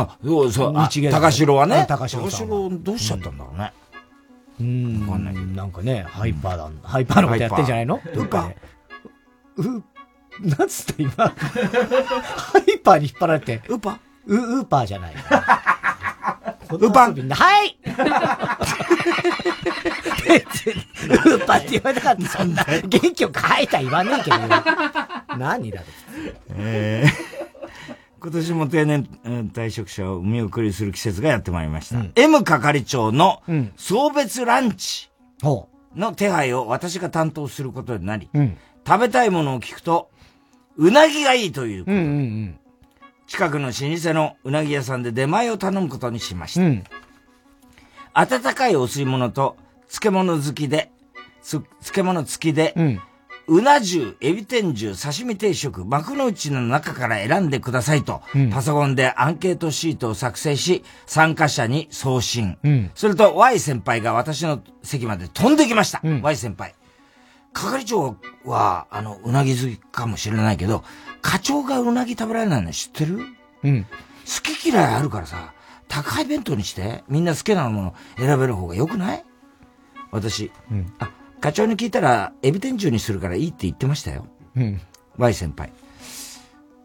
[0.01, 1.77] あ、そうそう、あ日芸高城はね。
[1.81, 3.73] うん高城さんはどうしちゃったんだろうね。
[4.61, 5.07] うん。
[5.07, 6.71] わかんないなんかね、ハイパーだ。
[6.83, 8.01] ハイパーのことやってんじゃないの？
[8.05, 8.53] ウーパー。
[9.57, 9.85] う、
[10.41, 11.11] なんつった今？
[11.17, 11.33] ハ
[12.67, 13.63] イパーに引っ張られて。
[13.69, 15.15] ウーパーウ、ウーパーじゃない。
[16.71, 22.29] ウーパーはいウーパーって言わなかった。
[22.29, 24.37] そんな、元気よく吐いた言わねえけど。
[25.39, 25.85] 何だろ
[26.57, 27.39] えー
[28.21, 32.05] 今年も定年うん退職者を見送りする季節がやってまいりました。
[32.21, 33.43] M 係長の
[33.77, 35.09] 送別ランチ
[35.95, 38.29] の手配を私が担当することになり、
[38.87, 40.11] 食べたいものを聞くと、
[40.77, 41.97] うなぎがいいということ。
[41.97, 42.55] で
[43.29, 46.59] 近くの老舗のうなぎ屋さんで出前を頼むことにしまし
[48.15, 48.21] た。
[48.21, 49.57] 温かいお吸い物と
[49.89, 50.91] 漬物好きで、
[51.43, 52.83] つ漬物付きで、う
[53.49, 58.23] な重、エビ天重、刺身定食、幕の内の中から選んでくださいと、
[58.53, 62.59] パソコンでアンケートシートを作成し、参加者に送信。
[62.63, 66.03] うんすると、Y 先輩が私の席まで飛んできました。
[66.05, 66.75] Y 先輩。
[67.55, 70.85] 係長は、あの、うなぎ好きかもしれないけど、
[71.23, 73.21] 課長がうなぎ食べられないの知ってる？
[73.65, 73.85] うん。
[73.85, 73.89] 好
[74.43, 75.55] き嫌いあるからさ、
[75.89, 79.25] 高い弁当にして、みんな好きなもの選べる方が良くない？
[80.11, 80.53] 私、
[80.99, 81.11] あ、
[81.41, 84.27] 課長に聞いたら、エビ天重にするからいいって言ってましたよ。
[84.57, 84.81] うん。
[85.19, 85.73] Y 先輩。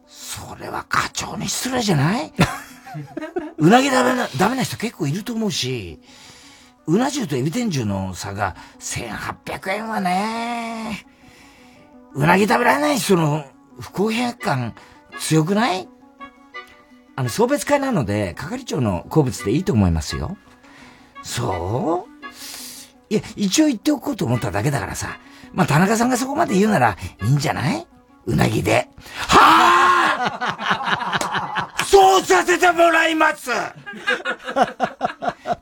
[0.07, 2.33] それは課長に失礼じゃない？
[3.57, 5.99] うなぎダメな、ダメな人結構いると思うし、
[6.85, 11.05] うな重とエビ天重の差が1800円はね、
[12.13, 13.45] うなぎ食べられない人の
[13.79, 14.75] 不公平感
[15.19, 15.87] 強くない？
[17.15, 20.35] あの、送別会なので、係長の好物でいいと思いますよ。
[21.23, 22.12] そう？
[23.13, 25.19] いや、一応言っておこうと思っただけだからさ。
[25.53, 27.85] まあ、田中さんがそこまで言うならいいんじゃない？
[28.25, 28.87] うなぎで。
[29.27, 30.09] は
[31.77, 33.51] あ そうさせてもらいます！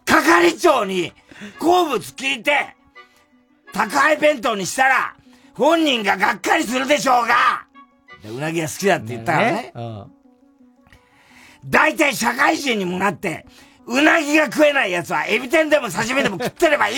[0.05, 1.11] 係長に
[1.59, 2.75] 好物聞いて、
[3.73, 5.15] 高い弁当にしたら、
[5.55, 7.65] 本人ががっかりするでしょうが。
[8.23, 9.73] でうなぎが好きだって言ったからね。
[11.65, 13.45] 大体社会人にもなって、
[13.87, 16.97] うなぎが食えない奴はエビ天でも刺身でも食ってればいい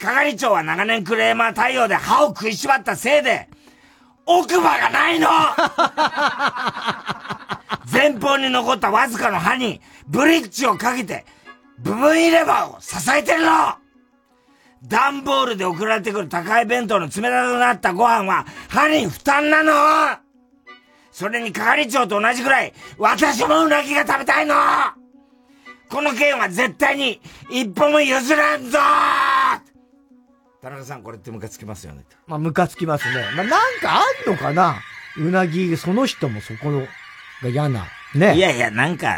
[0.00, 3.48] 係長は長年クレーマー対応で歯を食いしばったせいで、
[4.24, 5.28] 奥歯がないの。
[7.92, 11.26] 前方に残ったわずかの歯にブリッジをかけて
[11.78, 13.74] 部分入れ歯を支えてるの。
[14.82, 17.22] 段ボールで送られてくる高い弁当の冷たく
[17.58, 19.72] なったご飯は歯に負担なの。
[21.12, 24.54] それに係長と同じくらい私もうなぎが食べたいの。
[25.90, 27.20] この件は絶対に
[27.50, 28.78] 一歩も譲らんぞ
[30.62, 33.24] 田中さんこれってムカつきますよねまあ、ムカつきますね。
[33.34, 33.50] まあ、なん
[33.80, 34.76] かあんのかな？
[35.16, 36.86] うなぎ、その人もそこの、
[37.42, 37.86] が嫌な。
[38.14, 38.36] ね。
[38.36, 39.16] いやいや、なんか、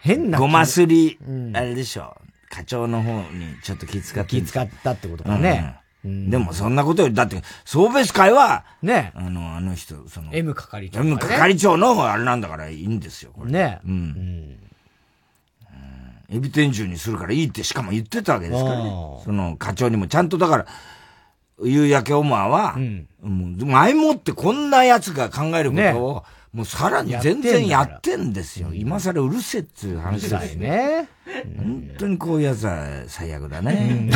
[0.00, 0.38] 変な。
[0.38, 1.18] ごますり、
[1.54, 2.16] あれでしょ。
[2.50, 4.42] 課長の方にちょっと気遣って。
[4.42, 5.76] 気遣ったってことかね。
[5.76, 13.52] うんでもそんなことより、だって、送別会は、ねあの、あの人、その、M 係長、M 係長のあれなんだからいいんですよ、これ。
[13.52, 13.92] ねうん。
[13.92, 14.61] うん
[16.32, 18.90] エビ天重にするからいいってしかも言ってたわけですからね。
[19.24, 20.66] その課長にもちゃんとだから、
[21.62, 22.76] 夕焼けオマーは、
[23.20, 28.74] もう前もってこんな奴が考えることを、もうさらに全然やってんですよ。
[28.74, 31.08] 今更うるせえっていう話ですよね。
[31.56, 34.10] 本当にこういうやつは最悪だね。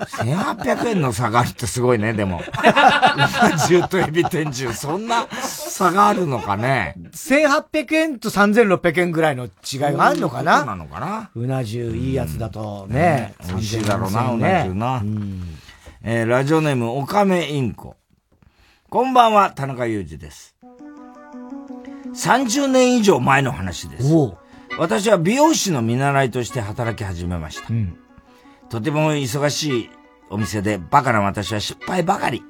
[0.00, 2.40] 1800円の差があるってすごいね、でも。
[2.64, 6.94] 馬重とエビ天重、そんな差があるのかね。
[7.12, 10.58] 1800円と3600円ぐらいの違いがあるのかな？
[10.60, 11.30] そうなのかな？
[11.34, 13.34] うな重いいやつだとね。
[13.46, 15.02] 美味しいだろうな、3000うな重な。
[16.02, 17.96] えーラジオネーム、おかめインコ。
[18.88, 20.56] こんばんは、田中裕二です。
[22.14, 24.12] 30年以上前の話です。
[24.78, 27.68] 私は美容師の見習いとして働き始めました。
[28.68, 29.90] とても忙しい
[30.30, 32.42] お店でバカな私は失敗ばかり。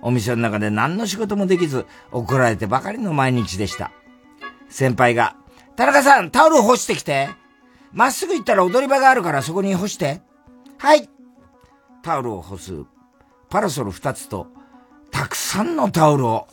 [0.00, 3.92] お店の中で何の仕事もできず怒られてばかりの毎日でした。
[4.68, 5.36] 先輩が、
[5.76, 7.28] 田中さん、タオル干してきて。
[7.92, 10.22] まっすぐ行ったら踊り場があるからそこに干して。
[10.78, 11.08] はい。
[12.02, 12.84] タオルを干す、
[13.48, 14.48] パラソル二つと、
[15.12, 16.48] たくさんのタオルを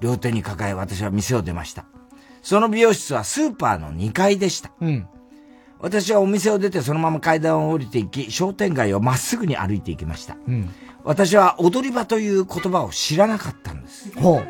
[0.00, 1.86] 両手に抱え私は店を出ました。
[2.42, 4.70] その美容室はスーパーの2階でした。
[4.80, 5.08] うん。
[5.78, 10.36] 私はお店を出てそのまま階段を降りていき、商店街をまっすぐに歩いていきました。
[10.46, 10.70] うん。
[11.04, 14.12] 私は踊り場という言葉を知らなかったんです。
[14.18, 14.46] ほう。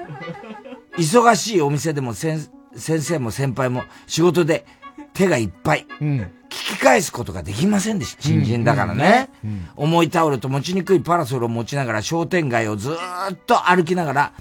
[0.98, 4.66] 忙しいお店でも先先生も先輩も仕事で
[5.12, 5.86] 手がいっぱい。
[6.00, 6.30] うん。
[6.48, 8.22] 聞き返すことができませんでした。
[8.22, 9.30] 新人だからね。
[9.76, 14.32] 重いタオルと持ちにくいパラソルを持ちながら商店街をずーっと歩きながら、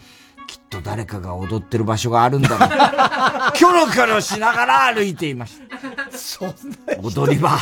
[0.47, 2.59] きっと誰かが踊ってる場所があるんだろう。
[3.53, 6.17] キョロキョロしながら歩いていました。
[6.17, 6.55] そんな
[7.01, 7.57] 踊り場。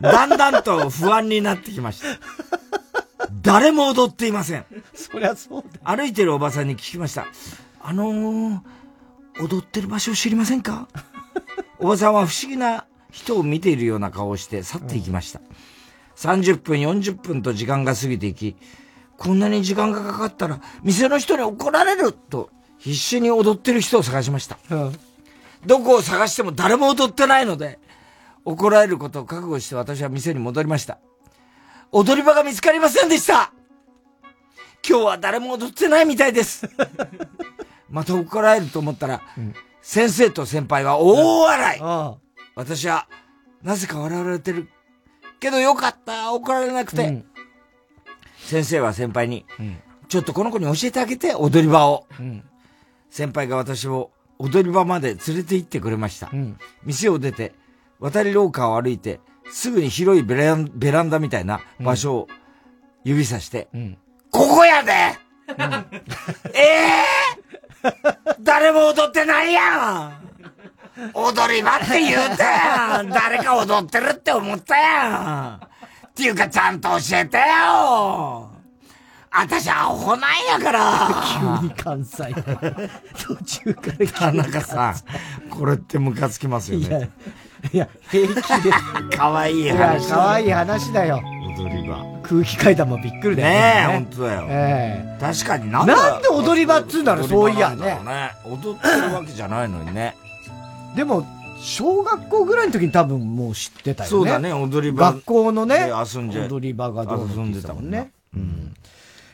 [0.00, 2.06] だ だんだんと不安になってきました。
[3.42, 4.64] 誰も踊っていません。
[4.94, 5.96] そりゃそうだ。
[5.96, 7.26] 歩いてるおばさんに聞きました。
[7.80, 8.60] あのー、
[9.40, 10.88] 踊ってる場所を知りませんか？
[11.78, 15.40] おばさんは不思議な人を見ているような顔をして去っていきました。
[16.16, 18.56] 30分、40分と時間が過ぎていき、
[19.18, 24.58] こんなに時間がかかったら店の人に怒られると必死に踊ってる人を探しました。
[25.66, 27.80] どこを探しても誰も踊ってないので、
[28.44, 30.98] 怒られることを覚悟して私は店に戻りました。
[31.90, 33.52] 踊り場が見つかりませんでした
[34.86, 36.68] 今日は誰も踊ってないみたいです。
[37.90, 39.22] また怒られると思ったら、
[39.82, 41.80] 先生と先輩は大笑い。
[42.54, 43.08] 私は、
[43.62, 44.68] なぜか笑われてる。
[45.40, 47.24] けどよかった、怒られなくて。
[48.44, 49.44] 先生は先輩に、
[50.08, 52.06] ちょっとこの子に教えてあげて、踊り場を。
[53.10, 56.30] 先輩が私を踊り場まで連れて行ってくれました。
[56.84, 57.52] 店を出て、
[58.00, 59.20] 渡り廊下を歩いて、
[59.50, 62.28] すぐに広いベランベランダみたいな場所を
[63.04, 63.68] 指さして、
[64.30, 64.92] ここやで、
[66.54, 67.88] ええ
[68.40, 70.12] 誰も踊ってないやん！
[71.14, 73.08] 踊り場って言うたやん！
[73.08, 75.67] 誰か踊ってるって思ったやん
[76.18, 78.50] っていうかちゃんと教えてよ
[79.30, 82.42] 私アホなんやから急に関西だ。
[83.14, 87.10] 途中から田中さん、これってムカつきますよね。
[87.72, 89.16] いや、平気で。
[89.16, 90.08] かわいい話。
[90.08, 91.22] かわいい話だよ。
[91.56, 91.98] 踊り場。
[92.24, 94.46] 空気階段もびっくりだよねえ、本当だよ。
[94.48, 97.98] え確かにななんんで踊り場っつうんだろう、そういやね。
[98.44, 100.16] 踊ってるわけじゃないのにね。
[100.96, 101.24] でも、
[101.60, 104.10] 小学校ぐらいの時に多分もう知ってたよね。
[104.10, 108.12] そうだね踊り場学校のね、で遊んじゃ踊り場がどうのって言ってたもんね。
[108.34, 108.74] うん。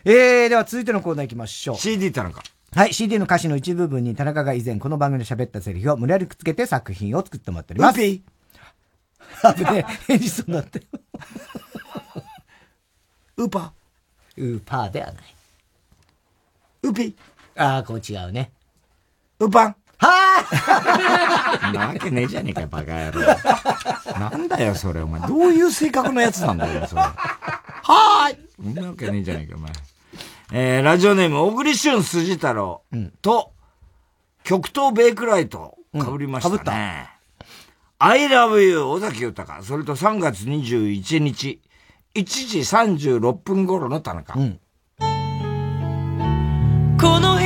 [0.04, 1.76] えー、では続いてのコーナー行きましょう。
[1.76, 2.42] CD 田中。
[2.74, 8.00] はい、CD の歌詞の一部分に田中が以前この番組で喋ったセリフを無理やりくっつけて作品を作ってもらっております。
[8.00, 8.22] ウピ
[9.42, 10.86] あぶね、返事そうになってる。
[13.36, 14.42] ウーパー。
[14.42, 15.24] ウーパーではない。
[16.82, 17.14] ウピ
[17.56, 18.50] ああ、こう違うね。
[19.38, 23.20] ウーパンはなわけねえじゃねえかよ、バカ野郎。
[24.18, 25.20] なんだよ、それ、お前。
[25.28, 27.02] どういう性格のやつなんだよ、それ。
[27.02, 28.38] はーい。
[28.56, 29.72] そんなわけねえじゃねえか、お前。
[30.52, 32.82] えー、ラジオネーム、小栗旬筋太郎
[33.22, 33.52] と、
[34.42, 36.56] 極東ベイクライト、被りましたね。
[36.56, 37.14] 被った
[37.98, 39.62] I love you, 尾崎豊。
[39.62, 41.60] それと3月21日、
[42.14, 44.34] 1時36分頃の田中。
[44.34, 44.40] こ
[47.20, 47.38] の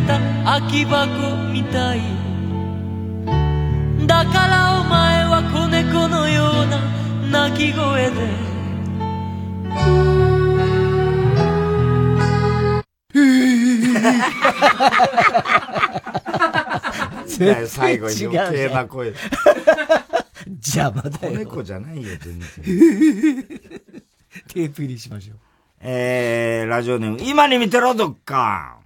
[0.00, 2.00] れた空き箱みたい
[4.06, 8.16] だからお前は子猫のような鳴き声で
[17.38, 19.14] ね最後に余計な声。
[20.60, 21.32] 邪魔だよ。
[21.32, 22.48] 子猫じゃないよ、全然。
[24.48, 25.38] テープ入りしましょう。
[25.80, 28.79] えー、ラジオネーム、今に見てろ、どっか。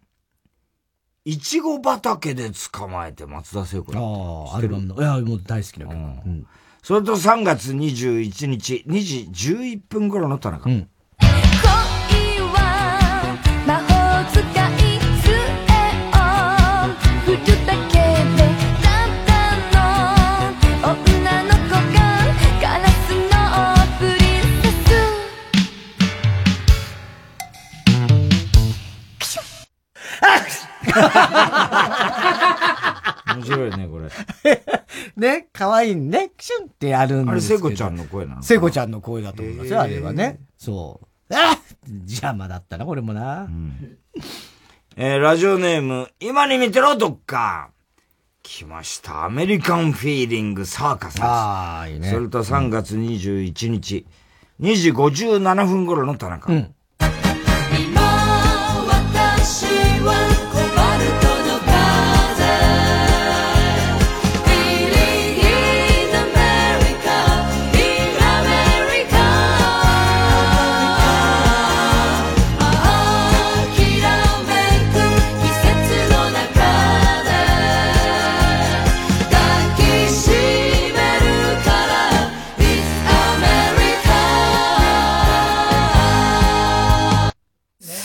[1.26, 4.94] いちご畑で捕まえて松田聖子ああ、アルバムの。
[4.96, 5.96] いや、もう大好きな曲。
[5.96, 6.46] うん
[6.82, 10.68] それと3月21日、2時11分頃の田中。
[10.68, 10.84] 魔法
[14.30, 14.42] 使い
[15.22, 16.20] 杖を
[17.24, 17.96] 振るだけ
[18.36, 18.44] で
[18.82, 18.86] た
[19.24, 19.32] だ
[19.72, 21.96] の女の子が
[22.60, 23.32] ガラスの
[23.98, 24.92] プリンセ
[33.34, 34.08] 面白いね、これ。
[35.16, 37.66] ね、可愛いね、クシュンってやるんですけど。
[37.66, 40.40] あれ聖子ちゃんの声なの聖子ちゃんの声だと思いますよ、あれはね。
[40.56, 41.06] そう。
[41.34, 41.58] あ
[42.06, 43.48] 邪魔だったな、これもな。
[44.96, 47.70] えー、ラジオネーム、今に見てろ、どっか。
[48.42, 49.24] 来ました。
[49.24, 51.24] アメリカンフィーリングサーカスです。
[51.24, 52.10] ああ、いいね。
[52.10, 54.06] それと3月21日、
[54.60, 56.52] 2時57分頃の田中。
[56.52, 56.73] 今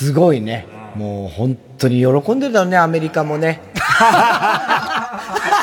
[0.09, 0.65] すごいね。
[0.95, 3.61] もう本当に喜んでるだろうね、アメリカもね。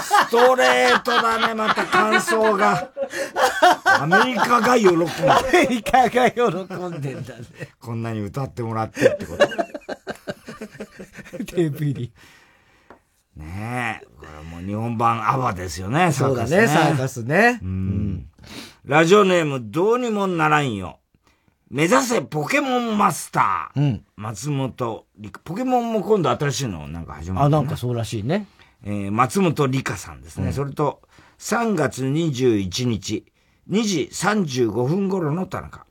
[0.02, 2.90] ストレートだね、また感想が。
[3.84, 5.10] アメリカが喜んでる。
[5.32, 7.44] アメリカが喜んでんだね。
[7.80, 9.48] こんなに歌ってもらってってこと。
[11.44, 12.12] テープ入り。
[13.36, 14.06] ねえ。
[14.16, 17.58] これもう日本版アバですよね、そうだね、サーカスね。
[17.64, 18.28] うん。
[18.84, 21.00] ラジオネームどうにもならんよ。
[21.68, 23.80] 目指せポケモンマスター。
[23.80, 25.40] うん松本理香。
[25.44, 28.46] ポケモンも今度新しいのなんか始まる、あ、なんかそうらしいね。
[28.84, 30.48] えー松本理香さんですね。
[30.48, 31.02] うんそれと、
[31.38, 33.24] 3月21日、
[33.68, 35.85] 2時35分頃の田中。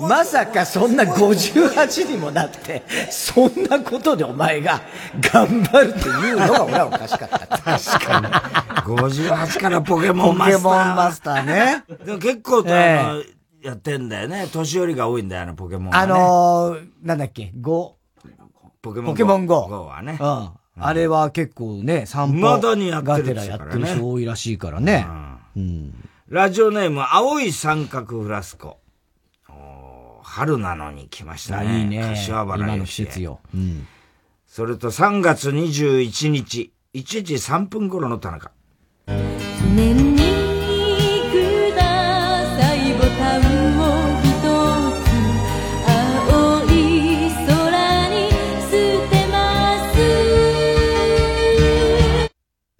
[0.00, 4.80] まさかそんな58にもなって、そんなことでお前が
[5.20, 7.38] 頑張るっていうのが俺はおかしかった。
[7.46, 7.58] 確
[8.04, 8.26] かに。
[8.96, 10.62] 58からポケモンマスター。
[10.62, 11.84] ポケモンマスターね。
[12.04, 13.22] でも結構、えあの、
[13.62, 14.48] やってんだよね。
[14.52, 16.12] 年寄りが多いんだよ、あのポケモンは、あね。
[16.12, 17.92] のー、なんだっけ、5。
[18.82, 19.68] ポケモン GO ポケモン GO。
[19.68, 20.50] GO はねうん。
[20.76, 22.56] あれは結構ね、散歩。
[22.56, 25.06] 未だにやってるやってる人多いらしいからね。
[25.56, 25.94] うん。
[26.28, 28.78] ラジオネーム、青い三角フラスコ。
[30.34, 31.68] 春なのに来ましたね。
[31.68, 32.02] あいいね。
[32.02, 33.38] 柏原今の季節よ。
[33.54, 33.86] うん。
[34.48, 38.50] それと3月21日、1時3分頃の田中。
[39.06, 40.22] 念に
[41.30, 41.82] くだ
[42.58, 43.82] さいボタンを
[44.22, 44.26] 一
[45.04, 45.14] つ
[45.86, 48.28] 青い空に
[48.60, 48.74] 捨
[49.10, 49.38] てま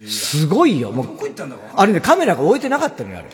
[0.09, 0.91] すすごいよ。
[0.91, 1.07] もう、
[1.77, 3.29] あれね、カメラが置いてなかったのよ、あれ。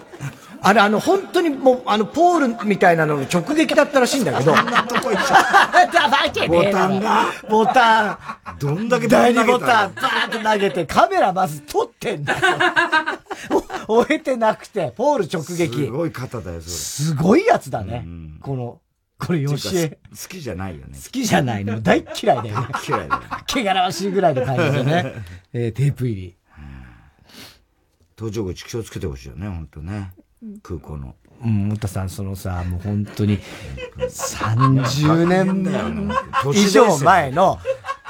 [0.63, 4.55] あれ、あの、本当にもう、あの、ポールみたいなのの直撃だったらしいんだけど。
[4.55, 8.17] そんなとこ行っちゃボタンがボタン。
[8.59, 12.39] どんだけ第二ボタン、バーンと投げて、カメラまず撮ってんだよ。
[13.87, 15.85] お終えてなくて、ポール直撃。
[15.85, 16.71] すごい肩だよ、それ。
[16.71, 18.05] すごいやつだね。
[18.41, 18.79] この、
[19.17, 19.97] これ、よしえ。
[20.11, 20.99] 好きじゃないよね。
[21.03, 21.81] 好きじゃないの。
[21.81, 22.67] 大っ嫌いだよね。
[22.87, 23.27] 嫌いだよね。
[23.47, 25.13] 汚らわしいぐらいの感じでね。
[25.53, 26.35] えーテープ入り。
[28.15, 30.11] 搭乗口気をつけてほしいよね、本当ね。
[30.63, 31.15] 空港の。
[31.43, 33.39] うん、もたさん、そのさ、もう本当に、
[33.97, 36.11] 30年
[36.53, 37.59] 以上前の、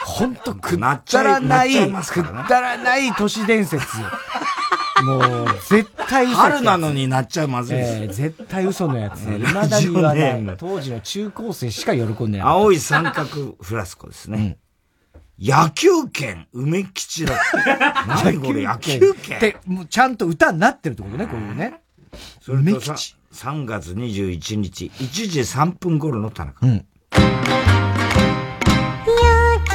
[0.06, 3.86] 本当くったらない、くったらない都市伝説。
[5.03, 9.24] もう、絶対嘘春なのになっちゃうまずいですえー絶対嘘のやつ。
[9.24, 12.48] えー未だに言わない当時の中高生しか喜んでない。
[12.48, 14.58] 青い三角フラスコですね。
[15.40, 17.44] 野球拳、梅吉だって。
[18.08, 21.81] 何これ、野球拳って、もうちゃんと歌になってるってことね、こういうね。
[22.42, 22.96] それとさ、
[23.34, 26.66] 3月21日、1時3分頃の田中。
[26.66, 26.74] うん。
[26.74, 26.82] 野
[29.66, 29.74] 球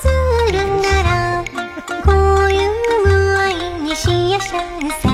[0.00, 0.08] す
[0.52, 1.44] るなら
[2.04, 2.12] こ
[2.46, 2.70] ういう
[3.04, 3.42] 具合
[3.82, 5.13] にしやしゃんせ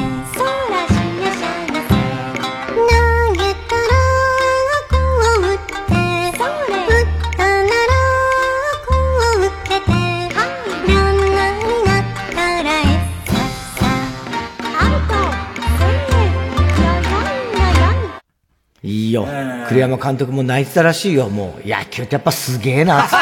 [19.11, 19.27] いいよ。
[19.69, 21.69] 栗山監督も泣いてたらしいよ、もう。
[21.69, 23.17] 野球ってやっぱすげえな、つって。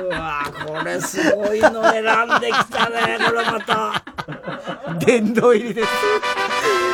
[0.00, 2.06] うわこれすごいの選ん
[2.40, 4.02] できたね、これまた。
[5.06, 5.88] 殿堂入りです。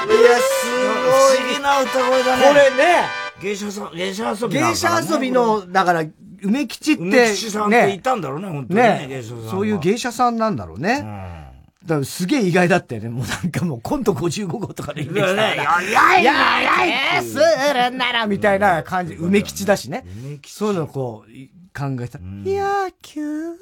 [0.08, 1.02] いや、すごい。
[1.02, 2.48] 不思議な歌声だね。
[2.48, 3.04] これね。
[3.40, 6.04] 芸者さん、芸者遊び芸者遊びの、だから、
[6.44, 11.41] 梅吉って、梅吉さんっていたんだろうね、本当にねね芸者さんはそういう芸者さんなんだろうね。
[11.86, 13.08] だからすげえ意外だったよね。
[13.08, 19.14] もうなんかもうコント55号とかでイメージだよねややいいややいいやするならみたいな感じ。
[19.14, 20.04] 梅吉だしね。
[20.46, 21.30] そういうのをこう、
[21.78, 22.18] 考えた。
[22.20, 23.54] 野球っ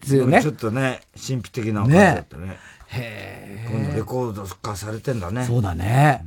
[0.00, 0.42] ていうね。
[0.42, 2.56] ちょっとね、神秘的な感じだったね。
[2.88, 5.44] へ今度レコード化されてんだね。
[5.44, 6.24] そうだね。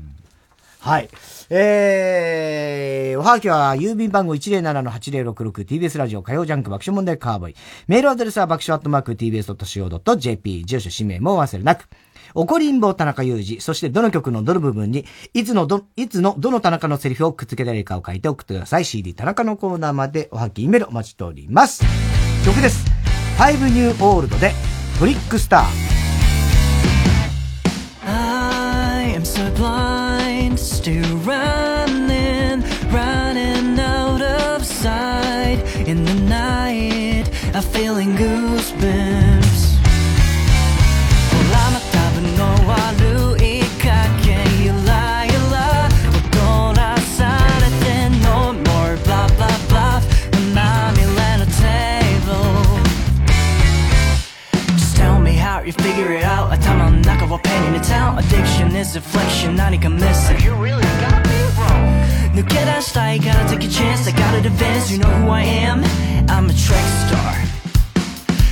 [0.86, 1.10] はい。
[1.50, 7.56] えー、おはがきは郵便番号 107-8066TBS ラジオ火曜ジャンク爆笑問題カーボーイ。
[7.88, 10.64] メールアドレスは爆笑アットマーク TBS.CO.JP。
[10.64, 11.90] 住所氏名も忘れなく。
[12.36, 13.62] 怒りんぼ田中裕二。
[13.62, 18.86] そしてどの曲のどの部分に、いつのど、いつのどの田中のセリフをくっつけらいいかを書いて送ってください。
[18.86, 21.84] CD 田中のコーナーまでおはがき、イメールお待ちしております。
[22.46, 22.86] 曲です。
[23.40, 24.52] 5 New Old で
[25.00, 25.86] トリックスター。
[28.08, 30.05] I am so blind,
[30.66, 32.62] still running,
[32.92, 35.60] running out of sight.
[35.86, 38.55] In the night, I'm feeling goosebumps.
[57.36, 58.18] a pain in the town.
[58.18, 60.40] Addiction is affliction, 나니까 missing.
[60.40, 61.86] You really got me wrong.
[62.36, 64.08] 늦게 다시 die, gotta take a chance.
[64.08, 65.84] I gotta advance, you know who I am.
[66.30, 67.36] I'm a track star.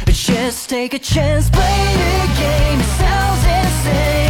[0.07, 4.22] Just take a chance, play the game, it sounds insane.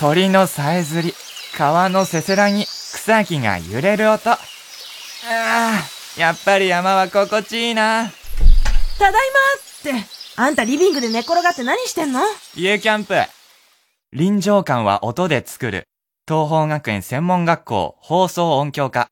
[0.00, 1.12] 鳥のさえずり、
[1.58, 4.30] 川のせせらぎ、草木が揺れる音。
[4.30, 4.38] あ
[5.28, 5.82] あ、
[6.18, 8.10] やっぱり山は心地いいな。
[8.98, 10.06] ただいまって、
[10.36, 12.22] あんたリビングで寝転がって何してんの？
[12.56, 13.14] 家キャンプ。
[14.14, 15.84] 臨場感は音で作る。
[16.26, 19.08] 東邦学園専門学校放送音響科。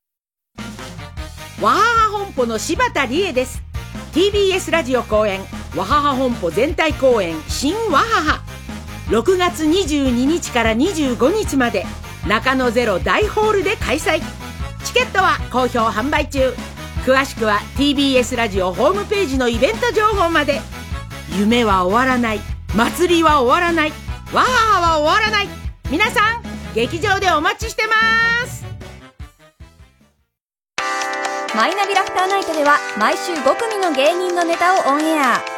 [1.61, 3.63] わはは本舗の柴田理恵です
[4.15, 5.41] TBS ラジオ公演
[5.77, 8.58] わはは本舗全体公演新わはは
[9.09, 11.87] 6月22日から25日まで
[12.27, 14.21] 中野ゼロ大ホールで開催。
[14.85, 16.55] チケットは好評販売中。
[17.07, 20.61] 詳しくは TBS ラジオホームページのイベント情報まで。
[21.39, 22.41] 夢は終わらない。
[22.77, 23.91] 祭りは終わらない。
[24.35, 25.49] わーは終わらない。
[25.91, 26.43] 皆さん
[26.75, 28.65] 劇場でお待ちしてます。
[31.57, 35.58] マイナビラフターナイトでは毎週5組の芸人のネタをオンエア。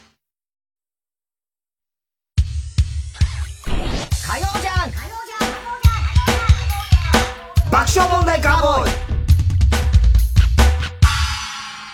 [7.81, 8.91] 爆笑問題カーボーイ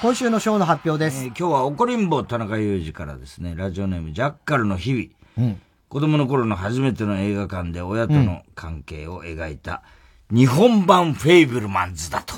[0.02, 1.28] 今週のショーの発表です。
[1.28, 5.48] 今日は怒りんぼ田中裕二からですね、ラジオネームジャッカルの日々。
[5.48, 9.82] うん子供の頃の初めての映画館で親との関係を描いた
[10.30, 12.36] 日本版フェイブルマンズだと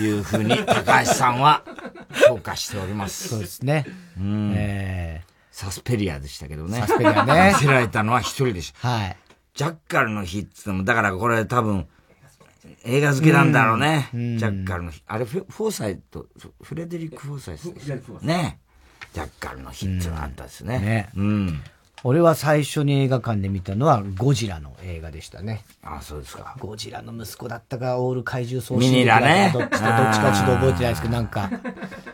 [0.00, 1.64] いうふうに高橋さんは
[2.28, 3.30] 評価しております。
[3.30, 3.86] そうですね。
[4.16, 4.52] うん。
[4.54, 6.78] えサスペリアでしたけどね。
[6.78, 8.88] サスペリアね 見せられたのは一人でした。
[8.88, 9.16] はい。
[9.54, 11.88] ジャッカルの日って言っても、だからこれ多分、
[12.84, 14.10] 映画好きなんだろうね。
[14.14, 15.02] うんジャッカルの日。
[15.06, 18.60] あれフ、フォーサイト、フフレデリック・フォーサイトね。
[19.12, 20.78] ジャッカルの日っていうのがあったんですね。
[20.78, 21.60] ねうん。
[22.04, 25.64] 俺は最初に映画館で見たのはゴジラの映画でしたね。
[25.82, 26.56] あそうですか。
[26.60, 31.50] ゴジラの息子だったか、オール怪獣総ミニラねどっちか、どっちかちょっと覚えてないですけど、なんか、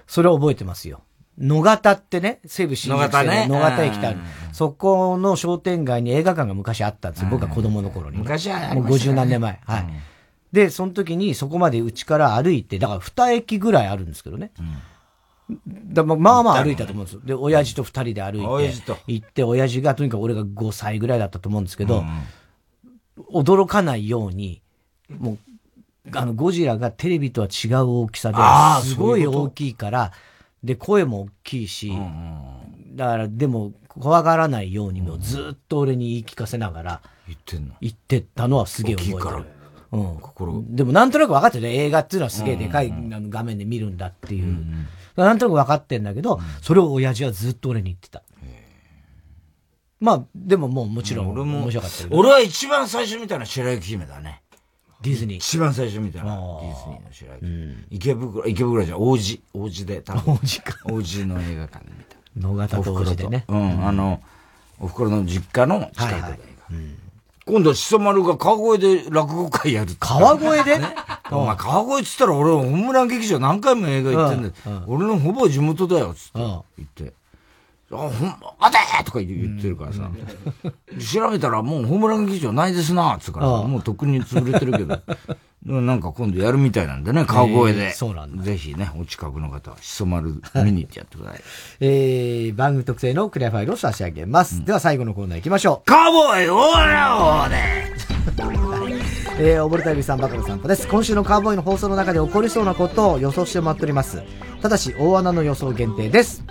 [0.06, 1.02] それを覚えてますよ。
[1.38, 4.18] 野方ってね、西武新宿線の野方ね野方駅ってある。
[4.52, 7.28] そこの商店街に映画館が昔あったんですよ。
[7.30, 8.18] 僕が子供の頃に。
[8.18, 9.60] 昔はありもうましたね50何年前。
[9.66, 9.86] はい。
[10.54, 14.52] で、その時にそこまでうちから歩いて、だから2駅ぐらいあるんですけどね。
[15.66, 17.20] だままあまあ歩いたと思うんですよ。
[17.24, 18.72] で、親父と二人で歩いて
[19.08, 22.04] 行って、親父がとにかく俺が5歳ぐらいだったと思うんですけど、
[23.32, 24.62] 驚かないように、
[25.08, 25.38] もう、
[26.16, 30.12] あの、ゴジラがテレビとは違う大きさで、すごい大きいから、
[30.62, 31.92] で、声も大きいし、
[32.94, 37.02] だから、でも、怖がらないように、もうずっと俺に言い聞かせながら、
[37.80, 39.44] 言ってたのはすげえ覚えて大きいからる。
[39.94, 40.76] うん。
[40.76, 41.74] でもなんとなく分かってるね。
[41.74, 42.92] 映画っていうのはすげえでかい
[43.28, 44.56] 画面で見るんだっていう。
[45.16, 48.22] なんとなく分かってんだけど、それを親父はずっと俺に言ってた。
[50.00, 52.06] まあ、でももうもちろん、俺も面白かった。
[52.10, 54.42] 俺は一番最初見たのは白雪姫だね。
[55.00, 55.36] ディズニー。
[55.38, 57.86] 一番最初見たのはディズニーの白雪姫。
[57.90, 59.42] 池袋、池袋じゃん、王子。
[59.54, 60.34] 王子で、多分。
[60.42, 60.74] 王子か。
[60.90, 62.48] 王子の映画館で見た。
[62.48, 63.44] 野方と王子でね。
[63.48, 64.20] うん、あの、
[64.80, 66.14] お袋の実家の近くで。
[66.14, 66.38] はいはい
[67.46, 70.80] 今度、しそ丸が川越で落語会やる川越で？
[71.30, 74.82] お前、川越っつったら俺、ホームラン劇場何回も映画行ってんだよ。
[74.86, 77.12] 俺のほぼ地元だよ、つって言って。
[77.92, 80.10] あ、ほんま、あてーとか言ってるからさ。
[81.12, 85.00] 調べたらもうホームラン劇場ないですな、つうから、もうとっくに潰れてるけど。
[85.64, 87.86] なんか今度やるみたいなんでね、川越で。
[87.86, 91.40] えーそうなんぜひね、お近くの方は、しそ丸見に行ってやってください。
[91.80, 94.64] えー、番組特製のクリアファイルを差し上げます。
[94.64, 95.86] では最後のコーナー行きましょう。
[95.86, 97.56] カーボーイオーラオーで
[99.36, 100.86] えー、溺れた指さんバカの散歩です。
[100.86, 104.22] 今週のカーボーイの放送の中で起こりそうなことを予想してもらっております。
[104.62, 106.44] ただし、大穴の予想限定です。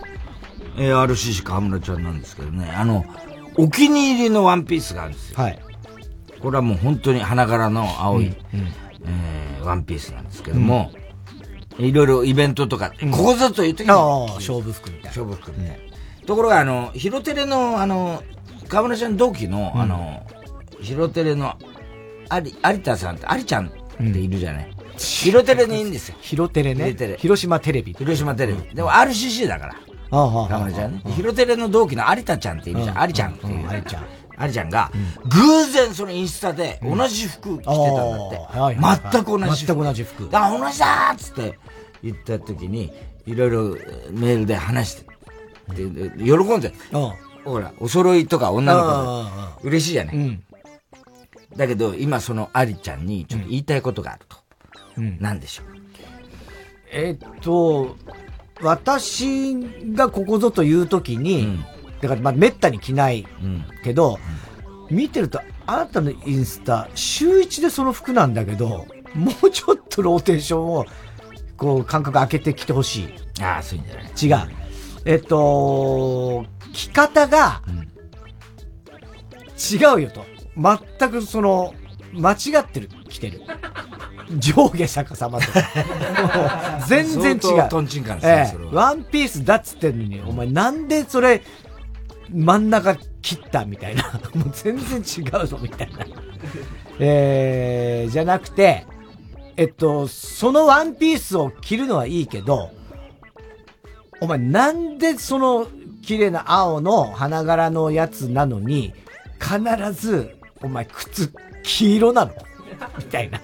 [0.78, 3.06] えー、RCC 河村ちゃんなんですけどね、あの、
[3.56, 5.38] お気に入りのワンピースがあるんですよ。
[5.38, 5.60] はい。
[6.42, 8.84] これはもう本当に花柄の青い、えー
[9.64, 10.92] ワンピースなんですけども、
[11.80, 15.08] いろいろイベントとか、ここぞという時に、勝負服みたいな。
[15.10, 16.26] 勝負服みたいな。
[16.26, 18.24] ところが、あの、ヒロテレの、あの、
[18.68, 20.26] 河村ちゃん同期の、あの、
[20.82, 21.58] ヒロテレの、
[22.30, 24.72] あり、有田さんって、有ちゃんっているじゃない。
[24.98, 26.16] ヒロテレにいいんですよ。
[26.22, 26.96] ヒロテレね。
[27.18, 27.94] 広島テレビ。
[27.94, 28.76] 広島テレビ。
[28.76, 29.76] でも RCC だから。
[30.14, 31.02] ああ、ああ、河村ちゃんね。
[31.16, 33.08] ヒロテレの同期の有田ちゃんっているじゃん。
[33.08, 33.62] 有ちゃんっていう。
[33.74, 34.06] 有ちゃん。
[34.46, 34.92] 有ちゃんが、
[35.26, 39.12] 偶然そのインスタで同じ服着てたんだって。
[39.12, 39.68] 全く同じ服。
[39.68, 40.30] 全く同じ服。
[40.32, 41.60] あ、同じだーっつって
[42.04, 42.94] 言った時に、
[43.26, 43.64] いろいろ
[44.12, 45.06] メールで話して、
[45.76, 46.74] で、で喜んで、
[47.46, 49.26] ほら、お揃いとか女の
[49.60, 50.40] 子で嬉しいじゃない？
[51.56, 54.38] だけど、今そのアリちゃんにちょっと言いたいことがあると。
[55.20, 55.66] なんでしょう？
[56.92, 57.96] えっと、
[58.64, 59.56] 私
[59.94, 61.64] がここぞという時に、
[62.02, 63.26] だからまあめったに着ない
[63.84, 64.20] けど、
[64.90, 70.86] 見てると、あなたのインスタ、週一でその服なんだけど、もうちょっとローテーションを、
[71.58, 73.14] こう、間隔開けてきてほしい。
[73.42, 74.46] ああ、そういうんじゃない。
[74.46, 74.56] 違う。
[75.06, 77.62] えっと、着方が、
[79.72, 80.26] 違うよと。
[80.58, 81.74] 全くその、
[82.14, 83.42] 間違ってる、着てる。
[84.38, 85.60] 上下逆さまとか。
[86.38, 87.70] もう全然違う。
[87.70, 91.42] トンチンカンですねえワンピースだっつってんのに、お前なんでそれ、
[92.32, 94.04] 真ん中切ったみたいな。
[94.36, 96.06] もう全然違うぞみたいな。
[97.00, 98.86] えー、じゃなくて、
[99.56, 102.72] えっと、そのワンピースを着るのはいいけど、
[104.20, 105.68] お前なんでその
[106.02, 108.94] 綺麗な青の花柄のやつなのに、
[109.40, 111.34] 必ず、お前靴
[111.64, 112.34] 黄色なの
[112.98, 113.42] みたいな。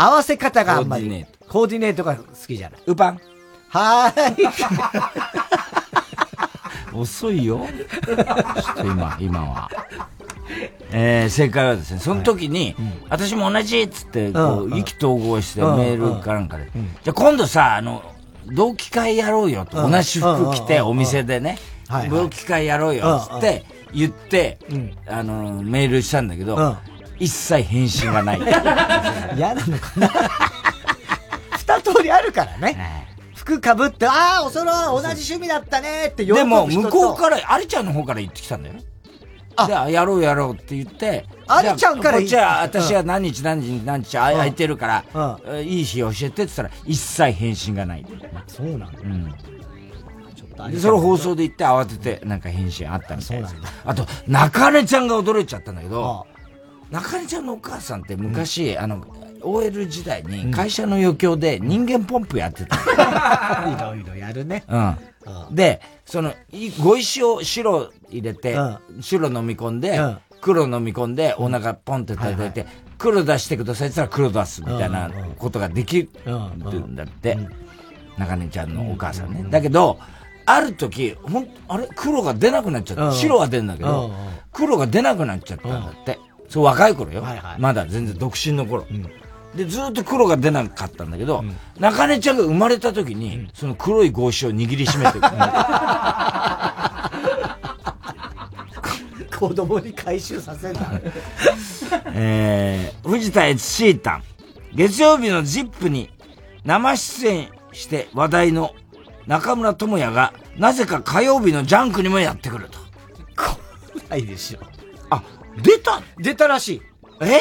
[0.00, 1.26] 合わせ方があんまり。
[1.46, 2.04] コーディネート。
[2.04, 2.80] が好きじゃない。
[2.86, 3.20] ウパン。
[3.68, 4.46] はーい。
[6.98, 7.66] 遅いよ。
[8.06, 9.70] ちょっと今、今は。
[10.90, 12.74] えー、正解はですね、その時に、
[13.10, 14.78] 私も同じっつって、こう、うん。
[14.78, 15.76] 意気投合してうん。
[15.76, 16.70] メールかなんかで、
[17.04, 18.02] じゃあ今度さ、あの、
[18.46, 19.92] 同期会やろうよと、うん。
[19.92, 20.86] 同じ服着て、うん。
[20.86, 21.58] お店でね。
[21.88, 24.58] はいはい、同期会やろうよっつって、言って、
[25.06, 26.76] あの、メールしたんだけど、うん
[27.20, 28.40] 一切返信がない。
[29.36, 30.10] 嫌なのかな
[31.52, 33.06] 二通りあるからね。
[33.34, 38.74] 服かぶって、ああ、おそろ同じ趣味だったねって喜ぶでも、向こうから、アリちゃんの方から言ってきたんだよ。
[39.66, 48.06] で、あやろうやろうって言って、アリちゃんからじゃあこっちは、うん私は何日何日何日あ空いてるから、えいい日教えてって言ったら、一切返信がない。
[48.46, 48.86] そうなんだ。
[49.02, 49.34] うん。
[50.70, 53.54] で、それ放送で言って慌てて、なんか返信あったみたいです。
[53.84, 56.26] あと、中根ちゃんが驚いちゃったんだけど、
[56.90, 59.04] 中根ちゃんのお母さんって昔、あの、
[59.42, 62.76] OL 時代に会社の余興で人間ポンプやってた。
[63.66, 64.64] いろいろやるね。
[64.68, 64.96] うん。
[65.54, 68.56] で、その、いご石を白入れて、
[69.00, 70.00] 白飲み込んで、
[70.40, 72.66] 黒飲み込んで、お腹ポンって叩いて、
[72.98, 77.38] 黒出してくださいって言ったら黒出すみたいなことができるんだって。
[78.18, 79.46] 中根ちゃんのお母さんね。
[79.48, 79.98] だけど、
[80.44, 81.88] ある時、ほん、あれ？
[81.94, 83.04] 黒が出なくなっちゃった。
[83.06, 84.12] うん白は出るんだけど
[84.52, 86.18] 黒が出なくなっちゃったんだって。
[86.50, 87.24] そう、若い頃よ。
[87.58, 88.84] まだ全然独身の頃。
[89.54, 91.44] で、ずっと黒が出なかったんだけど、
[91.78, 95.24] 中根ちゃんが生まれた時に、その黒い帽子を握りしめてる。
[99.38, 100.80] 子供に回収させんだ。
[102.12, 104.22] えー、藤田悦シータン。
[104.74, 106.10] 月曜日のジップに
[106.64, 108.74] 生出演して話題の
[109.26, 112.80] 中村智也が、なぜか火曜日のジャンクにもやってくると。
[114.10, 114.69] ないでしょ。
[115.60, 116.82] あ、出た出たらしい。
[117.22, 117.40] ええ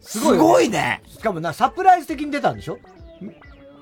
[0.00, 1.02] すごいよすごいね。
[1.06, 2.78] しかもな、サプライズ的に出たんでしょ？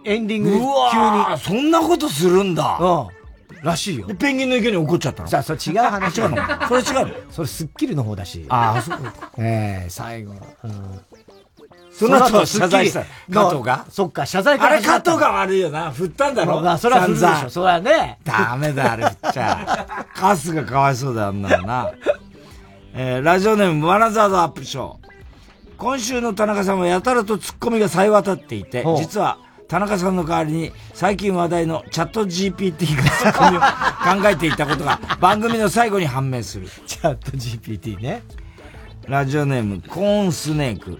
[0.04, 1.38] エンディングで急うに。
[1.38, 2.78] そんなことするんだ。
[2.80, 3.62] うん。
[3.62, 4.06] らしいよ。
[4.06, 5.28] で、ペンギンの池に怒っちゃったの？
[5.28, 6.36] じゃあ、それ違う話違うの？
[6.68, 7.14] それ違うの？
[7.30, 8.46] それスッキリの方だし。
[8.48, 8.98] ああ、そう
[9.44, 10.34] ええ最後。
[10.64, 11.00] うん。
[11.92, 13.86] その後謝罪したの加藤が？
[13.90, 15.90] そっか、謝罪かあれら始まった加藤が悪いよな。
[15.90, 16.60] 振ったんだろ？
[16.62, 17.50] まあ、それは振るでしょ。
[17.50, 18.18] それはね。
[18.24, 20.06] ダメだ、あれ振っちゃ。
[20.14, 21.90] カスがかわいそうだよ、あんなのな。
[22.94, 24.96] えー、ラジオネーム、ワナザードアップショー。
[25.76, 33.60] 今週の田中さんはやたらとツッコミが冴え渡っていて実は、田中さんの代わりに、最近話題のチャット GPT がツッコミを
[34.22, 36.68] 考えていたことが、番組の最後に判明する。
[36.86, 38.22] チャット GPT ね。
[39.06, 40.98] ラジオネーム、コーンスネーク。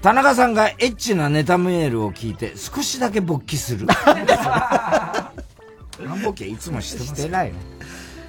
[0.00, 3.86] 田中さんがエッチなネタメールを聞いて、少しだけ勃起する。
[6.04, 7.54] 何勃起いつもしてますしてないよ。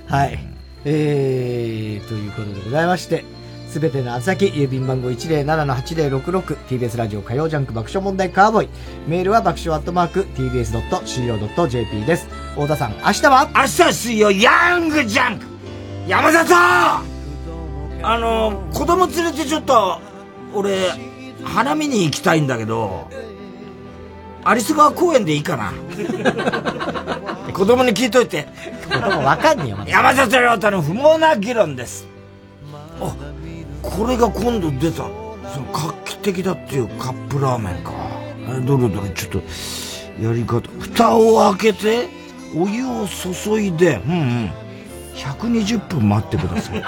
[0.08, 0.53] はい。
[0.86, 3.24] えー、ということでございまして、
[3.70, 8.70] すべての宛先、郵便番号 107-8066TBS ラジオ火曜ジャンク爆笑問題カーボーイ。
[9.08, 12.28] メールは爆笑アットマーク TBS.CO.JP です。
[12.52, 13.50] 太田さん、明日は？
[13.56, 15.46] 明日は水曜、ヤングジャンク
[16.08, 17.04] 山里あ
[18.20, 20.00] の、子供連れてちょっと、
[20.54, 20.90] 俺、
[21.44, 23.08] 花見に行きたいんだけど、
[24.46, 25.74] 有栖川公園でいいかな
[27.54, 28.48] 子供に聞いといて。
[28.92, 32.08] 子供わかんねえよ、まだ山里亮太の不毛な議論です。
[33.00, 33.16] あ、
[33.82, 37.92] これが今度出た、その画期的だっていうカップラーメンか。
[38.50, 39.42] えどれどれ、ちょっと、
[40.22, 40.62] やり方。
[40.80, 42.10] 蓋を開けて、
[42.56, 44.52] お湯を注いで、うんうん。
[45.16, 46.84] 120分待ってください。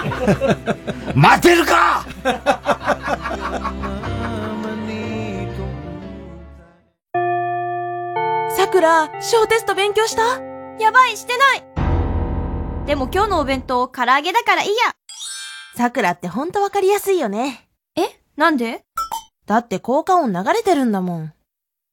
[1.16, 2.06] 待てるか
[8.66, 10.42] さくら、小テスト勉強した？
[10.80, 11.64] やばい、してない
[12.88, 14.76] でも今日のお弁当、唐揚げだからいいや。
[15.76, 17.70] さくらってほんとわかりやすいよね。
[17.96, 18.02] え？
[18.36, 18.84] なんで？
[19.46, 21.34] だって効果音流れてるんだもん。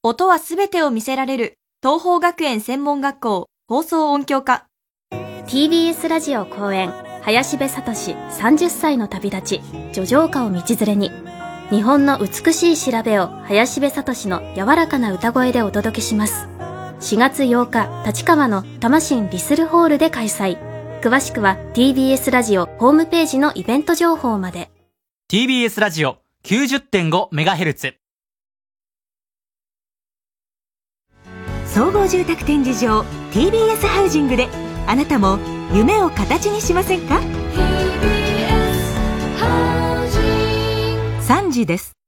[0.01, 4.65] 音はすべてを見せられる、東方学園専門学校、放送音響科。
[5.45, 6.91] TBS ラジオ公演
[7.21, 9.61] 林部聡30歳の旅立ち
[9.93, 11.11] 叙情歌を道連れに
[11.73, 16.45] 日本の美しい調べを林部聡の柔らかな歌声でお届けします。
[16.99, 20.59] 4月8日立川の魂リスルホールで開催。
[21.01, 24.69] 詳しくは TBS ラジオホームページのイベント情報まで。
[25.31, 27.95] TBS ラジオ 90.5MHz
[31.65, 33.01] 総合住宅展示場
[33.31, 34.47] TBS ハウジングで
[34.85, 35.39] あなたも
[35.73, 37.19] 夢を形にしませんか？
[41.33, 42.02] 3時です。